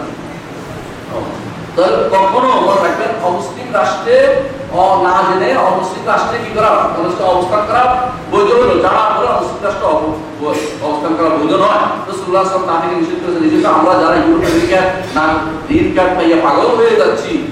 [1.75, 4.17] তাহলে কখনো মনে রাখবেন, অমুসলিম রাষ্ট্রে
[5.05, 7.83] না জেনে অমুসলিম রাষ্ট্রে কি করা অবস্থা অবস্থান করা
[8.31, 9.85] বৈধ হলো। যারা করে অমুসলিম রাষ্ট্র
[10.87, 14.43] অবস্থান করা বৈধ নয়। তো সুল্লাহ সাল্লাম তা নিষেধ করেছেন। এই জন্য আমরা যারা ইউরোপ
[14.49, 14.81] আমেরিকা
[15.15, 15.23] না
[15.77, 17.31] ঋণ কার্ড পাইয়া পাগল হয়ে যাচ্ছি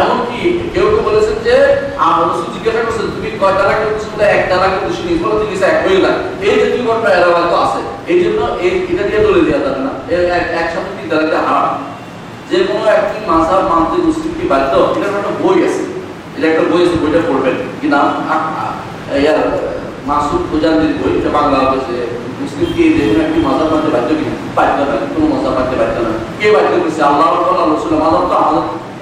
[0.00, 0.38] এমনকি
[0.74, 1.54] কেউ কেউ বলেছেন যে
[2.28, 6.06] রসুল জিজ্ঞাসা করছেন তুমি কয় তালাক করছ এক তালাক করছ বলে তুমি এক হয়ে গেল
[6.46, 7.80] এই যে দুই ঘটনা এরা হয়তো আছে।
[8.12, 9.92] এই জন্য এই এটা দিয়ে দলে দেওয়া যাবে না।
[10.60, 11.74] একসাথে তিন তালাকটা হারাম।
[12.50, 15.82] যে কোনো একটি মাসাব মানতে মুসলিম কি বাধ্য এটার একটা বই আছে।
[16.36, 18.08] এটা একটা বই আছে, বইটা পড়বেন। কি নাম?
[20.08, 21.96] মাসুদ খুজানদির বই। এটা বাংলা হয়েছে
[22.40, 24.34] মুসলিম কি যে কোনো একটি মাসাব মানতে বাধ্য কিনা?
[24.58, 27.00] বাধ্য না কোনো মাসাব মানতে বাধ্য না কে বাধ্য করছে?
[27.08, 27.26] আল্লাহ
[27.72, 28.64] রসুল মাসাব তো আমাদের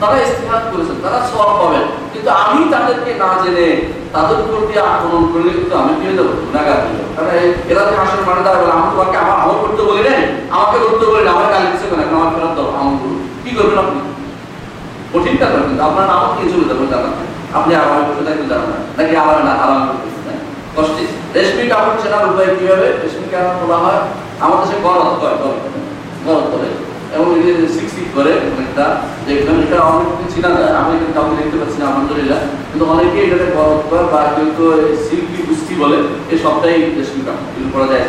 [0.00, 3.66] তারা ইস্তেহাদ করেছেন, তারা সব পাবেন। কিন্তু আমি তাদেরকে না জেনে
[4.14, 7.30] তাদের উপর দিয়ে আক্রমণ করলে কিন্তু আমি হয়ে যাব, গুণাগার হয়ে কারণ
[7.70, 7.82] এরা
[8.28, 10.02] মানে দাঁড়াবে আমি তোমাকে আমার আমল করতে বলি
[10.56, 11.46] আমাকে করতে বলি না আমার
[12.16, 14.00] আমার ফেরত আমল করুন। কি করবেন আপনি?
[15.12, 17.24] কঠিন ব্যাপার কিন্তু, আপনার নামও কি চলে যাবেন জানান না।
[17.58, 19.82] আপনি আরামে বসে থাকবেন জানান না। নাকি আরামে না আরাম?
[20.76, 21.02] কষ্টে।
[21.34, 24.00] রেশমি কাপড় চেনার উপায় কি হবে রেশমি কাপড় বলা হয়?
[24.44, 25.60] আমাদের দেশে গরত কয় গরত
[26.26, 26.44] গরত
[27.16, 28.32] এবং এই যে সিক্সি করে
[29.64, 32.40] এটা অনেক চিনা যায় আমি কাউকে দেখতে পাচ্ছি না, আলহামদুলিল্লাহ।
[32.70, 33.20] কিন্তু অনেকে
[34.12, 34.48] বা কেউ
[35.06, 35.98] সিল্কি গুস্তি বলে
[36.44, 36.76] সবটাই
[37.74, 38.06] করা যায়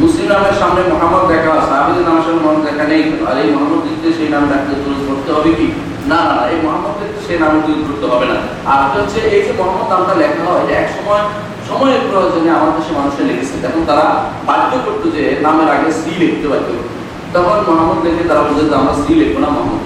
[0.00, 3.82] মুসলিম নামের সামনে মোহাম্মদ দেখা, সাহাবিদের নামের সামনে মোহাম্মদ দেখা নেই। আর এই মোহাম্মদ
[4.18, 5.66] সেই নামে ডাকতে তুলে হবে কি?
[6.10, 8.36] না না এই মোহাম্মদ দিতে সেই নামে তুলে করতে হবে না।
[8.72, 11.24] আর হচ্ছে, এই যে মোহাম্মদ নামটা লেখা হয় এক সময়,
[11.68, 14.06] সময়ের প্রয়োজনে আমার দেশে মানুষের লিখেছে তখন তারা
[14.48, 16.91] বাধ্য করতো যে নামের আগে সি লিখতে বাধ্য করতো।
[17.32, 19.82] তখন মোহাম্মদ দেখে তারা বলছে যে আমরা স্ত্রী লিখব না মোহাম্মদ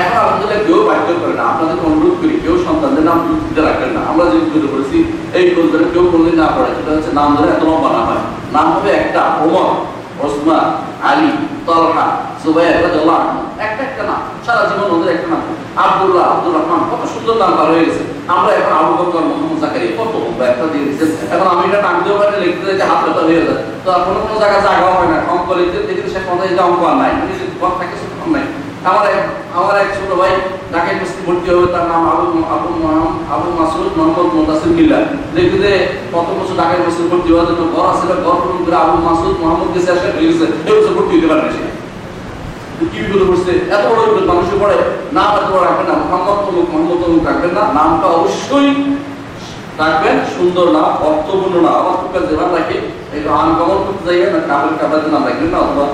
[0.00, 4.00] এখন আলহামদুলিল্লাহ কেউ বাধ্য করে না। আপনাদেরকে অনুরোধ করি, কেউ সন্তানদের নাম দিতে রাখবেন না।
[4.10, 4.98] আমরা যে বুঝতে করেছি
[5.38, 8.22] এই ধরে কেউ কোনদিন না পড়ে। সেটা হচ্ছে নাম ধরে এত লম্বা না হয়।
[8.56, 9.68] নাম হবে একটা, ওমর,
[10.24, 10.66] ওসমান,
[11.10, 11.32] আলী,
[11.66, 12.06] তলহা
[12.42, 12.66] সুবাই
[13.66, 15.42] একটা একটা নাম। সারা জীবন ওদের একটা নাম
[15.84, 18.02] আব্দুল্লাহ আব্দুর রহমান, কত সুন্দর নাম ভালো হয়ে গেছে।
[18.34, 20.12] আমরা এখন আবু বকর, মোহাম্মদ জাকারিয়া, কত
[20.72, 24.36] দিয়ে দিচ্ছেন এখন আমি এটা দিয়েও পারি, লিখতে হাত ব্যথা হয়ে যায়। তো কোনো কোনো
[24.42, 24.62] জায়গায়
[24.98, 25.18] হয় না
[25.60, 27.34] লিখতে, দেখি সে কথা এটা অঙ্ক নাই মানে
[27.80, 28.44] থাকে সে নাই।
[28.88, 29.22] আমার এক
[29.58, 30.32] আমার এক ছোট ভাই
[30.72, 32.68] ঢাকা ইউনিভার্সিটি ভর্তি হবে, তার নাম আবু আবু
[33.34, 34.98] আবু মাসুদ মোহাম্মদ মুদাসির মিল্লা।
[35.34, 35.72] দেখি যে
[36.14, 39.90] কত বছর ঢাকা ইউনিভার্সিটি ভর্তি হওয়ার জন্য ঘর আছে ঘর করে আবু মাসুদ মোহাম্মদ গেছে
[39.94, 41.28] আসে হয়ে গেছে এই বছর ভর্তি হতে
[42.92, 44.76] সে করছে এত বড় বড় মানুষে পড়ে
[45.16, 45.22] না
[45.88, 48.68] না। মোহাম্মদ তমুক মোহাম্মদ তমুক রাখবেন না। নামটা অবশ্যই
[49.80, 52.32] রাখবেন। সুন্দর নাম অর্থপূর্ণ নাম আমার খুব কাছে
[53.16, 55.84] এটা আনকমন করতে যাই না, কাপড় কাপড়ের নাম রাখবেন না, অথবা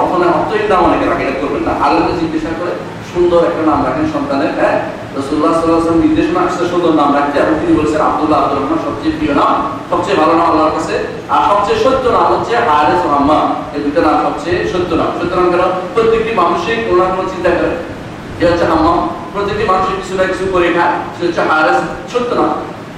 [0.00, 2.72] অর্থ না অর্থহীন নাম অনেকে রাখে, এটা করবেন না। আগে জিজ্ঞাসা করে
[3.12, 4.78] সুন্দর একটা নাম রাখেন সন্তানের হ্যাঁ?
[5.18, 9.34] রসুল্লাহ সাল্লাহ নির্দেশনা আসছে সুন্দর নাম রাখতে, এবং তিনি বলেছেন আব্দুল্লাহ আব্দুর রহমান সবচেয়ে প্রিয়
[9.40, 9.54] নাম,
[9.90, 10.94] সবচেয়ে ভালো নাম আল্লাহর কাছে।
[11.34, 13.38] আর সবচেয়ে সত্য নাম হচ্ছে হারেস রহমা
[13.74, 15.62] এই দুটো নাম সবচেয়ে সত্য নাম। সত্য কেন
[15.94, 17.72] প্রত্যেকটি মানুষই কোনো না কোনো চিন্তা করে।
[18.38, 18.98] যে হচ্ছে হাম্মাম।
[19.32, 21.78] প্রত্যেকটি মানুষের কিছু না কিছু করে খায় সে হচ্ছে হারেস
[22.12, 22.50] সত্য নাম।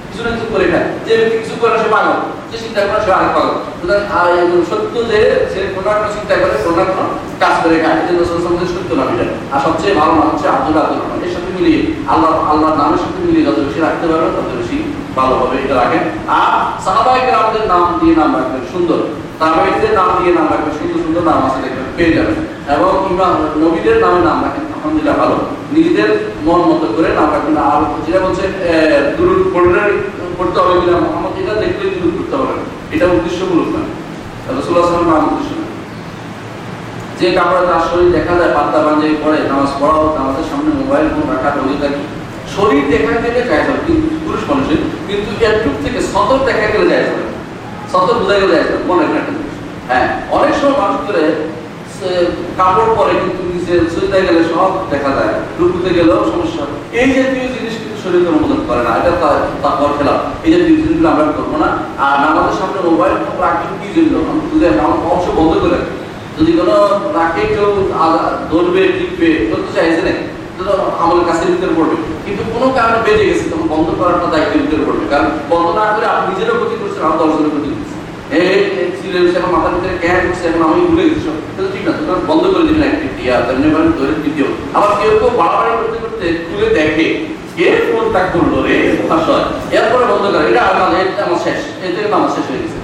[0.09, 2.17] কিছু না কিছু করে খায়। যে ব্যক্তি কিছু করে সে পাগল।
[2.53, 5.19] যে চিন্তা করে সে সুতরাং আর এই সত্য যে
[5.53, 6.83] সে কোনো কোনো চিন্তা করে কোনো
[7.39, 7.75] কাজ করে
[8.73, 8.91] সত্য
[9.53, 13.19] আর সবচেয়ে ভালো নাম হচ্ছে আব্দুল আব্দুল রহমান। এর সাথে মিলিয়ে, আল্লাহ, আল্লাহর নামের সাথে
[13.25, 14.77] মিলিয়ে যত বেশি রাখতে পারবেন তত বেশি
[15.15, 18.99] ভালো হবে। এটা রাখেন। আর সাহাবাহিকের আমাদের নাম দিয়ে নাম রাখবেন সুন্দর।
[19.39, 23.97] তাবেঈদের নাম দিয়ে নাম রাখবেন সুন্দর সুন্দর নাম আছে দেখবেন। পেয়ে যাবেন। এবং ইমাম নবীদের
[24.03, 25.37] নামে নাম রাখেন আলহামদুলিল্লাহ ভালো।
[25.75, 26.09] নিজেদের
[26.45, 28.45] মন মতো করে নাম রাখেন আর যেটা বলছে
[29.17, 29.81] দুরুদ পড়লে
[30.37, 32.55] পড়তে হবে কিনা মোহাম্মদ, এটা দেখলে দুরুদ করতে হবে।
[32.93, 33.81] এটা উদ্দেশ্যমূলক না।
[34.57, 35.51] রসুল্লাহ সাল্লাম নাম উদ্দেশ্য
[37.19, 41.25] যে কাপড়ে তার শরীর দেখা যায় পাত্তা পাঞ্জাবি পরে, নামাজ পড়াও, নামাজের সামনে মোবাইল ফোন
[41.33, 42.03] রাখা, রোজে থাকি।
[42.55, 47.03] শরীর দেখা গেলে যায় যাবে কিন্তু পুরুষ মানুষের, কিন্তু একটুক থেকে সতর দেখা গেলে যায়
[47.07, 47.23] যাবে
[47.91, 49.33] সতর বোঝা গেলে যায় যাবে মনে একটা
[49.89, 50.07] হ্যাঁ
[50.37, 51.23] অনেক সময় মানুষ করে
[52.57, 56.63] কাপড় পরে কিন্তু নিচে সুইতে গেলে সব দেখা যায়, রুকুতে গেলেও সমস্যা
[57.01, 61.07] এই জাতীয় জিনিস কিন্তু শরীর অনুমোদন করে না, এটা তার তাকওয়ার খেলাফ। এই জাতীয় জিনিসগুলো
[61.13, 61.69] আমরা করব না।
[62.05, 64.15] আর আমাদের সামনে মোবাইল রাখবেন কি জন্য?
[64.83, 65.79] আমার অংশ বন্ধ করে।
[66.37, 66.75] যদি কোনো
[67.19, 67.69] রাখে কেউ
[68.51, 70.13] ধরবে, টিপবে, তো তো চাইছে না।
[71.03, 71.95] আমাদের কাছে ভিতরে পড়বে।
[72.25, 76.05] কিন্তু কোনো কারণে বেজে গেছে, তখন বন্ধ করাটা দায়িত্বের ভিতরে পড়বে। কারণ বন্ধ না করে
[76.13, 77.92] আপনি নিজেরও ক্ষতি করছেন আমার দর্শনের ক্ষতি করছেন।
[82.27, 82.63] বন্ধ করে
[84.73, 85.31] আবার কেউ কেউ
[85.81, 87.07] করতে করতে দেখে
[88.33, 88.53] করল
[90.13, 91.59] বন্ধ করে, এটা আমার শেষ
[92.13, 92.77] আমার শেষ হয়ে গেছে।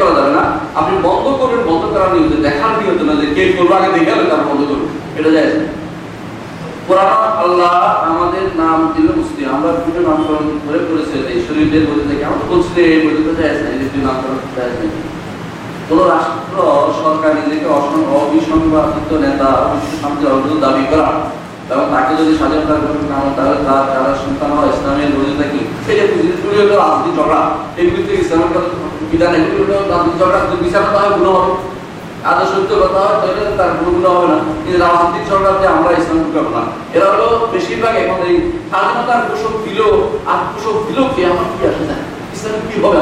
[0.00, 0.44] করা যাবে না,
[0.74, 4.24] আপনি বন্ধ করবেন বন্ধ করার নিয়তে, দেখার নিয়ত না যে কে করব আগে দেখে আলো
[4.30, 4.84] তারপর বন্ধ করব
[5.16, 5.50] এটা যায়।
[7.44, 7.74] আল্লাহ
[8.10, 13.00] আমাদের নাম দিল মুসলিম আমরা বিভিন্ন নামকরণ করে করেছে শরীরদের মধ্যে থেকে আমরা বলছি এই
[13.04, 13.22] মধ্যে
[14.06, 14.72] নামকরণ যায়
[15.88, 16.58] না রাষ্ট্র,
[17.02, 17.66] সরকার নিজেকে
[18.20, 19.50] অবিসংবাদিত নেতা
[20.00, 21.10] শান্তির দাবি করা
[21.72, 25.60] এবং তাকে যদি স্বাধীনতা গ্রহণ না হয়, তাহলে তার যারা সন্তান হয়, ইসলামের রোজে থাকি
[25.90, 27.40] এই যে জিনিসগুলি হলো রাজনীতি ঝগড়া,
[27.80, 28.64] এগুলি থেকে ইসলামের
[29.10, 31.52] বিধান এগুলি হলো রাজনীতি ঝগড়া হয় গুণ হবে।
[32.28, 33.02] আদৌ সত্য কথা
[33.58, 36.18] তার গুণ হবে না। কিন্তু রাজনীতি ঝগড়াতে আমরা ইসলাম
[36.56, 36.62] না।
[36.96, 38.36] এরা হলো বেশিরভাগ এখন এই
[38.70, 39.20] স্বাধীনতার
[39.64, 39.80] দিল
[40.88, 41.84] দিল কে আমার কি আসে
[42.34, 43.00] ইসলাম কি হবে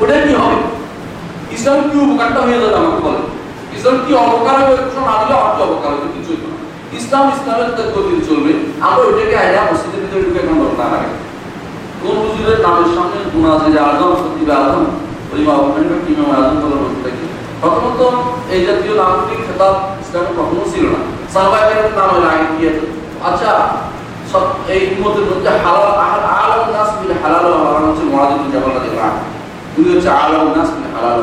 [0.00, 0.58] ওটা কি হবে?
[1.56, 3.00] ইসলাম কি উপকারটা হয়ে যাবে আমাকে
[3.76, 4.76] ইসলাম কি অপকার হবে?
[4.84, 5.32] কিছু না আমার কি
[5.66, 6.32] অপকার হবে কিছু
[6.98, 7.70] ইসলাম ইসলামের
[8.28, 8.52] চলবে।
[8.84, 11.10] আমরা ওইটাকে আইনা মসজিদের ভিতরে ঢুকে এখন দরকার লাগে।
[12.00, 12.16] কোন
[12.64, 14.84] নামের সামনে গুণা আছে যে আজম, সত্যি আজম
[15.32, 15.40] ওই
[16.38, 17.25] আজম বলে বলতে থাকি
[17.60, 18.00] প্রথমত
[18.54, 21.00] এই জাতীয় নামগুলি খেতাব ইসলামে কখনো ছিল না।
[21.32, 22.62] সাহবাইকারের নাম আগে কি
[23.28, 23.50] আচ্ছা
[24.30, 29.08] সব এই উম্মতের মধ্যে হালাল আহাল আলাম নাস মিলে হালাল ও হচ্ছে মুআযিবুল জাবাল রাদিয়াল্লাহু
[29.10, 29.24] আনহু।
[29.76, 31.20] উনি হচ্ছে আলাম নাস মিলে হালাল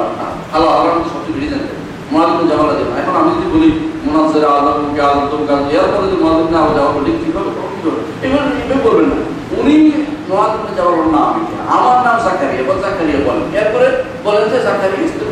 [0.53, 1.77] হালাল হারাম তো সবচেয়ে বেশি জানতেন
[2.11, 3.69] মুআযিবুল জাবাল রাদিয়াল্লাহু আনহু। এখন আমি যদি বলি,
[4.05, 7.51] মুনাজ্জির আদম কে আদম তো কাজ এরপরে যদি মুআযিব না যাওয়া বলি কি হবে
[8.25, 9.17] এবার এভাবে বলবেন না।
[9.59, 9.75] উনি
[10.29, 11.33] মুআযিব জাবাল নাম
[11.75, 13.87] আমার নাম জাকারিয়া বা জাকারিয়া বলেন। এরপরে
[14.25, 15.31] বলেন যে জাকারিয়া চাকরি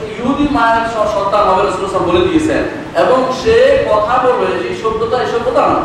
[0.21, 0.85] ইহুদি মায়ের
[1.15, 1.63] সন্তান হবে
[2.07, 2.63] বলে দিয়েছেন।
[3.03, 3.55] এবং সে
[3.89, 5.79] কথা বলবে যে সভ্যতা এই সভ্যতা না।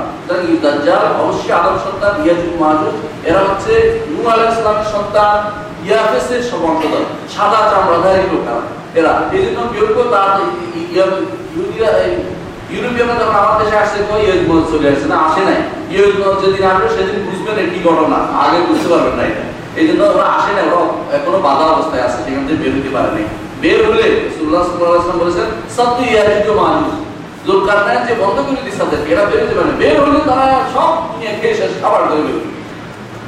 [1.23, 2.97] অবশ্যই আদম সন্তান ইয়াজুজ মাজুজ
[3.29, 3.73] এরা হচ্ছে
[4.13, 5.37] নূহ আলাইহিস সালামের সন্তান,
[5.87, 6.43] ইয়াফেসের
[7.35, 8.25] সাদা চামড়াধারী
[8.99, 9.59] এরা এই জন্য
[10.13, 10.31] তার
[11.53, 11.91] ইহুদিরা
[12.75, 15.61] ইউরোপিয়ানরা যখন আমার দেশে আসছে, তো ইয়েজ মত চলে আসছে, না, আসে নাই।
[15.95, 19.25] ইয়েজ মত যেদিন আসবে, সেদিন বুঝবেন এটি ঘটনা, আগে বুঝতে পারবেন না
[19.81, 20.81] এই জন্য ওরা আসে না ওরা
[21.17, 23.27] এখনও বাধা অবস্থায় আছে, সেখান থেকে বের হতে পারে নাই।
[23.63, 24.07] বের হলে
[25.21, 25.49] বলেছেন
[26.05, 26.93] ইয়াজিজ মানুষ
[27.47, 31.73] জুলকারনাইন যে বন্ধ করে তাদেরকে এরা বের পারে বের হলে তারা সব নিয়ে খেয়ে শেষ,
[31.83, 32.41] খাবার করে বের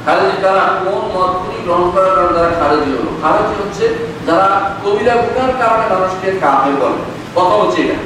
[0.05, 3.11] খারেজি কারা কোন মতগুলি গ্রহণ করার কারণে তারা খারেজি হলো?
[3.21, 3.85] খারেজি হচ্ছে
[4.27, 4.47] যারা
[4.83, 6.99] কবিরা গুনার কারণে মানুষকে কাফের বলে।
[7.35, 7.97] কথা হচ্ছে এটা।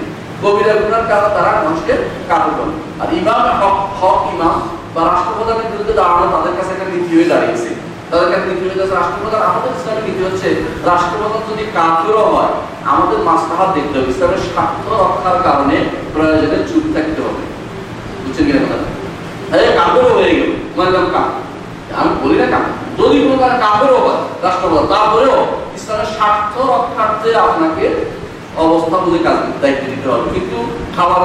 [0.44, 1.94] কবিরা গুনার কারণে তারা মানুষকে
[2.30, 4.56] কাফের বলে। আর ইমাম হক হক ইমাম
[4.94, 7.70] বা রাষ্ট্রপ্রধানের বিরুদ্ধে দাঁড়ানো তাদের কাছে একটা নীতি হয়ে দাঁড়িয়েছে।
[14.54, 14.86] স্বার্থ
[15.48, 15.78] কারণে
[16.96, 17.44] থাকতে হবে।
[20.18, 20.52] হয়ে গেল
[22.00, 22.48] আমি বলি না
[23.00, 23.18] যদি
[24.44, 25.38] রাষ্ট্রপ্রধান, তারপরেও
[25.78, 27.86] ইসলামের স্বার্থ রক্ষার্থে আপনাকে
[28.62, 30.58] অবস্থা বুঝে কাজ দায়িত্ব হবে। কিন্তু
[30.96, 31.22] খাবার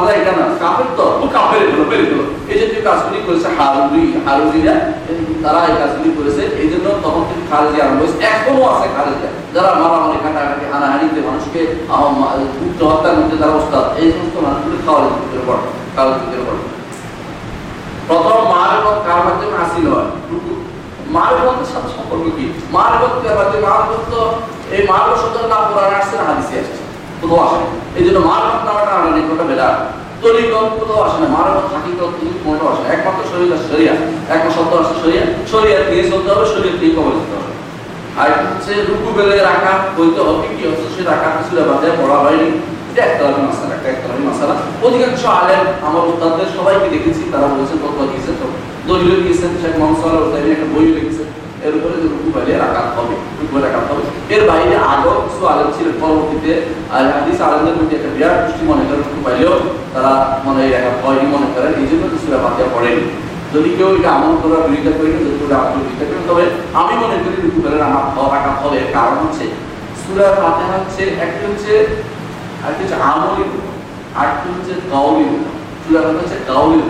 [0.63, 1.85] কাপের তো। ও কাপের এগুলো
[2.51, 3.49] এই জাতীয় কাজগুলি করেছে
[5.45, 9.71] তারা এই কাজগুলি করেছে, এই জন্য তখন থেকে খারেজি আরম্ভ হয়েছে। এখনও আছে খারেজিরা যারা
[9.81, 11.61] মারামারি কাটাকাটি হানাহানিতে মানুষকে
[12.91, 13.55] হত্যার মধ্যে তারা
[14.01, 14.79] এই সমস্ত মানুষগুলি
[18.09, 20.09] প্রথম মারেফত কার মাধ্যমে হাসিল হয়?
[21.17, 22.47] মারেফতের সাথে সম্পর্ক কি?
[22.77, 23.67] মারেফত মাধ্যমে?
[24.75, 26.78] এই মারেফত শব্দ না কোরআনে আসছে না, হাদিসে আসছে।
[27.20, 27.61] কোথাও আসে
[27.99, 28.93] এই জন্য মারেফত নামাটা
[29.28, 29.69] কোনটা বেদা
[30.23, 31.69] তরিকত কোথাও আসে না মারেফত
[32.73, 33.95] আসে একমাত্র শরীর শরিয়া।
[34.35, 34.73] একমাত্র শব্দ
[35.03, 37.53] শরিয়া। শরিয়া দিয়ে চলতে হবে, শরীর দিয়ে কবর দিতে হবে।
[38.20, 40.86] আর হচ্ছে রুকু বেলে রাখা হইতে হবে, কি হচ্ছে?
[40.95, 41.28] সে রাখা
[42.24, 42.49] হয়নি।
[42.90, 43.24] এটা একটা
[44.86, 47.47] অধিকাংশ আলেম, আমার উস্তাদদের সবাইকে দেখেছি, তারা
[48.11, 48.47] দিয়েছেন। তো
[48.89, 49.74] দলিল দিয়েছেন, শেখ
[50.55, 50.69] একটা
[51.66, 54.02] এর উপরে যে রুকু বেলে রাখাত হবে, রুকু রাখাত হবে।
[54.35, 56.52] এর বাইরে আগেও কিছু আলেম ছিলেন। পরবর্তীতে
[56.94, 59.55] আর হাদিস আলেমদের মধ্যে একটা বিরাট গোষ্ঠী মনে করেন রুকু পাইলেও
[59.94, 60.12] তারা
[60.47, 63.05] মনে রাখাত হয়নি মনে করেন। এই জন্য কিছু বাতিয়া পড়েনি।
[63.55, 66.44] যদি কেউ এটা আমল করার বিরোধিতা করি যদি কেউ আমল বিরোধিতা করেন তবে
[66.80, 68.05] আমি মনে করি রুকু বেলে আমার
[68.35, 69.44] রাখাত হবে। কারণ হচ্ছে,
[70.01, 71.72] সুরা ফাতিহা হচ্ছে, একটি হচ্ছে,
[72.62, 73.44] আরেকটি হচ্ছে আমলি
[74.20, 75.26] আরেকটি হচ্ছে কাউলি
[75.82, 76.80] চূড়া কথা হচ্ছে কাউলি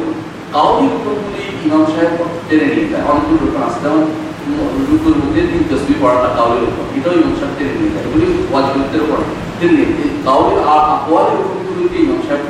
[0.55, 2.13] কাউলি রূপগুলি ইমাম সাহেব
[2.49, 3.79] টেনে নিয়ে যায় অনেকগুলো রূপন আছে।
[4.89, 9.03] রূপের মধ্যে তিন তসবি পড়াটা কাউলি রূপন এটাও ইমাম সাহেব টেনে নিয়ে যায় এগুলি ওয়াজিবদের
[9.07, 9.19] উপর
[9.59, 12.43] টেনে নিয়ে কাউলি আর আকওয়ালি রূপগুলিকে ইমাম সাহেব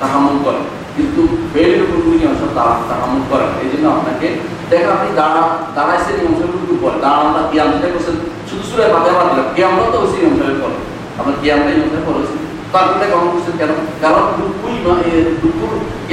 [0.00, 0.60] তাহামল করে
[0.96, 1.20] কিন্তু
[1.54, 4.28] বেলের উপরগুলি ইমাম সাহেব তারা তাহামল করে। এই জন্য আপনাকে
[4.70, 5.42] দেখেন আপনি দাঁড়া
[5.76, 8.16] দাঁড়াইছেন ইমাম সাহেব রূপের পরে দাঁড়ানোটা কি আমি যেটা করছেন
[8.48, 10.78] শুধু সুরে মাথায় বাদ দিলাম আমরা তো ওই ইমাম সাহেবের পরে।
[11.18, 12.36] আমরা কি আমরা ইমাম সাহেব পড়েছি
[12.72, 13.72] তারপরে গ্রহণ করছেন কেন?
[14.02, 14.74] কারণ দুপুই
[15.42, 15.72] দুপুর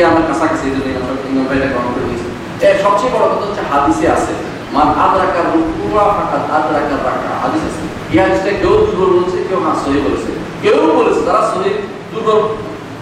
[0.10, 0.66] আমার কাছাকাছি
[1.74, 2.16] গ্রহণ করে
[2.84, 4.34] সবচেয়ে বড় কথা হচ্ছে হাদিসে আছে,
[4.76, 5.42] মান আদরাকা
[6.18, 10.30] ফাকাত আদরাকা রাকা হাদিস আছে। এই হাদিসটা কেউ দুর্বল বলেছে, কেউ হাস সহি বলেছে।
[10.64, 11.72] কেউ বলেছে, তারা সহি,
[12.12, 12.40] দুর্বল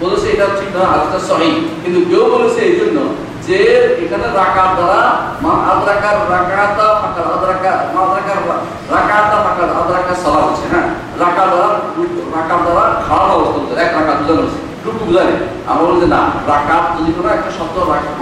[0.01, 1.51] বলেছে, এটা ঠিক না, হাদিসটা সহি।
[1.83, 2.97] কিন্তু কেউ বলেছে এই জন্য
[3.45, 3.57] যে
[4.03, 5.01] এখানে রাকাত দ্বারা,
[5.43, 8.39] মান আদরাকার রাকাতা ফাকাত আদরাকা আদরাকার
[8.93, 10.87] রাকাতা ফাকাত আদরাকা সালাত হচ্ছে হ্যাঁ।
[11.23, 11.69] রাকা দ্বারা,
[12.35, 13.91] রাকাত দ্বারা খাওয়া অবস্থা এক
[14.43, 15.35] হচ্ছে রুকু বুঝালে।
[15.69, 16.21] আমরা বলছি না
[16.51, 17.75] রাকাত যদি কোনো একটা শব্দ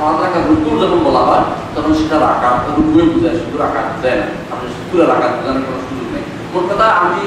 [0.10, 1.44] আদরাকা রুকু যখন বলা হয়,
[1.76, 6.08] তখন সেটা রাকাত রুকুয়ে বুঝায়, শুধু রাকাত দেয় না। আপনি পুরো রাকাত বোঝানোর কোনো সুযোগ
[6.14, 7.22] নেই। মোট কথা আমি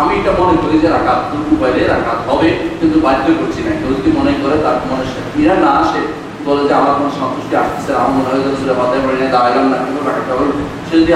[0.00, 2.48] আমি এটা মনে করি যে রাকাত রুকু পাইলে রাকাত হবে,
[2.78, 6.00] কিন্তু বাধ্য করছি না। কেউ যদি মনে করে তার মনে ক্রিয়া না আসে,
[6.46, 9.66] বলে যে আমার কোনো সন্তুষ্টি আসতেছে আমার মনে হয় যে সুরে মাথায় পড়ে না দাঁড়াইলাম
[9.72, 10.52] না, কিন্তু রাখাটা হলো
[10.88, 11.12] সে যদি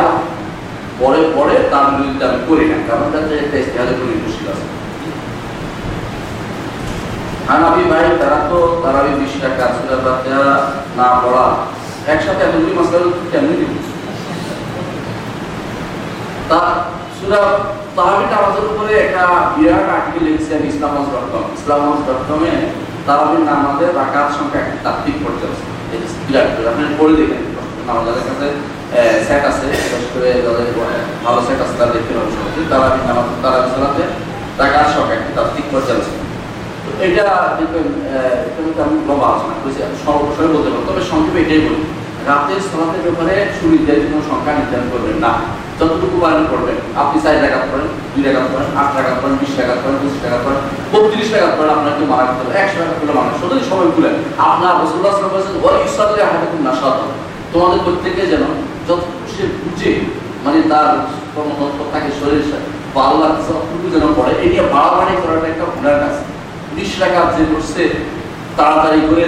[1.00, 4.66] পরে পরে তার বিরুদ্ধে আমি করি না, কারণ তাতে একটা ইস্তেহারে করে মুশকিল আছে
[7.52, 9.64] হানাবি ভাই, তারা তো তারাবি বিশ টাকা
[10.98, 11.46] না পড়া।
[12.12, 12.98] একসাথে এতগুলি মাসলা
[13.32, 13.72] কেমনি দিব?
[16.50, 16.60] তা
[17.16, 17.40] সুরা
[17.96, 19.24] তারাবিটা আমাদের উপরে একটা
[19.54, 20.68] বিরাট আর্টিকেল লিখছে আমি
[21.12, 21.46] ডট কম।
[22.06, 22.52] ডট কমে
[23.48, 23.92] নামাজের
[24.38, 25.56] সংখ্যা একটা তাত্ত্বিক পর্যায়ে
[26.26, 27.42] বিরাট আপনি পড়ে দেখেন।
[27.90, 28.48] আমাদের কাছে
[29.26, 30.68] সেট আছে, বিশেষ করে যাদের
[31.24, 34.02] ভালো সেট আছে, তারা দেখতে পাবেন তারাবির নামাজ তারাবি সালাতে
[34.60, 35.66] রাকাত সংখ্যা একটা তাত্ত্বিক
[37.06, 37.24] এটা
[38.84, 41.82] আমি লম্বা আলোচনা করেছি আমি সর্বসয় বলতে পারব, তবে সংক্ষেপে এটাই বলি।
[42.28, 45.32] রাতের সলাতের ব্যাপারে সুনির্ধারিত কোনো সংখ্যা নির্ধারণ করবেন না।
[45.78, 49.74] যতটুকু পারেন করবেন। আপনি চার টাকা করেন দুই টাকা করেন আট টাকা করেন বিশ টাকা
[49.82, 50.60] করেন পঁচিশ টাকা করেন
[50.92, 54.14] বত্রিশ টাকা করেন আপনাকে মারা করতে হবে একশো টাকা করলে মানুষ যদি সময় খুলেন
[54.50, 56.98] আপনার রসুল্লাহ বলেছেন ওই ইসলামে হাতে না সাদ
[57.52, 58.44] তোমাদের প্রত্যেকে যেন
[58.88, 59.92] যতটুকু সে বুঝে
[60.44, 60.90] মানে তার
[61.34, 62.42] কর্মতত্ত্ব থাকে শরীর
[62.94, 63.28] বা আল্লাহ
[63.94, 66.14] যেন পড়ে এই নিয়ে বাড়াবাড়ি করাটা একটা হুনার কাজ।
[66.76, 66.90] বিশ
[67.36, 67.82] যে করছে,
[68.56, 69.26] তাড়াতাড়ি করে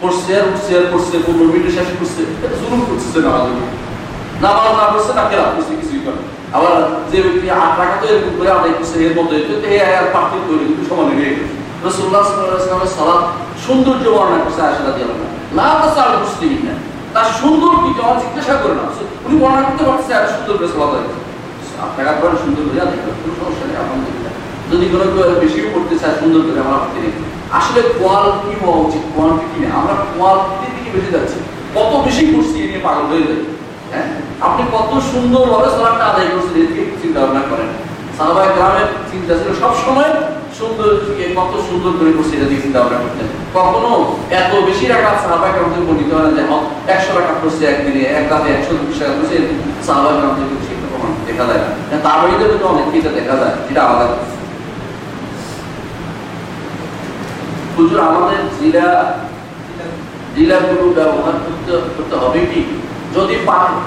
[0.00, 0.84] পড়ছে আর উঠছে আর
[1.26, 2.22] পনেরো মিনিটে করছে।
[2.60, 3.44] জুলুম করছে নামাজ
[4.44, 6.20] নামাজ না পড়ছে না কেরাম করছে, কিছুই করে
[6.56, 6.74] আবার
[7.10, 7.72] যে ব্যক্তি আট
[8.10, 11.14] এরকম করে আদায় করছে, এর মধ্যে তো এই আর পার্থক্য করে কিন্তু সমানে
[11.86, 12.22] রসুল্লাহ
[12.98, 13.22] সালাদ
[13.64, 15.06] সৌন্দর্য বর্ণনা করছে আয়সা দিয়ে
[15.58, 16.74] না তো সাল মুসলিম না
[17.14, 18.84] তার সুন্দর কি আমার জিজ্ঞাসা করে না।
[19.26, 21.18] উনি বর্ণনা করতে পারছে আর সুন্দর করে সালাদ হয়েছে
[22.42, 24.17] সুন্দর করে আদায় কোনো সমস্যা নেই, আলহামদুলিল্লাহ।
[24.70, 25.04] যদি কোনো
[25.74, 27.12] করতে চায় সুন্দর করে আমার আপত্তি নেই।
[27.58, 31.38] আসলে কোয়ালিটি হওয়া উচিত কোয়ান্টিটি না আমরা কোয়ালিটির দিকে বেশি যাচ্ছি।
[31.76, 33.42] কত বেশি করছি এ নিয়ে পাগল হয়ে যায়
[33.92, 34.06] হ্যাঁ?
[34.46, 37.70] আপনি কত সুন্দর ভাবে সালাদটা আদায় করছেন এদিকে চিন্তা ভাবনা করেন।
[38.16, 40.10] সাহাবাই গ্রামের চিন্তা ছিল সবসময়
[40.58, 40.88] সুন্দর
[41.38, 43.26] কত সুন্দর করে করছে এটা দিকে চিন্তা ভাবনা করতেন।
[43.58, 43.90] কখনো
[44.40, 46.64] এত বেশি রাখা সাহাবাই গ্রাম থেকে বর্ণিত হয় না যে হ্যাঁ,
[46.94, 49.36] একশো টাকা করছে একদিনে এক রাতে একশো বিশ টাকা করছে।
[49.86, 51.68] সাহাবাই গ্রাম থেকে বেশি একটা প্রমাণ দেখা যায় না।
[52.04, 54.26] তার বাড়িতে তো অনেক কিছু দেখা যায় যেটা আলাদা কথা।
[57.78, 58.88] হুজুর, আমাদের জেলা
[60.36, 62.60] জেলাগুলো ব্যবহার করতে করতে হবে কি?
[63.16, 63.34] যদি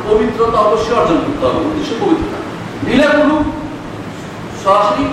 [0.08, 2.38] পবিত্রতা অবশ্যই অর্জন করতে হবে, উদ্দেশ্য পবিত্রতা।
[2.88, 3.36] জেলাগুলো
[4.64, 5.06] সরাসরি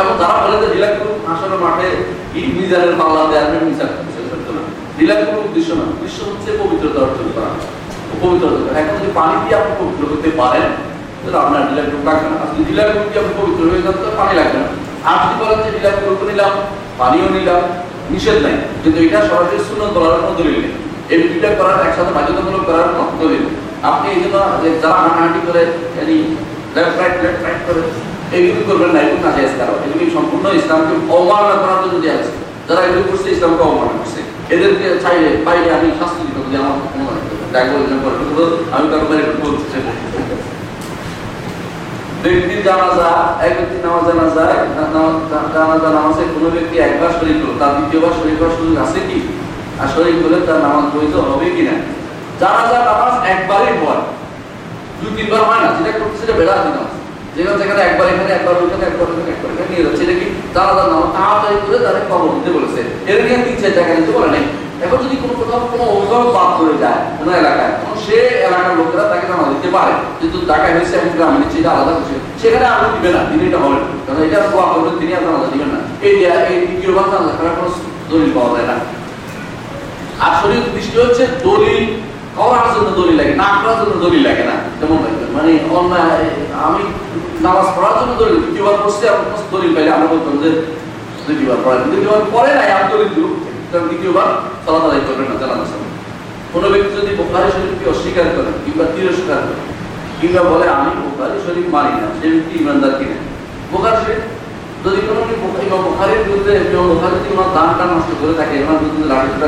[0.00, 1.88] এবং তারা বলে যে ডিলাগুলো আসলে মাঠে
[2.56, 3.90] মিজানের পাল্লা দেয় আর মিজান
[4.98, 7.50] ডিলাগুলো উদ্দেশ্য না, উদ্দেশ্য হচ্ছে পবিত্রতা অর্জন করা।
[8.22, 10.66] পবিত্রতা। এখন যদি পানি দিয়ে আপনি পবিত্র করতে পারেন,
[11.20, 14.32] তাহলে আপনার ডিলাগুলো লাগবে না। আর যদি ডিলাগুলো দিয়ে আপনি পবিত্র হয়ে যান তো পানি
[14.40, 14.68] লাগবে না।
[15.08, 16.54] আর যদি বলেন যে ডিলাগুলো নিলাম
[17.00, 17.62] পানিও নিলাম,
[18.12, 20.74] নিষেধ নাই। কিন্তু এটা সরাসরি সুন্নত বলার কোনো দলিল নেই।
[21.12, 21.18] এই
[21.58, 23.44] করার একসাথে বাধ্যতামূলক করার কোনো দলিল
[23.90, 24.36] আপনি এই জন্য
[24.82, 25.62] যারা হাঁটাহাঁটি করে
[26.74, 27.82] লেফট রাইট লেফট রাইট করে
[28.36, 32.32] এগুলি করবেন না, এগুলো না যায় কারণ। এগুলি সম্পূর্ণ ইসলামকে অবমাননা করার জন্য দেওয়া আছে
[32.68, 34.20] যারা এগুলি করছে, ইসলামকে অবমাননা করছে।
[34.54, 37.04] এদেরকে চাইলে বাইরে আমি শাস্তি দিতে যদি আমার কোনো
[38.02, 38.42] করে কিন্তু
[38.76, 39.82] আমি কারও বাইরে বলতে চাই
[42.22, 43.10] না। ব্যক্তির জানাজা,
[43.46, 44.44] এক ব্যক্তি নামাজ জানাজা
[45.54, 49.18] জানাজা নামাজে কোনো ব্যক্তি একবার শরীর তার দ্বিতীয়বার শরীর করার সুযোগ আছে কি?
[49.80, 51.74] আর শরীর করলে তার নামাজ বৈধ হবে কি না
[52.40, 54.02] জানাজা, নামাজ একবারই হয়।
[54.98, 56.76] দুই, তিনবার হয় না। যেটা করছে সেটা বেড়া দিন
[57.36, 60.26] যেখানে যেখানে একবার এখানে, একবার ওইখানে, একবার একবার নিয়ে যাচ্ছে। এটা কি?
[60.54, 62.80] তাড়াতাড়ি করে তাদের কবর দিতে বলেছে।
[63.10, 64.44] এর নিয়ে তিন চার জায়গায় বলে নাই।
[64.84, 68.18] এখন যদি কোনো কোথাও কোনো অভিভাবক বাদ করে যায় কোনো এলাকায়, তখন সে
[68.48, 72.66] এলাকার লোকেরা তাকে নামাজ দিতে পারে। কিন্তু ঢাকায় হয়েছে এখন গ্রামে এটা আলাদা কিছু সেখানে
[72.74, 75.80] আরও দিবে না, দিলে এটা হবে। কারণ এটা দোয়া করবেন তিনি আর নামাজ দিবেন না।
[76.06, 76.14] এই
[76.50, 77.70] এই দ্বিতীয় বার নামাজ করার কোনো
[78.10, 78.76] দলিল পাওয়া যায় না।
[80.24, 81.84] আর শরীর দৃষ্টি হচ্ছে দলিল
[82.38, 84.56] করার জন্য দলিল লাগে, না করার জন্য দলিল লাগে না।
[85.04, 86.26] লাগবে মানে অন্যায়,
[86.66, 86.82] আমি
[87.46, 89.18] নামাজ পড়ার জন্য দলিল, দ্বিতীয়বার পড়ছি, আর
[89.52, 90.50] দলিল পাইলে আমরা বলতাম যে
[91.26, 93.10] দ্বিতীয়বার পড়েন দ্বিতীয়বার পরে নাই আমি দলিল
[93.72, 94.28] কারণ দ্বিতীয়বার
[94.66, 95.36] তালাই করবেন না
[96.52, 99.62] কোনো ব্যক্তি যদি বোখারি শরীফকে অস্বীকার করে, কিংবা তিরস্কার করে,
[100.20, 100.90] কিংবা বলে, আমি
[101.46, 103.16] শরীফ মানি না, সে ব্যক্তি ইমানদার কিনা?
[104.84, 105.20] যদি কোনো
[105.82, 108.56] বোখারির বিরুদ্ধে বোখারি যদি ওনার দানটা নষ্ট করে থাকে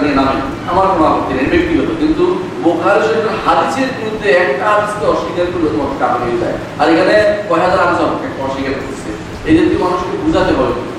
[0.00, 0.36] নিয়ে নামে
[0.70, 2.24] আমার কোনো আপত্তি নেই, ব্যক্তিগত। কিন্তু
[2.62, 7.14] বোখারি শরীফের হাদিসের বিরুদ্ধে একটা হাদিসকে অস্বীকার করলে তোমার কাপড় হয়ে যায়। আর এখানে
[7.48, 8.00] কয় হাজার হাদিস
[8.40, 9.08] অস্বীকার করছে।
[9.48, 10.89] এই জাতীয় মানুষকে বুঝাতে হবে। যে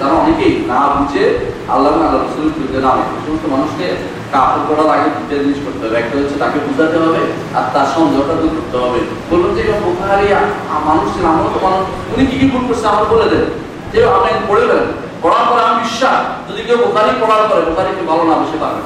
[0.00, 3.96] তারা অনেকেই না বুঝে আল্লাহ আল্লাহ রসুলের বিরুদ্ধে নামে সমস্ত মানুষকে
[4.32, 7.18] কাপড় করার আগে দুটো জিনিস করতে হবে। একটা হচ্ছে তাকে বুঝাতে হবে
[7.54, 8.98] আর তার সন্দেহটা দূর করতে হবে।
[9.30, 11.86] বলুন যে বুখারী আ- আ- মানুষ ছিলেন আমরাও তো মানুষ
[12.16, 13.44] উনি কি কি ভুল করছে আমার বলে দেন।
[13.92, 14.84] যে আপনি পড়ে গেলেন
[15.22, 18.80] পড়ার পরে আমি বিশ্বাস। যদি কেউ বোখারি পড়ার পরে বোখারিকে ভালো না, বেশি পারবে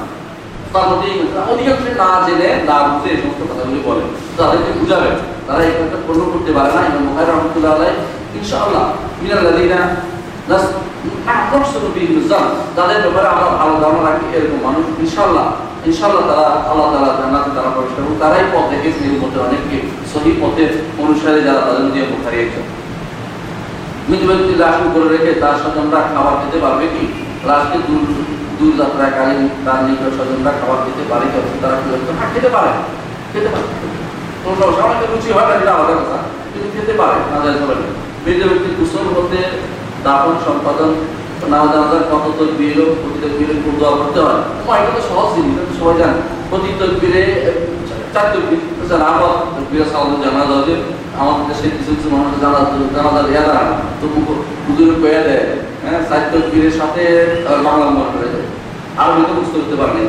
[0.73, 1.09] তার মধ্যে
[1.53, 4.01] অধিকাংশ না জেনে, না বুঝে এই সমস্ত কথাগুলি বলে।
[4.37, 5.11] তাদেরকে বুঝাবেন।
[5.47, 7.81] তারা এই কথা পূর্ণ করতে পারে না। ইমাম বুখারী রহমতুল্লাহ
[8.35, 9.95] ইনশাআল্লাহ। মিনাল্লাযিনা
[10.49, 12.35] ব্যক্তি খাবার
[26.41, 27.07] খেতে পারবে কি?
[27.45, 28.05] লাশকে দূর
[28.59, 31.25] দূর যাত্রাকালীন তার নিকট স্বজনরা খাবার খেতে পারে
[31.61, 31.75] তারা
[32.33, 32.67] খেতে পারে
[33.33, 33.63] খেতে পারে
[34.43, 36.17] কোনো সমস্যা রুচি হয় না আলাদা কথা।
[36.53, 37.75] কিন্তু খেতে পারে, না যায় চলে
[38.25, 39.74] মৃত ব্যক্তির কুশল হতে
[40.05, 40.91] দাফন সম্পাদন
[41.51, 44.41] না জানাজার কত তকবীর প্রতি তকবীরের উপর দোয়া করতে হয়।
[44.79, 46.17] এটা তো সহজ জিনিস সবাই জানে।
[46.49, 47.21] প্রতি তকবীরে
[48.13, 48.95] তকবীর আচ্ছা
[50.67, 50.75] যে,
[51.19, 52.59] আমাদের জানা
[52.95, 53.43] জানাজা দেয়া
[55.83, 56.01] হ্যাঁ
[56.71, 57.03] সাথে
[57.63, 58.27] বাংলা মনে করে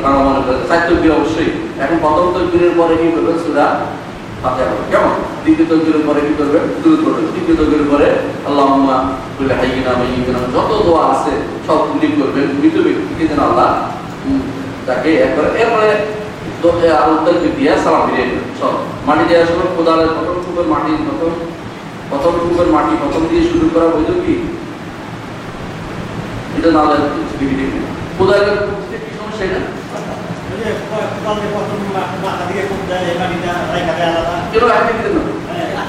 [0.03, 0.57] বাংলা মনে করে
[0.89, 1.51] তকবীর অবশ্যই।
[1.83, 3.33] এখন প্রথম তকবীরের পরে কি করবে
[4.43, 5.36] ফাতিহা কেমন?
[5.47, 6.57] দ্বিতীয় তকবীরের পরে কি করবে?
[6.83, 8.07] দুরূদ পড়বে। তৃতীয় তকবীরের পরে
[9.91, 11.31] মাইয়িনা যত দোয়া আছে
[11.67, 13.69] সবগুলি করবেন মৃত ব্যক্তিকে যেন আল্লাহ
[14.87, 15.89] তাকে একবারে এরপরে
[16.97, 17.23] আল্লাহ
[17.57, 18.27] দিয়া সালাম ফিরিয়ে
[18.59, 18.73] সব
[19.07, 21.31] মাটি দেওয়ার সময় কোদালের প্রথম টুকের মাটি প্রথম
[22.09, 24.35] প্রথম টুকের মাটি প্রথম দিয়ে শুরু করা বৈধ কি?
[26.57, 26.97] এটা না হলে
[28.17, 28.55] কোদালের
[28.99, 29.59] কি সমস্যা এটা
[34.89, 35.36] যদি কোনো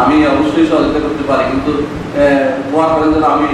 [0.00, 1.72] আমি অবশ্যই সহযোগিতা করতে পারি, কিন্তু
[2.70, 3.48] দোয়া করেন যেন আমি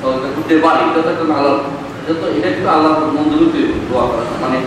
[0.00, 1.24] সহযোগিতা করতে পারি। এটা তো একটা
[2.02, 4.58] এটা তো, এটা কিন্তু আল্লাহ মঞ্জুরিতে দোয়া করা। মানে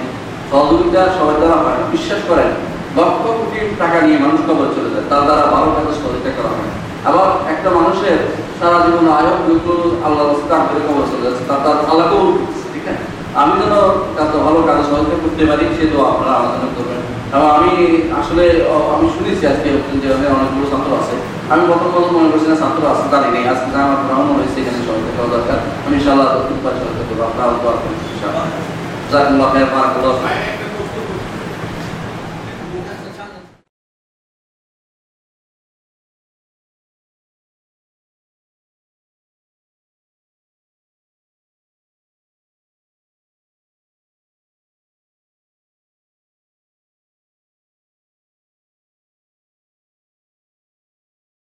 [0.52, 2.50] সহযোগিতা সবাই দ্বারা হয় বিশ্বাস করেন,
[2.98, 6.72] লক্ষ কোটি টাকা নিয়ে মানুষ কবর চলে যায়, তার দ্বারা বারো টাকা সহযোগিতা করা হয়।
[7.10, 8.18] আবার একটা মানুষের
[8.60, 9.74] সারা জীবন আয় কিন্তু
[10.06, 12.26] আল্লাহ রাস্তা করে কবর চলে যাচ্ছে, তার তার আল্লাহকেও
[12.74, 13.06] ঠিক আছে?
[13.42, 13.74] আমি যেন
[14.46, 17.13] ভালো কাজে সহযোগিতা করতে পারি, সে তো আপনারা আলোচনা করবেন। এবং
[17.58, 17.74] আমি
[18.22, 18.44] আসলে
[18.94, 19.70] আমি শুনেছি আজকে
[20.04, 21.16] যে অনেকগুলো ছাত্র আছে।
[21.52, 24.80] আমি প্রথম প্রথম মনে করছি না ছাত্র আছে, জানি নেই। আজকে আমার মনে হয়েছে এখানে
[24.88, 25.98] সবাই দেখাও দরকার। আমি
[26.64, 27.50] পারি সবাই করব আপনারা
[29.12, 30.14] জাকুল্লাহ বারাকাল্লাহ